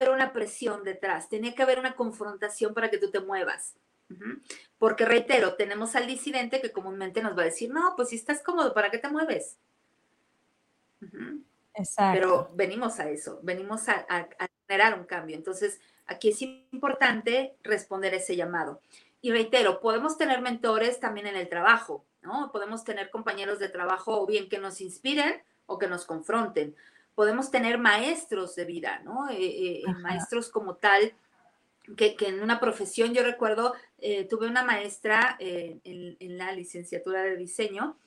una 0.00 0.32
presión 0.32 0.84
detrás, 0.84 1.28
tenía 1.28 1.54
que 1.54 1.62
haber 1.62 1.78
una 1.78 1.94
confrontación 1.94 2.74
para 2.74 2.90
que 2.90 2.98
tú 2.98 3.10
te 3.10 3.20
muevas. 3.20 3.74
Porque 4.78 5.04
reitero, 5.04 5.54
tenemos 5.54 5.96
al 5.96 6.06
disidente 6.06 6.60
que 6.60 6.72
comúnmente 6.72 7.22
nos 7.22 7.36
va 7.36 7.42
a 7.42 7.46
decir, 7.46 7.70
no, 7.70 7.94
pues 7.96 8.10
si 8.10 8.16
estás 8.16 8.42
cómodo, 8.42 8.74
¿para 8.74 8.90
qué 8.90 8.98
te 8.98 9.08
mueves? 9.08 9.56
Exacto. 11.74 12.20
Pero 12.20 12.50
venimos 12.54 13.00
a 13.00 13.10
eso, 13.10 13.40
venimos 13.42 13.88
a, 13.88 14.28
generar 14.66 14.98
un 14.98 15.04
cambio. 15.04 15.36
Entonces, 15.36 15.80
aquí 16.06 16.30
es 16.30 16.42
importante 16.42 17.56
responder 17.62 18.14
ese 18.14 18.36
llamado. 18.36 18.80
Y 19.20 19.30
reitero, 19.30 19.80
podemos 19.80 20.18
tener 20.18 20.40
mentores 20.42 21.00
también 21.00 21.26
en 21.26 21.36
el 21.36 21.48
trabajo, 21.48 22.04
¿no? 22.22 22.50
Podemos 22.52 22.84
tener 22.84 23.10
compañeros 23.10 23.58
de 23.58 23.68
trabajo 23.68 24.20
o 24.20 24.26
bien 24.26 24.48
que 24.48 24.58
nos 24.58 24.80
inspiren 24.80 25.42
o 25.66 25.78
que 25.78 25.88
nos 25.88 26.04
confronten 26.04 26.76
podemos 27.14 27.52
tener 27.52 27.78
maestros 27.78 28.56
de 28.56 28.64
vida, 28.64 29.00
¿no? 29.04 29.30
Eh, 29.30 29.36
eh, 29.38 29.82
maestros 30.00 30.48
como 30.48 30.74
tal 30.74 31.14
que, 31.96 32.16
en 32.20 32.42
una 32.42 32.60
profesión, 32.60 33.12
yo 33.12 33.22
recuerdo, 33.22 33.74
eh, 33.98 34.24
tuve 34.24 34.46
una 34.46 34.62
maestra 34.62 35.36
eh, 35.38 35.80
en, 35.84 36.38
la 36.38 36.52
licenciatura 36.52 37.22
de 37.22 37.36
diseño 37.36 37.98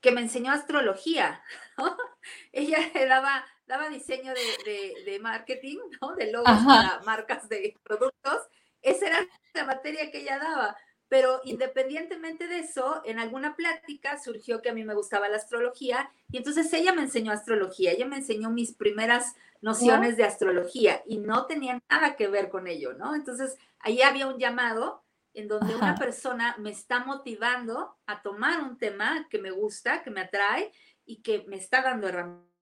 que 0.00 0.12
me 0.12 0.20
enseñó 0.20 0.52
astrología. 0.52 1.42
Ella 2.52 2.78
daba, 3.08 3.44
daba 3.66 3.88
diseño 3.88 4.32
de, 4.32 5.18
marketing, 5.20 5.78
¿no? 6.00 6.14
de 6.14 6.30
logos 6.30 6.58
para 6.66 7.00
marcas 7.04 7.48
de 7.48 7.74
productos. 7.82 8.48
Esa 8.82 9.06
era 9.06 9.28
la 9.54 9.64
materia 9.64 10.10
que 10.10 10.22
ella 10.22 10.38
daba. 10.38 10.76
Pero 11.08 11.40
independientemente 11.44 12.48
de 12.48 12.60
eso, 12.60 13.00
en 13.04 13.20
alguna 13.20 13.54
plática 13.54 14.18
surgió 14.18 14.60
que 14.60 14.70
a 14.70 14.74
mí 14.74 14.84
me 14.84 14.94
gustaba 14.94 15.28
la 15.28 15.36
astrología 15.36 16.10
y 16.32 16.38
entonces 16.38 16.72
ella 16.72 16.92
me 16.92 17.02
enseñó 17.02 17.30
astrología, 17.30 17.92
ella 17.92 18.06
me 18.06 18.16
enseñó 18.16 18.50
mis 18.50 18.74
primeras 18.74 19.36
nociones 19.60 20.16
de 20.16 20.24
astrología 20.24 21.02
y 21.06 21.18
no 21.18 21.46
tenía 21.46 21.80
nada 21.88 22.16
que 22.16 22.26
ver 22.26 22.48
con 22.48 22.66
ello, 22.66 22.92
¿no? 22.94 23.14
Entonces 23.14 23.56
ahí 23.78 24.02
había 24.02 24.26
un 24.26 24.38
llamado 24.38 25.04
en 25.32 25.48
donde 25.48 25.76
una 25.76 25.94
persona 25.94 26.56
me 26.58 26.70
está 26.70 27.00
motivando 27.04 27.94
a 28.06 28.22
tomar 28.22 28.62
un 28.62 28.76
tema 28.76 29.28
que 29.30 29.38
me 29.38 29.50
gusta, 29.50 30.02
que 30.02 30.10
me 30.10 30.22
atrae 30.22 30.72
y 31.04 31.22
que 31.22 31.44
me 31.46 31.56
está 31.56 31.82
dando 31.82 32.08
herramientas, 32.08 32.55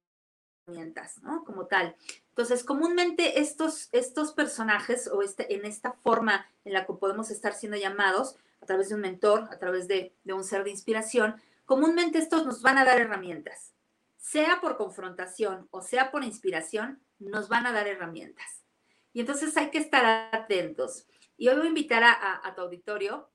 ¿no? 1.23 1.45
Como 1.45 1.67
tal. 1.67 1.95
Entonces, 2.31 2.65
comúnmente 2.65 3.41
estos, 3.41 3.89
estos 3.93 4.33
personajes 4.33 5.09
o 5.09 5.23
este, 5.23 5.55
en 5.55 5.65
esta 5.65 5.93
forma 5.93 6.47
en 6.65 6.73
la 6.73 6.87
que 6.87 6.95
podemos 6.95 7.31
estar 7.31 7.53
siendo 7.53 7.77
llamados 7.77 8.37
a 8.61 8.67
través 8.67 8.89
de 8.89 8.95
un 8.95 9.03
mentor, 9.03 9.49
a 9.51 9.59
través 9.59 9.89
de, 9.89 10.15
de 10.25 10.33
un 10.33 10.45
ser 10.45 10.65
de 10.65 10.71
inspiración, 10.71 11.37
comúnmente 11.65 12.19
estos 12.19 12.47
nos 12.47 12.63
van 12.63 12.79
a 12.79 12.85
dar 12.85 13.01
herramientas. 13.01 13.75
Sea 14.17 14.61
por 14.61 14.77
confrontación 14.77 15.69
o 15.71 15.83
sea 15.83 16.11
por 16.11 16.25
inspiración, 16.25 17.03
nos 17.19 17.49
van 17.49 17.67
a 17.67 17.73
dar 17.73 17.87
herramientas. 17.87 18.65
Y 19.13 19.21
entonces 19.21 19.57
hay 19.57 19.71
que 19.71 19.79
estar 19.79 20.29
atentos. 20.33 21.07
Y 21.37 21.49
hoy 21.49 21.57
voy 21.57 21.67
a 21.67 21.69
invitar 21.69 22.03
a, 22.03 22.41
a, 22.43 22.55
tu 22.55 22.63
auditorio 22.63 23.31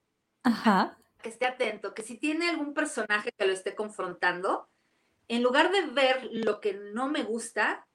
que 1.21 1.29
esté 1.29 1.45
atento, 1.45 1.93
que 1.93 2.01
si 2.01 2.17
tiene 2.17 2.49
algún 2.49 2.73
personaje 2.73 3.31
que 3.37 3.45
lo 3.45 3.53
esté 3.53 3.75
confrontando, 3.75 4.69
en 5.29 5.43
lugar 5.43 5.71
de 5.71 5.85
ver 5.85 6.27
lo 6.31 6.59
que 6.59 6.73
no 6.73 7.07
me 7.07 7.23
gusta, 7.23 7.87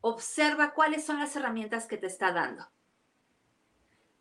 observa 0.00 0.72
cuáles 0.72 1.04
son 1.04 1.18
las 1.18 1.34
herramientas 1.34 1.86
que 1.86 1.98
te 1.98 2.06
está 2.06 2.32
dando. 2.32 2.64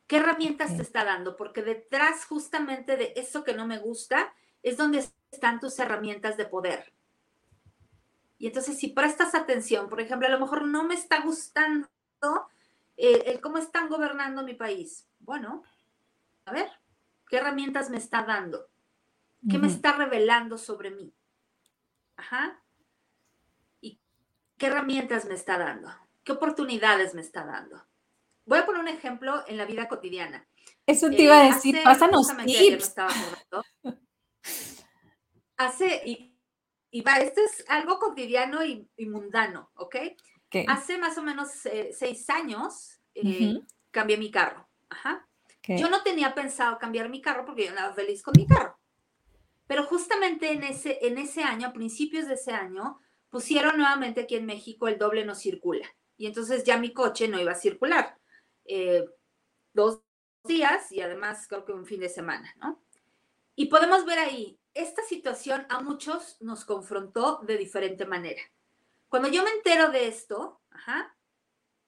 ¿Qué 0.07 0.18
herramientas 0.18 0.76
te 0.76 0.82
está 0.82 1.05
dando? 1.05 1.38
Porque 1.38 1.61
detrás 1.61 2.26
justamente 2.26 2.97
de 2.97 3.13
eso 3.16 3.43
que 3.43 3.53
no 3.53 3.68
me 3.68 3.78
gusta 3.78 4.34
es 4.63 4.78
donde 4.78 5.07
están 5.32 5.59
tus 5.59 5.78
herramientas 5.78 6.38
de 6.38 6.45
poder. 6.45 6.91
Y 8.39 8.47
entonces 8.47 8.80
si 8.80 8.88
prestas 8.88 9.36
atención, 9.36 9.88
por 9.88 10.01
ejemplo, 10.01 10.28
a 10.28 10.32
lo 10.32 10.39
mejor 10.39 10.66
no 10.66 10.84
me 10.84 10.95
está 10.95 11.22
gustando 11.22 11.88
eh, 12.97 13.24
el 13.28 13.41
cómo 13.41 13.59
están 13.59 13.89
gobernando 13.89 14.43
mi 14.43 14.55
país. 14.55 15.07
Bueno, 15.20 15.63
a 16.45 16.51
ver, 16.51 16.70
¿qué 17.30 17.38
herramientas 17.38 17.91
me 17.91 17.97
está 17.97 18.24
dando? 18.24 18.68
¿Qué 19.47 19.59
me 19.59 19.68
está 19.68 19.91
revelando 19.91 20.57
sobre 20.57 20.89
mí? 20.89 21.13
Ajá. 22.18 22.61
¿Qué 24.57 24.68
herramientas 24.68 25.26
me 25.26 25.36
está 25.36 25.57
dando? 25.57 25.89
¿Qué 26.24 26.32
oportunidades 26.32 27.13
me 27.13 27.22
está 27.22 27.43
dando? 27.45 27.86
Voy 28.45 28.59
a 28.59 28.66
poner 28.66 28.82
un 28.82 28.88
ejemplo 28.88 29.43
en 29.47 29.57
la 29.57 29.66
vida 29.66 29.88
cotidiana. 29.88 30.47
Eso 30.86 31.09
te 31.09 31.24
iba 31.24 31.39
a 31.39 31.47
eh, 31.47 31.53
decir, 31.53 31.78
pásanos 31.84 32.32
tips. 32.45 32.95
hace, 35.57 36.01
y, 36.05 36.38
y, 36.91 37.01
va, 37.01 37.18
esto 37.18 37.41
es 37.41 37.66
algo 37.68 37.99
cotidiano 37.99 38.63
y, 38.63 38.88
mundano, 38.99 39.72
¿ok? 39.76 39.95
Hace 40.68 40.97
más 40.97 41.18
o 41.18 41.22
menos 41.22 41.66
eh, 41.66 41.91
seis 41.91 42.30
años 42.30 43.01
eh, 43.13 43.59
cambié 43.91 44.18
mi 44.18 44.32
carro. 44.32 44.70
Ajá. 44.89 45.28
Yo 45.68 45.89
no 45.89 46.01
tenía 46.03 46.34
pensado 46.34 46.78
cambiar 46.78 47.09
mi 47.09 47.22
carro 47.22 47.43
porque 47.43 47.63
yo 47.66 47.70
andaba 47.72 47.93
feliz 47.93 48.22
con 48.22 48.36
mi 48.38 48.45
carro. 48.45 48.78
Pero 49.68 49.84
justamente 49.86 50.51
en 50.51 50.63
ese, 50.63 50.99
en 51.01 51.18
ese 51.18 51.43
año, 51.43 51.68
a 51.68 51.74
principios 51.74 52.28
de 52.28 52.36
ese 52.36 52.51
año, 52.51 52.99
pusieron 53.30 53.78
nuevamente 53.78 54.22
aquí 54.22 54.36
en 54.36 54.45
México 54.45 54.88
el 54.88 54.97
doble 54.97 55.26
no 55.26 55.36
circula. 55.36 55.88
Y 56.18 56.28
entonces 56.28 56.63
ya 56.63 56.78
mi 56.78 56.93
coche 56.93 57.28
no 57.28 57.39
iba 57.39 57.51
a 57.51 57.55
circular. 57.55 58.18
Eh, 58.66 59.05
dos 59.74 60.01
días 60.43 60.91
y 60.91 61.01
además 61.01 61.47
creo 61.47 61.66
que 61.66 61.74
un 61.74 61.86
fin 61.86 61.99
de 61.99 62.09
semana, 62.09 62.53
¿no? 62.57 62.82
Y 63.55 63.66
podemos 63.66 64.05
ver 64.05 64.20
ahí, 64.20 64.59
esta 64.74 65.01
situación 65.03 65.66
a 65.70 65.82
muchos 65.82 66.38
nos 66.41 66.66
confrontó 66.66 67.39
de 67.43 67.57
diferente 67.57 68.05
manera. 68.05 68.41
Cuando 69.07 69.30
yo 69.30 69.43
me 69.43 69.51
entero 69.51 69.91
de 69.91 70.07
esto, 70.07 70.61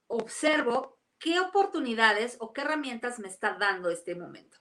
observo 0.08 0.98
qué 1.20 1.40
oportunidades 1.40 2.38
o 2.40 2.54
qué 2.54 2.62
herramientas 2.62 3.20
me 3.20 3.28
está 3.28 3.58
dando 3.60 3.90
este 3.90 4.16
momento. 4.16 4.58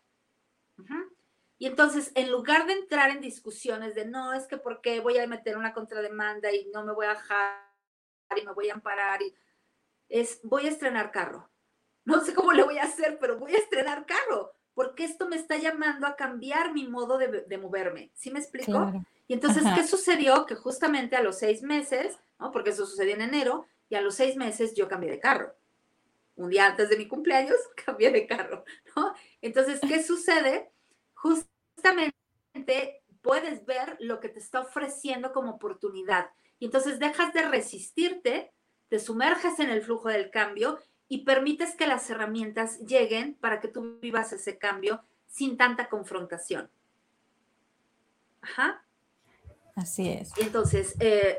Y 1.58 1.66
entonces, 1.66 2.12
en 2.14 2.30
lugar 2.30 2.66
de 2.66 2.74
entrar 2.74 3.10
en 3.10 3.20
discusiones 3.20 3.94
de 3.94 4.04
no, 4.04 4.34
es 4.34 4.46
que 4.46 4.58
por 4.58 4.80
qué 4.82 5.00
voy 5.00 5.18
a 5.18 5.26
meter 5.26 5.56
una 5.56 5.72
contrademanda 5.72 6.52
y 6.52 6.66
no 6.72 6.84
me 6.84 6.92
voy 6.92 7.06
a 7.06 7.10
dejar 7.10 7.66
y 8.36 8.44
me 8.44 8.52
voy 8.52 8.68
a 8.68 8.74
amparar, 8.74 9.22
y, 9.22 9.34
es 10.08 10.40
voy 10.42 10.66
a 10.66 10.70
estrenar 10.70 11.10
carro. 11.12 11.48
No 12.04 12.20
sé 12.20 12.34
cómo 12.34 12.52
le 12.52 12.62
voy 12.62 12.78
a 12.78 12.84
hacer, 12.84 13.18
pero 13.20 13.38
voy 13.38 13.54
a 13.54 13.58
estrenar 13.58 14.06
carro, 14.06 14.52
porque 14.74 15.04
esto 15.04 15.28
me 15.28 15.36
está 15.36 15.56
llamando 15.56 16.06
a 16.06 16.16
cambiar 16.16 16.72
mi 16.72 16.86
modo 16.86 17.18
de, 17.18 17.58
moverme. 17.58 18.10
¿Sí 18.14 18.30
me 18.30 18.38
explico? 18.38 18.92
Y 19.26 19.34
entonces, 19.34 19.64
¿qué 19.74 19.84
sucedió? 19.86 20.46
Que 20.46 20.54
justamente 20.54 21.16
a 21.16 21.22
los 21.22 21.38
seis 21.38 21.62
meses, 21.62 22.18
¿no? 22.38 22.52
porque 22.52 22.70
eso 22.70 22.86
sucedió 22.86 23.14
en 23.14 23.22
enero, 23.22 23.66
y 23.88 23.96
a 23.96 24.00
los 24.00 24.14
seis 24.14 24.36
meses 24.36 24.74
yo 24.74 24.88
cambié 24.88 25.10
de 25.10 25.20
carro. 25.20 25.54
Un 26.36 26.50
día 26.50 26.66
antes 26.66 26.90
de 26.90 26.96
mi 26.96 27.08
cumpleaños 27.08 27.56
cambié 27.84 28.10
de 28.10 28.26
carro, 28.26 28.64
¿no? 28.94 29.14
Entonces, 29.40 29.80
¿qué 29.80 30.02
sucede? 30.02 30.70
Justamente 31.26 33.02
puedes 33.22 33.66
ver 33.66 33.96
lo 34.00 34.20
que 34.20 34.28
te 34.28 34.38
está 34.38 34.60
ofreciendo 34.60 35.32
como 35.32 35.52
oportunidad. 35.52 36.30
Y 36.58 36.66
entonces 36.66 36.98
dejas 36.98 37.32
de 37.34 37.42
resistirte, 37.42 38.52
te 38.88 39.00
sumerges 39.00 39.58
en 39.58 39.70
el 39.70 39.82
flujo 39.82 40.08
del 40.08 40.30
cambio 40.30 40.78
y 41.08 41.24
permites 41.24 41.74
que 41.74 41.86
las 41.86 42.08
herramientas 42.08 42.78
lleguen 42.80 43.34
para 43.34 43.60
que 43.60 43.68
tú 43.68 43.98
vivas 44.00 44.32
ese 44.32 44.58
cambio 44.58 45.02
sin 45.26 45.56
tanta 45.56 45.88
confrontación. 45.88 46.70
Ajá. 48.40 48.84
Así 49.74 50.08
es. 50.08 50.30
Y 50.38 50.42
entonces, 50.42 50.94
eh, 51.00 51.36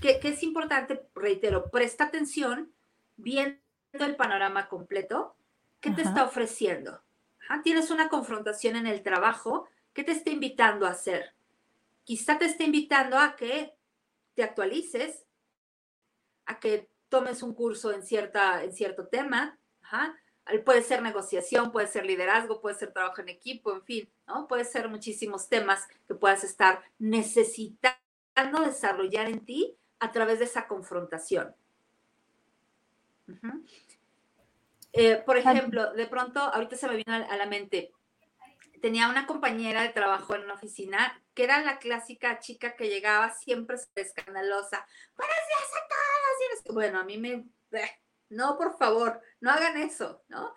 ¿qué, 0.00 0.18
¿qué, 0.20 0.28
es 0.28 0.42
importante? 0.42 1.06
Reitero, 1.14 1.70
presta 1.70 2.04
atención 2.04 2.72
viendo 3.16 3.58
el 3.92 4.16
panorama 4.16 4.68
completo. 4.68 5.34
¿Qué 5.80 5.90
te 5.90 6.02
está 6.02 6.24
ofreciendo? 6.24 7.00
Tienes 7.62 7.90
una 7.90 8.08
confrontación 8.08 8.76
en 8.76 8.86
el 8.86 9.02
trabajo, 9.02 9.68
¿qué 9.92 10.04
te 10.04 10.12
está 10.12 10.30
invitando 10.30 10.86
a 10.86 10.90
hacer? 10.90 11.34
Quizá 12.04 12.38
te 12.38 12.44
está 12.44 12.64
invitando 12.64 13.18
a 13.18 13.36
que 13.36 13.74
te 14.34 14.42
actualices, 14.42 15.24
a 16.44 16.60
que 16.60 16.88
tomes 17.08 17.42
un 17.42 17.54
curso 17.54 17.92
en, 17.92 18.02
cierta, 18.02 18.62
en 18.62 18.72
cierto 18.72 19.06
tema. 19.06 19.58
Puede 20.64 20.82
ser 20.82 21.02
negociación, 21.02 21.72
puede 21.72 21.88
ser 21.88 22.06
liderazgo, 22.06 22.60
puede 22.60 22.76
ser 22.76 22.92
trabajo 22.92 23.20
en 23.20 23.28
equipo, 23.28 23.72
en 23.72 23.82
fin, 23.82 24.08
¿no? 24.26 24.46
Puede 24.46 24.64
ser 24.64 24.88
muchísimos 24.88 25.48
temas 25.48 25.88
que 26.06 26.14
puedas 26.14 26.44
estar 26.44 26.82
necesitando 26.98 28.60
desarrollar 28.64 29.28
en 29.28 29.44
ti 29.44 29.76
a 29.98 30.12
través 30.12 30.38
de 30.38 30.44
esa 30.44 30.68
confrontación. 30.68 31.54
Eh, 34.98 35.22
por 35.26 35.36
ejemplo, 35.36 35.92
de 35.92 36.06
pronto, 36.06 36.40
ahorita 36.40 36.74
se 36.74 36.88
me 36.88 36.96
vino 36.96 37.12
a, 37.12 37.36
la 37.36 37.44
mente, 37.44 37.92
tenía 38.80 39.10
una 39.10 39.26
compañera 39.26 39.82
de 39.82 39.90
trabajo 39.90 40.34
en 40.34 40.44
una 40.44 40.54
oficina 40.54 41.22
que 41.34 41.44
era 41.44 41.62
la 41.62 41.78
clásica 41.78 42.38
chica 42.38 42.76
que 42.76 42.88
llegaba 42.88 43.30
siempre 43.34 43.76
escandalosa. 43.94 44.86
Buenos 45.14 45.36
días 45.48 45.70
a 45.70 46.64
todos. 46.64 46.74
Bueno, 46.74 46.98
a 46.98 47.04
mí 47.04 47.18
me... 47.18 47.44
Eh, 47.72 47.90
no, 48.30 48.56
por 48.56 48.78
favor, 48.78 49.20
no 49.38 49.50
hagan 49.50 49.76
eso, 49.76 50.24
¿no? 50.28 50.54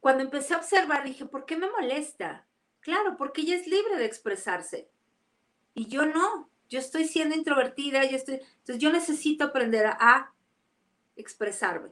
Cuando 0.00 0.22
empecé 0.22 0.54
a 0.54 0.58
observar, 0.58 1.04
dije, 1.04 1.26
¿por 1.26 1.44
qué 1.44 1.58
me 1.58 1.70
molesta? 1.70 2.46
Claro, 2.80 3.16
porque 3.18 3.42
ella 3.42 3.56
es 3.56 3.66
libre 3.66 3.96
de 3.96 4.06
expresarse. 4.06 4.88
Y 5.74 5.88
yo 5.88 6.06
no, 6.06 6.50
yo 6.70 6.78
estoy 6.78 7.06
siendo 7.06 7.36
introvertida, 7.36 8.06
yo 8.06 8.16
estoy... 8.16 8.36
Entonces 8.36 8.78
yo 8.78 8.90
necesito 8.90 9.44
aprender 9.44 9.84
a, 9.84 9.98
a 10.00 10.32
expresarme 11.16 11.90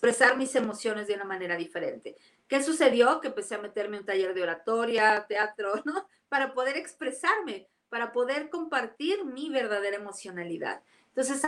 expresar 0.00 0.38
mis 0.38 0.54
emociones 0.54 1.06
de 1.06 1.14
una 1.14 1.26
manera 1.26 1.56
diferente. 1.56 2.16
¿Qué 2.48 2.62
sucedió? 2.62 3.20
Que 3.20 3.28
empecé 3.28 3.56
a 3.56 3.60
meterme 3.60 3.96
en 3.96 4.02
un 4.02 4.06
taller 4.06 4.32
de 4.32 4.42
oratoria, 4.42 5.26
teatro, 5.28 5.74
¿no? 5.84 6.08
Para 6.30 6.54
poder 6.54 6.78
expresarme, 6.78 7.68
para 7.90 8.10
poder 8.10 8.48
compartir 8.48 9.26
mi 9.26 9.50
verdadera 9.50 9.96
emocionalidad. 9.96 10.80
Entonces, 11.08 11.42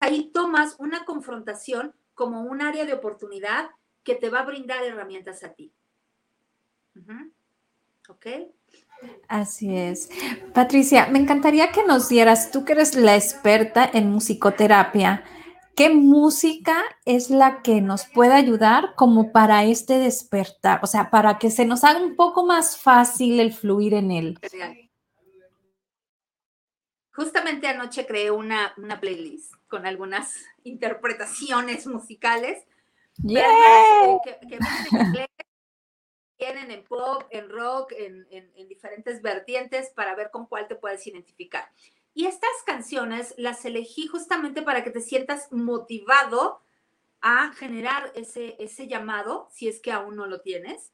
ahí 0.00 0.30
tomas 0.34 0.76
una 0.78 1.06
confrontación 1.06 1.94
como 2.12 2.42
un 2.42 2.60
área 2.60 2.84
de 2.84 2.92
oportunidad 2.92 3.70
que 4.02 4.14
te 4.14 4.28
va 4.28 4.40
a 4.40 4.44
brindar 4.44 4.84
herramientas 4.84 5.42
a 5.42 5.54
ti. 5.54 5.72
¿Ok? 8.08 8.26
Así 9.28 9.74
es. 9.74 10.10
Patricia, 10.52 11.06
me 11.06 11.18
encantaría 11.18 11.72
que 11.72 11.84
nos 11.84 12.10
dieras, 12.10 12.50
tú 12.50 12.66
que 12.66 12.72
eres 12.72 12.94
la 12.96 13.16
experta 13.16 13.88
en 13.90 14.10
musicoterapia, 14.10 15.24
¿qué 15.76 15.90
música 15.90 16.82
es 17.04 17.30
la 17.30 17.62
que 17.62 17.80
nos 17.80 18.06
puede 18.06 18.32
ayudar 18.32 18.94
como 18.94 19.32
para 19.32 19.64
este 19.64 19.98
despertar? 19.98 20.80
O 20.82 20.86
sea, 20.86 21.10
para 21.10 21.38
que 21.38 21.50
se 21.50 21.64
nos 21.64 21.84
haga 21.84 22.00
un 22.00 22.16
poco 22.16 22.44
más 22.44 22.78
fácil 22.78 23.40
el 23.40 23.52
fluir 23.52 23.94
en 23.94 24.10
él. 24.10 24.38
Justamente 27.12 27.68
anoche 27.68 28.06
creé 28.06 28.30
una, 28.30 28.74
una 28.76 29.00
playlist 29.00 29.54
con 29.68 29.86
algunas 29.86 30.34
interpretaciones 30.64 31.86
musicales. 31.86 32.64
Yeah. 33.22 33.46
Que, 34.24 34.38
que, 34.48 34.58
vienen 36.36 36.70
en 36.72 36.84
pop, 36.84 37.24
en 37.30 37.48
rock, 37.48 37.92
en, 37.96 38.26
en, 38.30 38.68
diferentes 38.68 39.22
vertientes 39.22 39.90
para 39.94 40.16
ver 40.16 40.30
con 40.30 40.46
cuál 40.46 40.66
te 40.66 40.74
puedes 40.74 41.06
identificar. 41.06 41.70
Y 42.14 42.26
estas 42.26 42.50
canciones 42.64 43.34
las 43.36 43.64
elegí 43.64 44.06
justamente 44.06 44.62
para 44.62 44.84
que 44.84 44.90
te 44.90 45.00
sientas 45.00 45.50
motivado 45.52 46.62
a 47.20 47.52
generar 47.54 48.12
ese, 48.14 48.56
ese 48.58 48.86
llamado, 48.86 49.48
si 49.50 49.68
es 49.68 49.80
que 49.80 49.90
aún 49.90 50.16
no 50.16 50.26
lo 50.26 50.40
tienes, 50.40 50.92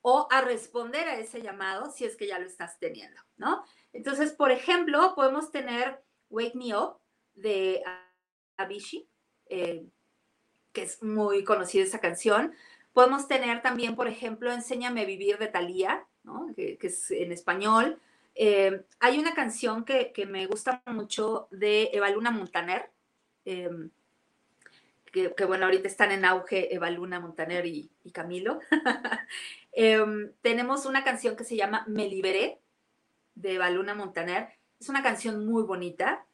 o 0.00 0.28
a 0.30 0.40
responder 0.40 1.08
a 1.08 1.18
ese 1.18 1.42
llamado, 1.42 1.90
si 1.90 2.04
es 2.04 2.16
que 2.16 2.26
ya 2.26 2.38
lo 2.38 2.46
estás 2.46 2.78
teniendo, 2.78 3.20
¿no? 3.36 3.64
Entonces, 3.92 4.32
por 4.32 4.50
ejemplo, 4.50 5.14
podemos 5.14 5.50
tener 5.50 6.02
Wake 6.30 6.54
Me 6.54 6.76
Up 6.76 6.98
de 7.34 7.82
Avicii, 8.56 9.08
eh, 9.46 9.86
que 10.72 10.82
es 10.82 11.02
muy 11.02 11.44
conocida 11.44 11.84
esa 11.84 12.00
canción. 12.00 12.54
Podemos 12.92 13.28
tener 13.28 13.62
también, 13.62 13.96
por 13.96 14.08
ejemplo, 14.08 14.52
Enséñame 14.52 15.02
a 15.02 15.06
vivir 15.06 15.38
de 15.38 15.46
Thalía, 15.46 16.06
que, 16.54 16.78
es 16.80 17.10
en 17.10 17.32
español. 17.32 18.00
Eh, 18.34 18.84
hay 19.00 19.18
una 19.18 19.34
canción 19.34 19.84
que, 19.84 20.12
me 20.28 20.46
gusta 20.46 20.82
mucho 20.86 21.48
de 21.50 21.90
Evaluna 21.92 22.30
Montaner, 22.30 22.90
em, 23.44 23.90
que, 25.12 25.44
bueno, 25.46 25.66
ahorita 25.66 25.86
están 25.86 26.10
en 26.10 26.24
auge 26.24 26.74
Evaluna 26.74 27.20
Montaner 27.20 27.66
y, 27.66 27.90
Camilo. 28.12 28.60
Em, 29.76 30.30
tenemos 30.40 30.86
una 30.86 31.02
canción 31.02 31.34
que 31.34 31.42
se 31.42 31.56
llama 31.56 31.84
Me 31.88 32.08
Liberé, 32.08 32.60
de 33.34 33.54
Evaluna 33.54 33.92
Montaner. 33.94 34.50
Es 34.78 34.88
una 34.88 35.02
canción 35.02 35.44
muy 35.46 35.64
bonita, 35.64 36.26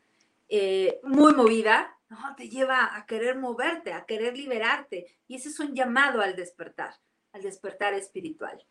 eh, 0.49 1.01
muy 1.05 1.33
movida, 1.33 1.97
te 2.37 2.49
lleva 2.49 2.97
a 2.97 3.07
querer 3.07 3.37
moverte, 3.39 3.93
a 3.93 4.05
querer 4.05 4.37
liberarte. 4.37 5.07
Y 5.29 5.37
ese 5.37 5.49
es 5.49 5.61
un 5.61 5.75
llamado 5.75 6.21
al 6.21 6.37
despertar, 6.37 6.95
al 7.33 7.43
despertar 7.43 7.95
espiritual. 7.95 8.63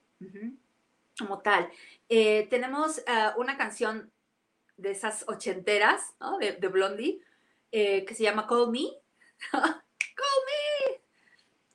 Como 1.19 1.39
tal. 1.39 1.69
Eh, 2.07 2.47
tenemos 2.49 3.03
ah, 3.07 3.35
una 3.37 3.57
canción 3.57 4.11
de 4.77 4.91
esas 4.91 5.25
ochenteras, 5.27 6.15
¿no? 6.19 6.37
de, 6.37 6.55
Blondie, 6.69 7.19
eh, 7.71 8.05
que 8.05 8.15
se 8.15 8.23
llama 8.23 8.47
Call 8.47 8.71
Me. 8.71 8.85
Call 9.51 10.39
Me. 10.47 11.01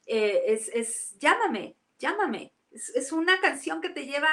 Eh, 0.07 0.43
es, 0.47 0.69
es, 0.69 1.19
llámame, 1.19 1.77
llámame. 1.99 2.53
Es, 2.71 3.13
una 3.13 3.39
canción 3.41 3.81
que 3.81 3.91
te 3.91 4.07
lleva 4.07 4.29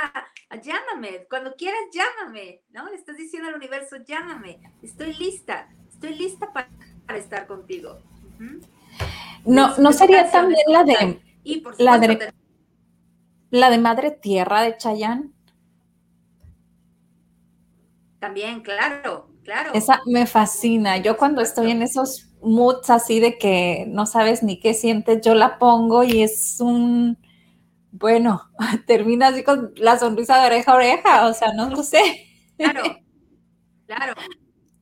a, 0.50 0.56
llámame. 0.56 1.28
Cuando 1.30 1.56
quieras, 1.56 1.82
llámame, 1.92 2.64
¿no? 2.70 2.90
Le 2.90 2.96
estás 2.96 3.18
diciendo 3.18 3.50
al 3.50 3.56
universo, 3.56 3.98
llámame. 3.98 4.62
Estoy 4.82 5.14
lista, 5.14 5.70
estoy 5.90 6.16
lista 6.16 6.52
para 6.52 7.20
estar 7.20 7.46
contigo. 7.46 8.02
No, 9.46 9.78
no 9.78 9.92
sería 9.92 10.32
también 10.32 10.64
la 10.68 10.84
de, 10.84 11.22
la 11.78 12.00
de 12.00 12.34
la 13.52 13.70
de 13.70 13.78
Madre 13.78 14.12
Tierra 14.12 14.62
de 14.64 14.78
Chayán. 14.78 15.34
También, 18.20 18.62
claro, 18.62 19.30
claro. 19.44 19.72
Esa 19.74 20.02
me 20.06 20.26
fascina. 20.26 20.98
Yo 20.98 21.18
cuando 21.18 21.42
estoy 21.42 21.72
en 21.72 21.82
esos 21.82 22.30
moods 22.42 22.90
así 22.90 23.20
de 23.20 23.38
que 23.38 23.86
no 23.88 24.06
sabes 24.06 24.42
ni 24.42 24.60
qué 24.60 24.74
sientes, 24.74 25.22
yo 25.22 25.36
la 25.36 25.60
pongo 25.60 26.04
y 26.04 26.24
es 26.24 26.58
un, 26.60 27.18
bueno, 27.92 28.50
termina 28.88 29.28
así 29.28 29.44
con 29.44 29.74
la 29.76 30.00
sonrisa 30.00 30.40
de 30.40 30.48
oreja 30.48 30.72
a 30.72 30.76
oreja, 30.76 31.28
o 31.28 31.34
sea, 31.34 31.54
no 31.54 31.70
lo 31.70 31.84
sé. 31.84 32.28
Claro, 32.58 32.84
claro, 33.86 34.14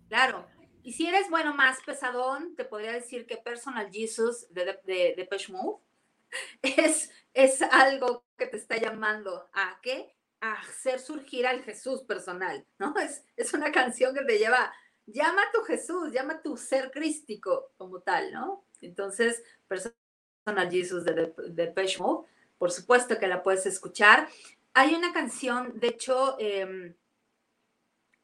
claro. 0.07 0.47
Y 0.84 0.93
si 0.93 1.07
eres, 1.07 1.30
bueno, 1.30 1.53
más 1.55 1.78
pesadón, 1.86 2.55
te 2.55 2.65
podría 2.65 2.93
decir 2.93 3.26
que 3.26 3.38
Personal 3.38 3.89
Jesus 3.91 4.47
de, 4.51 4.65
de, 4.86 5.13
de 5.15 5.30
Move 5.49 5.82
es, 6.61 7.11
es 7.34 7.61
algo 7.61 8.25
que 8.38 8.47
te 8.47 8.57
está 8.57 8.77
llamando 8.77 9.49
a 9.53 9.80
qué? 9.82 10.15
A 10.41 10.53
hacer 10.53 10.99
surgir 10.99 11.45
al 11.47 11.63
Jesús 11.63 12.03
personal, 12.03 12.65
¿no? 12.77 12.95
Es, 12.97 13.23
es 13.36 13.53
una 13.53 13.71
canción 13.71 14.15
que 14.15 14.23
te 14.23 14.38
lleva, 14.38 14.73
llama 15.05 15.43
a 15.43 15.51
tu 15.51 15.61
Jesús, 15.61 16.11
llama 16.11 16.36
a 16.36 16.41
tu 16.41 16.57
ser 16.57 16.91
crístico 16.91 17.71
como 17.77 18.01
tal, 18.01 18.32
¿no? 18.32 18.65
Entonces, 18.82 19.43
Personal 19.67 20.71
Jesus 20.71 21.05
de, 21.05 21.34
de, 21.49 21.97
Move, 21.99 22.27
por 22.57 22.71
supuesto 22.71 23.19
que 23.19 23.27
la 23.27 23.43
puedes 23.43 23.65
escuchar. 23.65 24.27
Hay 24.73 24.95
una 24.95 25.13
canción, 25.13 25.80
de 25.80 25.88
hecho, 25.88 26.38
eh, 26.39 26.95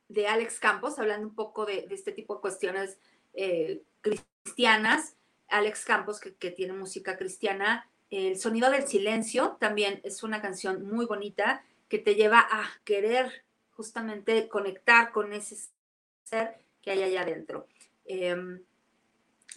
de 0.08 0.28
Alex 0.28 0.60
Campos, 0.60 0.99
hablando 0.99 1.28
un 1.28 1.36
poco 1.36 1.66
de, 1.66 1.88
este 1.91 2.12
tipo 2.12 2.36
de 2.36 2.41
cuestiones 2.41 2.99
eh, 3.34 3.84
cristianas. 4.01 5.16
Alex 5.47 5.86
Campos, 5.86 6.20
que, 6.20 6.51
tiene 6.51 6.74
música 6.74 7.18
cristiana, 7.18 7.89
El 8.10 8.38
sonido 8.39 8.70
del 8.70 8.88
silencio 8.88 9.58
también 9.60 9.99
es 10.03 10.24
una 10.24 10.41
canción 10.41 10.86
muy 10.88 11.06
bonita 11.06 11.64
que 11.89 11.99
te 11.99 12.16
lleva 12.16 12.39
a 12.39 12.70
querer 12.84 13.43
justamente 13.72 14.47
conectar 14.47 15.12
con 15.12 15.34
ese 15.34 15.58
ser 16.24 16.58
que 16.82 16.91
hay 16.91 17.03
allá 17.03 17.22
adentro. 17.22 17.68
Em, 18.06 18.62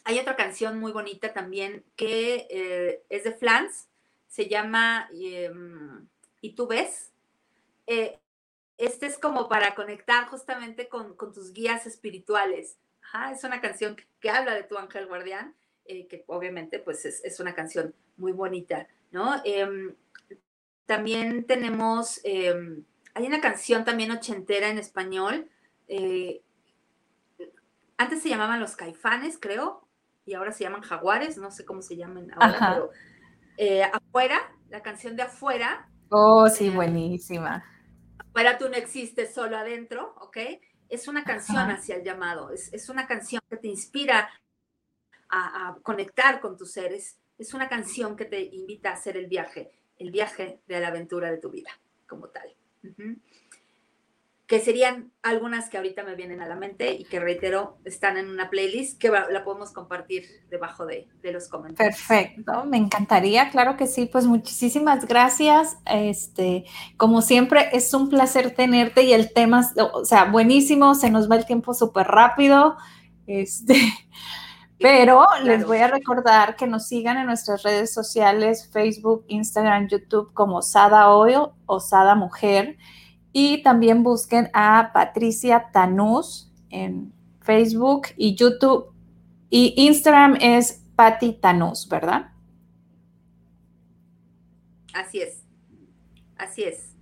hay 0.05 0.19
otra 0.19 0.37
canción 0.37 0.79
muy 0.79 0.93
bonita 0.93 1.33
también 1.33 1.85
que 1.97 2.47
eh, 2.51 3.03
es 3.09 3.25
de 3.25 3.33
Flans, 3.33 3.89
se 4.27 4.49
llama 4.49 5.09
em, 5.13 6.09
¿Y 6.41 6.55
tú 6.55 6.67
ves? 6.67 7.13
Eh, 7.87 8.19
este 8.77 9.07
es 9.07 9.19
como 9.19 9.49
para 9.49 9.75
conectar 9.75 10.29
justamente 10.29 10.89
con, 10.89 11.17
tus 11.17 11.53
guías 11.53 11.87
espirituales. 11.87 12.77
es 13.33 13.45
una 13.45 13.61
canción 13.61 13.97
que, 14.21 14.31
habla 14.31 14.55
de 14.55 14.63
tu 14.63 14.79
ángel 14.79 15.07
guardián, 15.07 15.55
eh, 15.85 16.07
que 16.07 16.25
obviamente 16.27 16.79
pues 16.79 17.05
es, 17.05 17.41
una 17.41 17.55
canción 17.55 17.95
muy 18.19 18.33
bonita, 18.33 18.87
¿no? 19.11 19.41
Em, 19.45 19.95
también 20.87 21.47
tenemos, 21.47 22.21
em, 22.25 22.85
hay 23.15 23.27
una 23.27 23.41
canción 23.41 23.85
también 23.85 24.11
ochentera 24.11 24.69
en 24.69 24.79
español, 24.79 25.49
eh, 25.89 26.43
antes 27.97 28.23
se 28.23 28.29
llamaban 28.29 28.61
los 28.61 28.77
caifanes, 28.77 29.39
creo, 29.41 29.89
y 30.25 30.35
ahora 30.35 30.53
se 30.53 30.65
llaman 30.65 30.83
jaguares, 30.83 31.39
no 31.39 31.51
sé 31.51 31.65
cómo 31.65 31.83
se 31.83 31.97
llaman 31.97 32.31
ahora, 32.37 32.59
pero 32.75 32.91
eh, 33.57 33.83
afuera, 33.83 34.39
la 34.69 34.83
canción 34.83 35.17
de 35.17 35.23
afuera. 35.23 35.89
Oh, 36.11 36.49
sí, 36.49 36.71
buenísima 36.71 37.65
para 38.39 38.57
tú 38.57 38.69
no 38.69 38.77
existes 38.77 39.35
solo 39.35 39.57
adentro, 39.57 40.15
¿ok? 40.21 40.37
Es 40.89 41.09
una 41.09 41.25
canción 41.25 41.73
hacia 41.73 41.97
el 41.97 42.05
llamado, 42.05 42.53
es, 42.53 42.89
una 42.89 43.09
canción 43.09 43.43
que 43.51 43.57
te 43.57 43.67
inspira 43.67 44.31
a, 45.29 45.77
conectar 45.83 46.41
con 46.41 46.57
tus 46.57 46.71
seres, 46.71 47.18
es 47.39 47.55
una 47.55 47.69
canción 47.69 48.17
que 48.17 48.25
te 48.25 48.43
invita 48.43 48.91
a 48.91 48.95
hacer 48.95 49.17
el 49.17 49.27
viaje, 49.27 49.71
el 49.99 50.11
viaje 50.11 50.61
de 50.67 50.81
la 50.81 50.89
aventura 50.89 51.31
de 51.31 51.39
tu 51.39 51.51
vida 51.51 51.71
como 52.07 52.29
tal 52.29 52.55
que 54.49 54.61
serían 54.61 55.13
algunas 55.23 55.69
que 55.69 55.77
ahorita 55.77 56.03
me 56.05 56.15
vienen 56.15 56.41
a 56.41 56.49
la 56.49 56.57
mente 56.57 56.95
y 56.95 57.05
que 57.05 57.21
reitero, 57.21 57.77
están 57.85 58.17
en 58.17 58.31
una 58.31 58.49
playlist 58.49 58.99
que 58.99 59.11
la 59.11 59.45
podemos 59.45 59.73
compartir 59.73 60.25
debajo 60.49 60.87
de, 60.87 61.07
los 61.23 61.49
comentarios. 61.49 61.95
Perfecto, 61.95 62.65
me 62.65 62.79
encantaría, 62.79 63.51
claro 63.51 63.77
que 63.77 63.87
sí, 63.87 64.07
pues 64.07 64.25
muchísimas 64.25 65.07
gracias. 65.07 65.77
Este, 65.85 66.65
como 66.97 67.21
siempre, 67.21 67.69
es 67.75 67.93
un 67.93 68.09
placer 68.09 68.55
tenerte 68.55 69.03
y 69.03 69.13
el 69.13 69.35
tema, 69.35 69.71
o 69.93 70.07
sea, 70.07 70.25
buenísimo, 70.25 70.95
se 70.95 71.11
nos 71.11 71.31
va 71.31 71.37
el 71.37 71.45
tiempo 71.45 71.75
súper 71.75 72.07
rápido. 72.07 72.79
Este, 73.27 73.75
pero 74.79 75.27
les 75.43 75.67
voy 75.67 75.79
a 75.79 75.89
recordar 75.89 76.55
que 76.55 76.67
nos 76.67 76.87
sigan 76.87 77.17
en 77.19 77.27
nuestras 77.27 77.63
redes 77.65 77.93
sociales, 77.93 78.71
Facebook, 78.73 79.25
Instagram, 79.29 79.89
YouTube 79.89 80.33
como 80.33 80.63
Sada 80.63 81.11
Oil 81.11 81.49
o 81.67 81.81
Sada 81.81 82.15
Mujer 82.15 82.79
y 83.33 83.63
también 83.63 84.03
busquen 84.03 84.51
a 84.55 84.91
Patricia 84.93 85.71
Tanús 85.73 86.53
en 86.71 87.13
Facebook 87.41 88.09
y 88.17 88.37
YouTube. 88.37 88.93
Y 89.51 89.75
Instagram 89.77 90.37
es 90.41 90.85
Patti 90.95 91.33
Tanús, 91.33 91.89
¿verdad? 91.89 92.31
Así 94.95 95.21
es. 95.21 95.45
Así 96.37 96.65
es. 96.65 96.95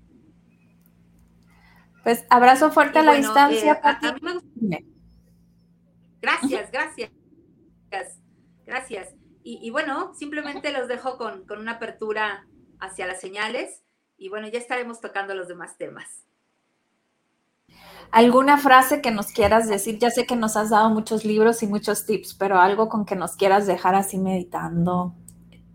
Pues 2.02 2.24
abrazo 2.30 2.70
fuerte 2.70 3.00
a 3.00 3.02
la 3.02 3.14
distancia, 3.14 3.72
eh, 3.72 3.80
Patti. 3.82 4.06
Gracias, 6.22 6.70
gracias. 6.70 7.15
Gracias. 8.64 9.14
Y, 9.48 9.70
bueno, 9.70 10.12
simplemente 10.14 10.72
los 10.72 10.88
dejo 10.88 11.18
con, 11.18 11.46
con 11.46 11.60
una 11.60 11.72
apertura 11.72 12.48
hacia 12.80 13.06
las 13.06 13.20
señales 13.20 13.84
y 14.18 14.28
bueno, 14.28 14.48
ya 14.48 14.58
estaremos 14.58 15.00
tocando 15.00 15.34
los 15.34 15.46
demás 15.46 15.76
temas. 15.78 16.24
¿Alguna 18.10 18.58
frase 18.58 19.00
que 19.00 19.10
nos 19.10 19.28
quieras 19.28 19.68
decir? 19.68 19.98
Ya 19.98 20.10
sé 20.10 20.26
que 20.26 20.36
nos 20.36 20.56
has 20.56 20.70
dado 20.70 20.90
muchos 20.90 21.24
libros 21.24 21.62
y 21.62 21.66
muchos 21.66 22.06
tips, 22.06 22.34
pero 22.34 22.58
algo 22.58 22.88
con 22.88 23.04
que 23.04 23.16
nos 23.16 23.36
quieras 23.36 23.66
dejar 23.66 23.94
así 23.94 24.18
meditando 24.18 25.14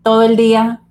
todo 0.02 0.22
el 0.22 0.36
día. 0.36 0.82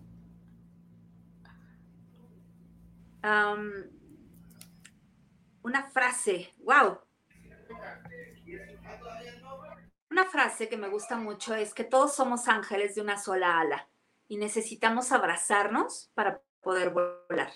una 5.63 5.83
frase, 5.91 6.53
wow. 6.63 6.97
Una 10.11 10.25
frase 10.25 10.67
que 10.67 10.75
me 10.75 10.89
gusta 10.89 11.15
mucho 11.15 11.55
es 11.55 11.73
que 11.73 11.85
todos 11.85 12.13
somos 12.13 12.49
ángeles 12.49 12.95
de 12.95 13.01
una 13.01 13.17
sola 13.17 13.61
ala 13.61 13.89
y 14.27 14.35
necesitamos 14.35 15.13
abrazarnos 15.13 16.11
para 16.13 16.41
poder 16.59 16.89
volar. 16.89 17.53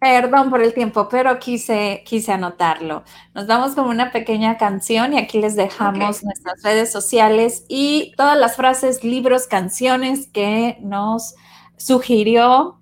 Perdón 0.00 0.48
por 0.48 0.62
el 0.62 0.72
tiempo, 0.72 1.10
pero 1.10 1.38
quise, 1.38 2.02
quise 2.06 2.32
anotarlo. 2.32 3.04
Nos 3.34 3.46
vamos 3.46 3.74
con 3.74 3.86
una 3.86 4.10
pequeña 4.10 4.56
canción 4.56 5.12
y 5.12 5.18
aquí 5.18 5.38
les 5.38 5.56
dejamos 5.56 6.24
nuestras 6.24 6.62
redes 6.62 6.90
sociales 6.90 7.66
y 7.68 8.14
todas 8.16 8.38
las 8.38 8.56
frases, 8.56 9.04
libros, 9.04 9.46
canciones 9.46 10.26
que 10.32 10.78
nos 10.80 11.34
sugirió 11.76 12.80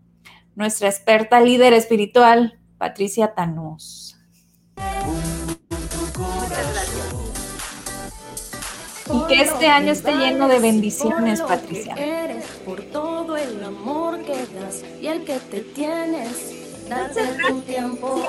nuestra 0.55 0.89
experta 0.89 1.41
líder 1.41 1.73
espiritual, 1.73 2.61
Patricia 2.79 3.35
Tanús. 3.35 4.17
Y 9.13 9.27
que 9.27 9.43
este 9.43 9.67
año 9.67 9.91
esté 9.91 10.13
lleno 10.13 10.47
de 10.47 10.61
bendiciones, 10.61 11.41
Patricia. 11.41 11.95
Eres 11.95 12.45
por 12.65 12.81
todo 12.83 13.37
el 13.37 13.65
amor 13.65 14.23
que 14.23 14.35
das 14.55 14.85
y 15.03 15.09
el 15.09 15.25
que 15.25 15.41
te 15.41 15.63
tienes 15.63 16.68
Date 16.89 17.37
tu 17.47 17.61
tiempo, 17.63 18.23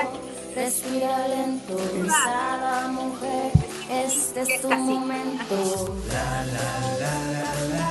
respira 0.53 1.27
lento, 1.29 1.77
pensada 1.77 2.89
mujer, 2.89 3.51
este 3.89 4.41
es 4.41 4.61
tu 4.61 4.69
momento. 4.69 5.95
La 6.11 6.43
la 6.43 6.69
la 7.01 7.13
la 7.33 7.47
la. 7.71 7.89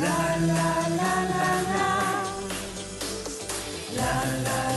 La 0.00 0.18
la 0.50 0.88
la 1.00 1.14
la 1.30 1.52
la. 1.72 1.88
La 3.96 4.12
la 4.46 4.76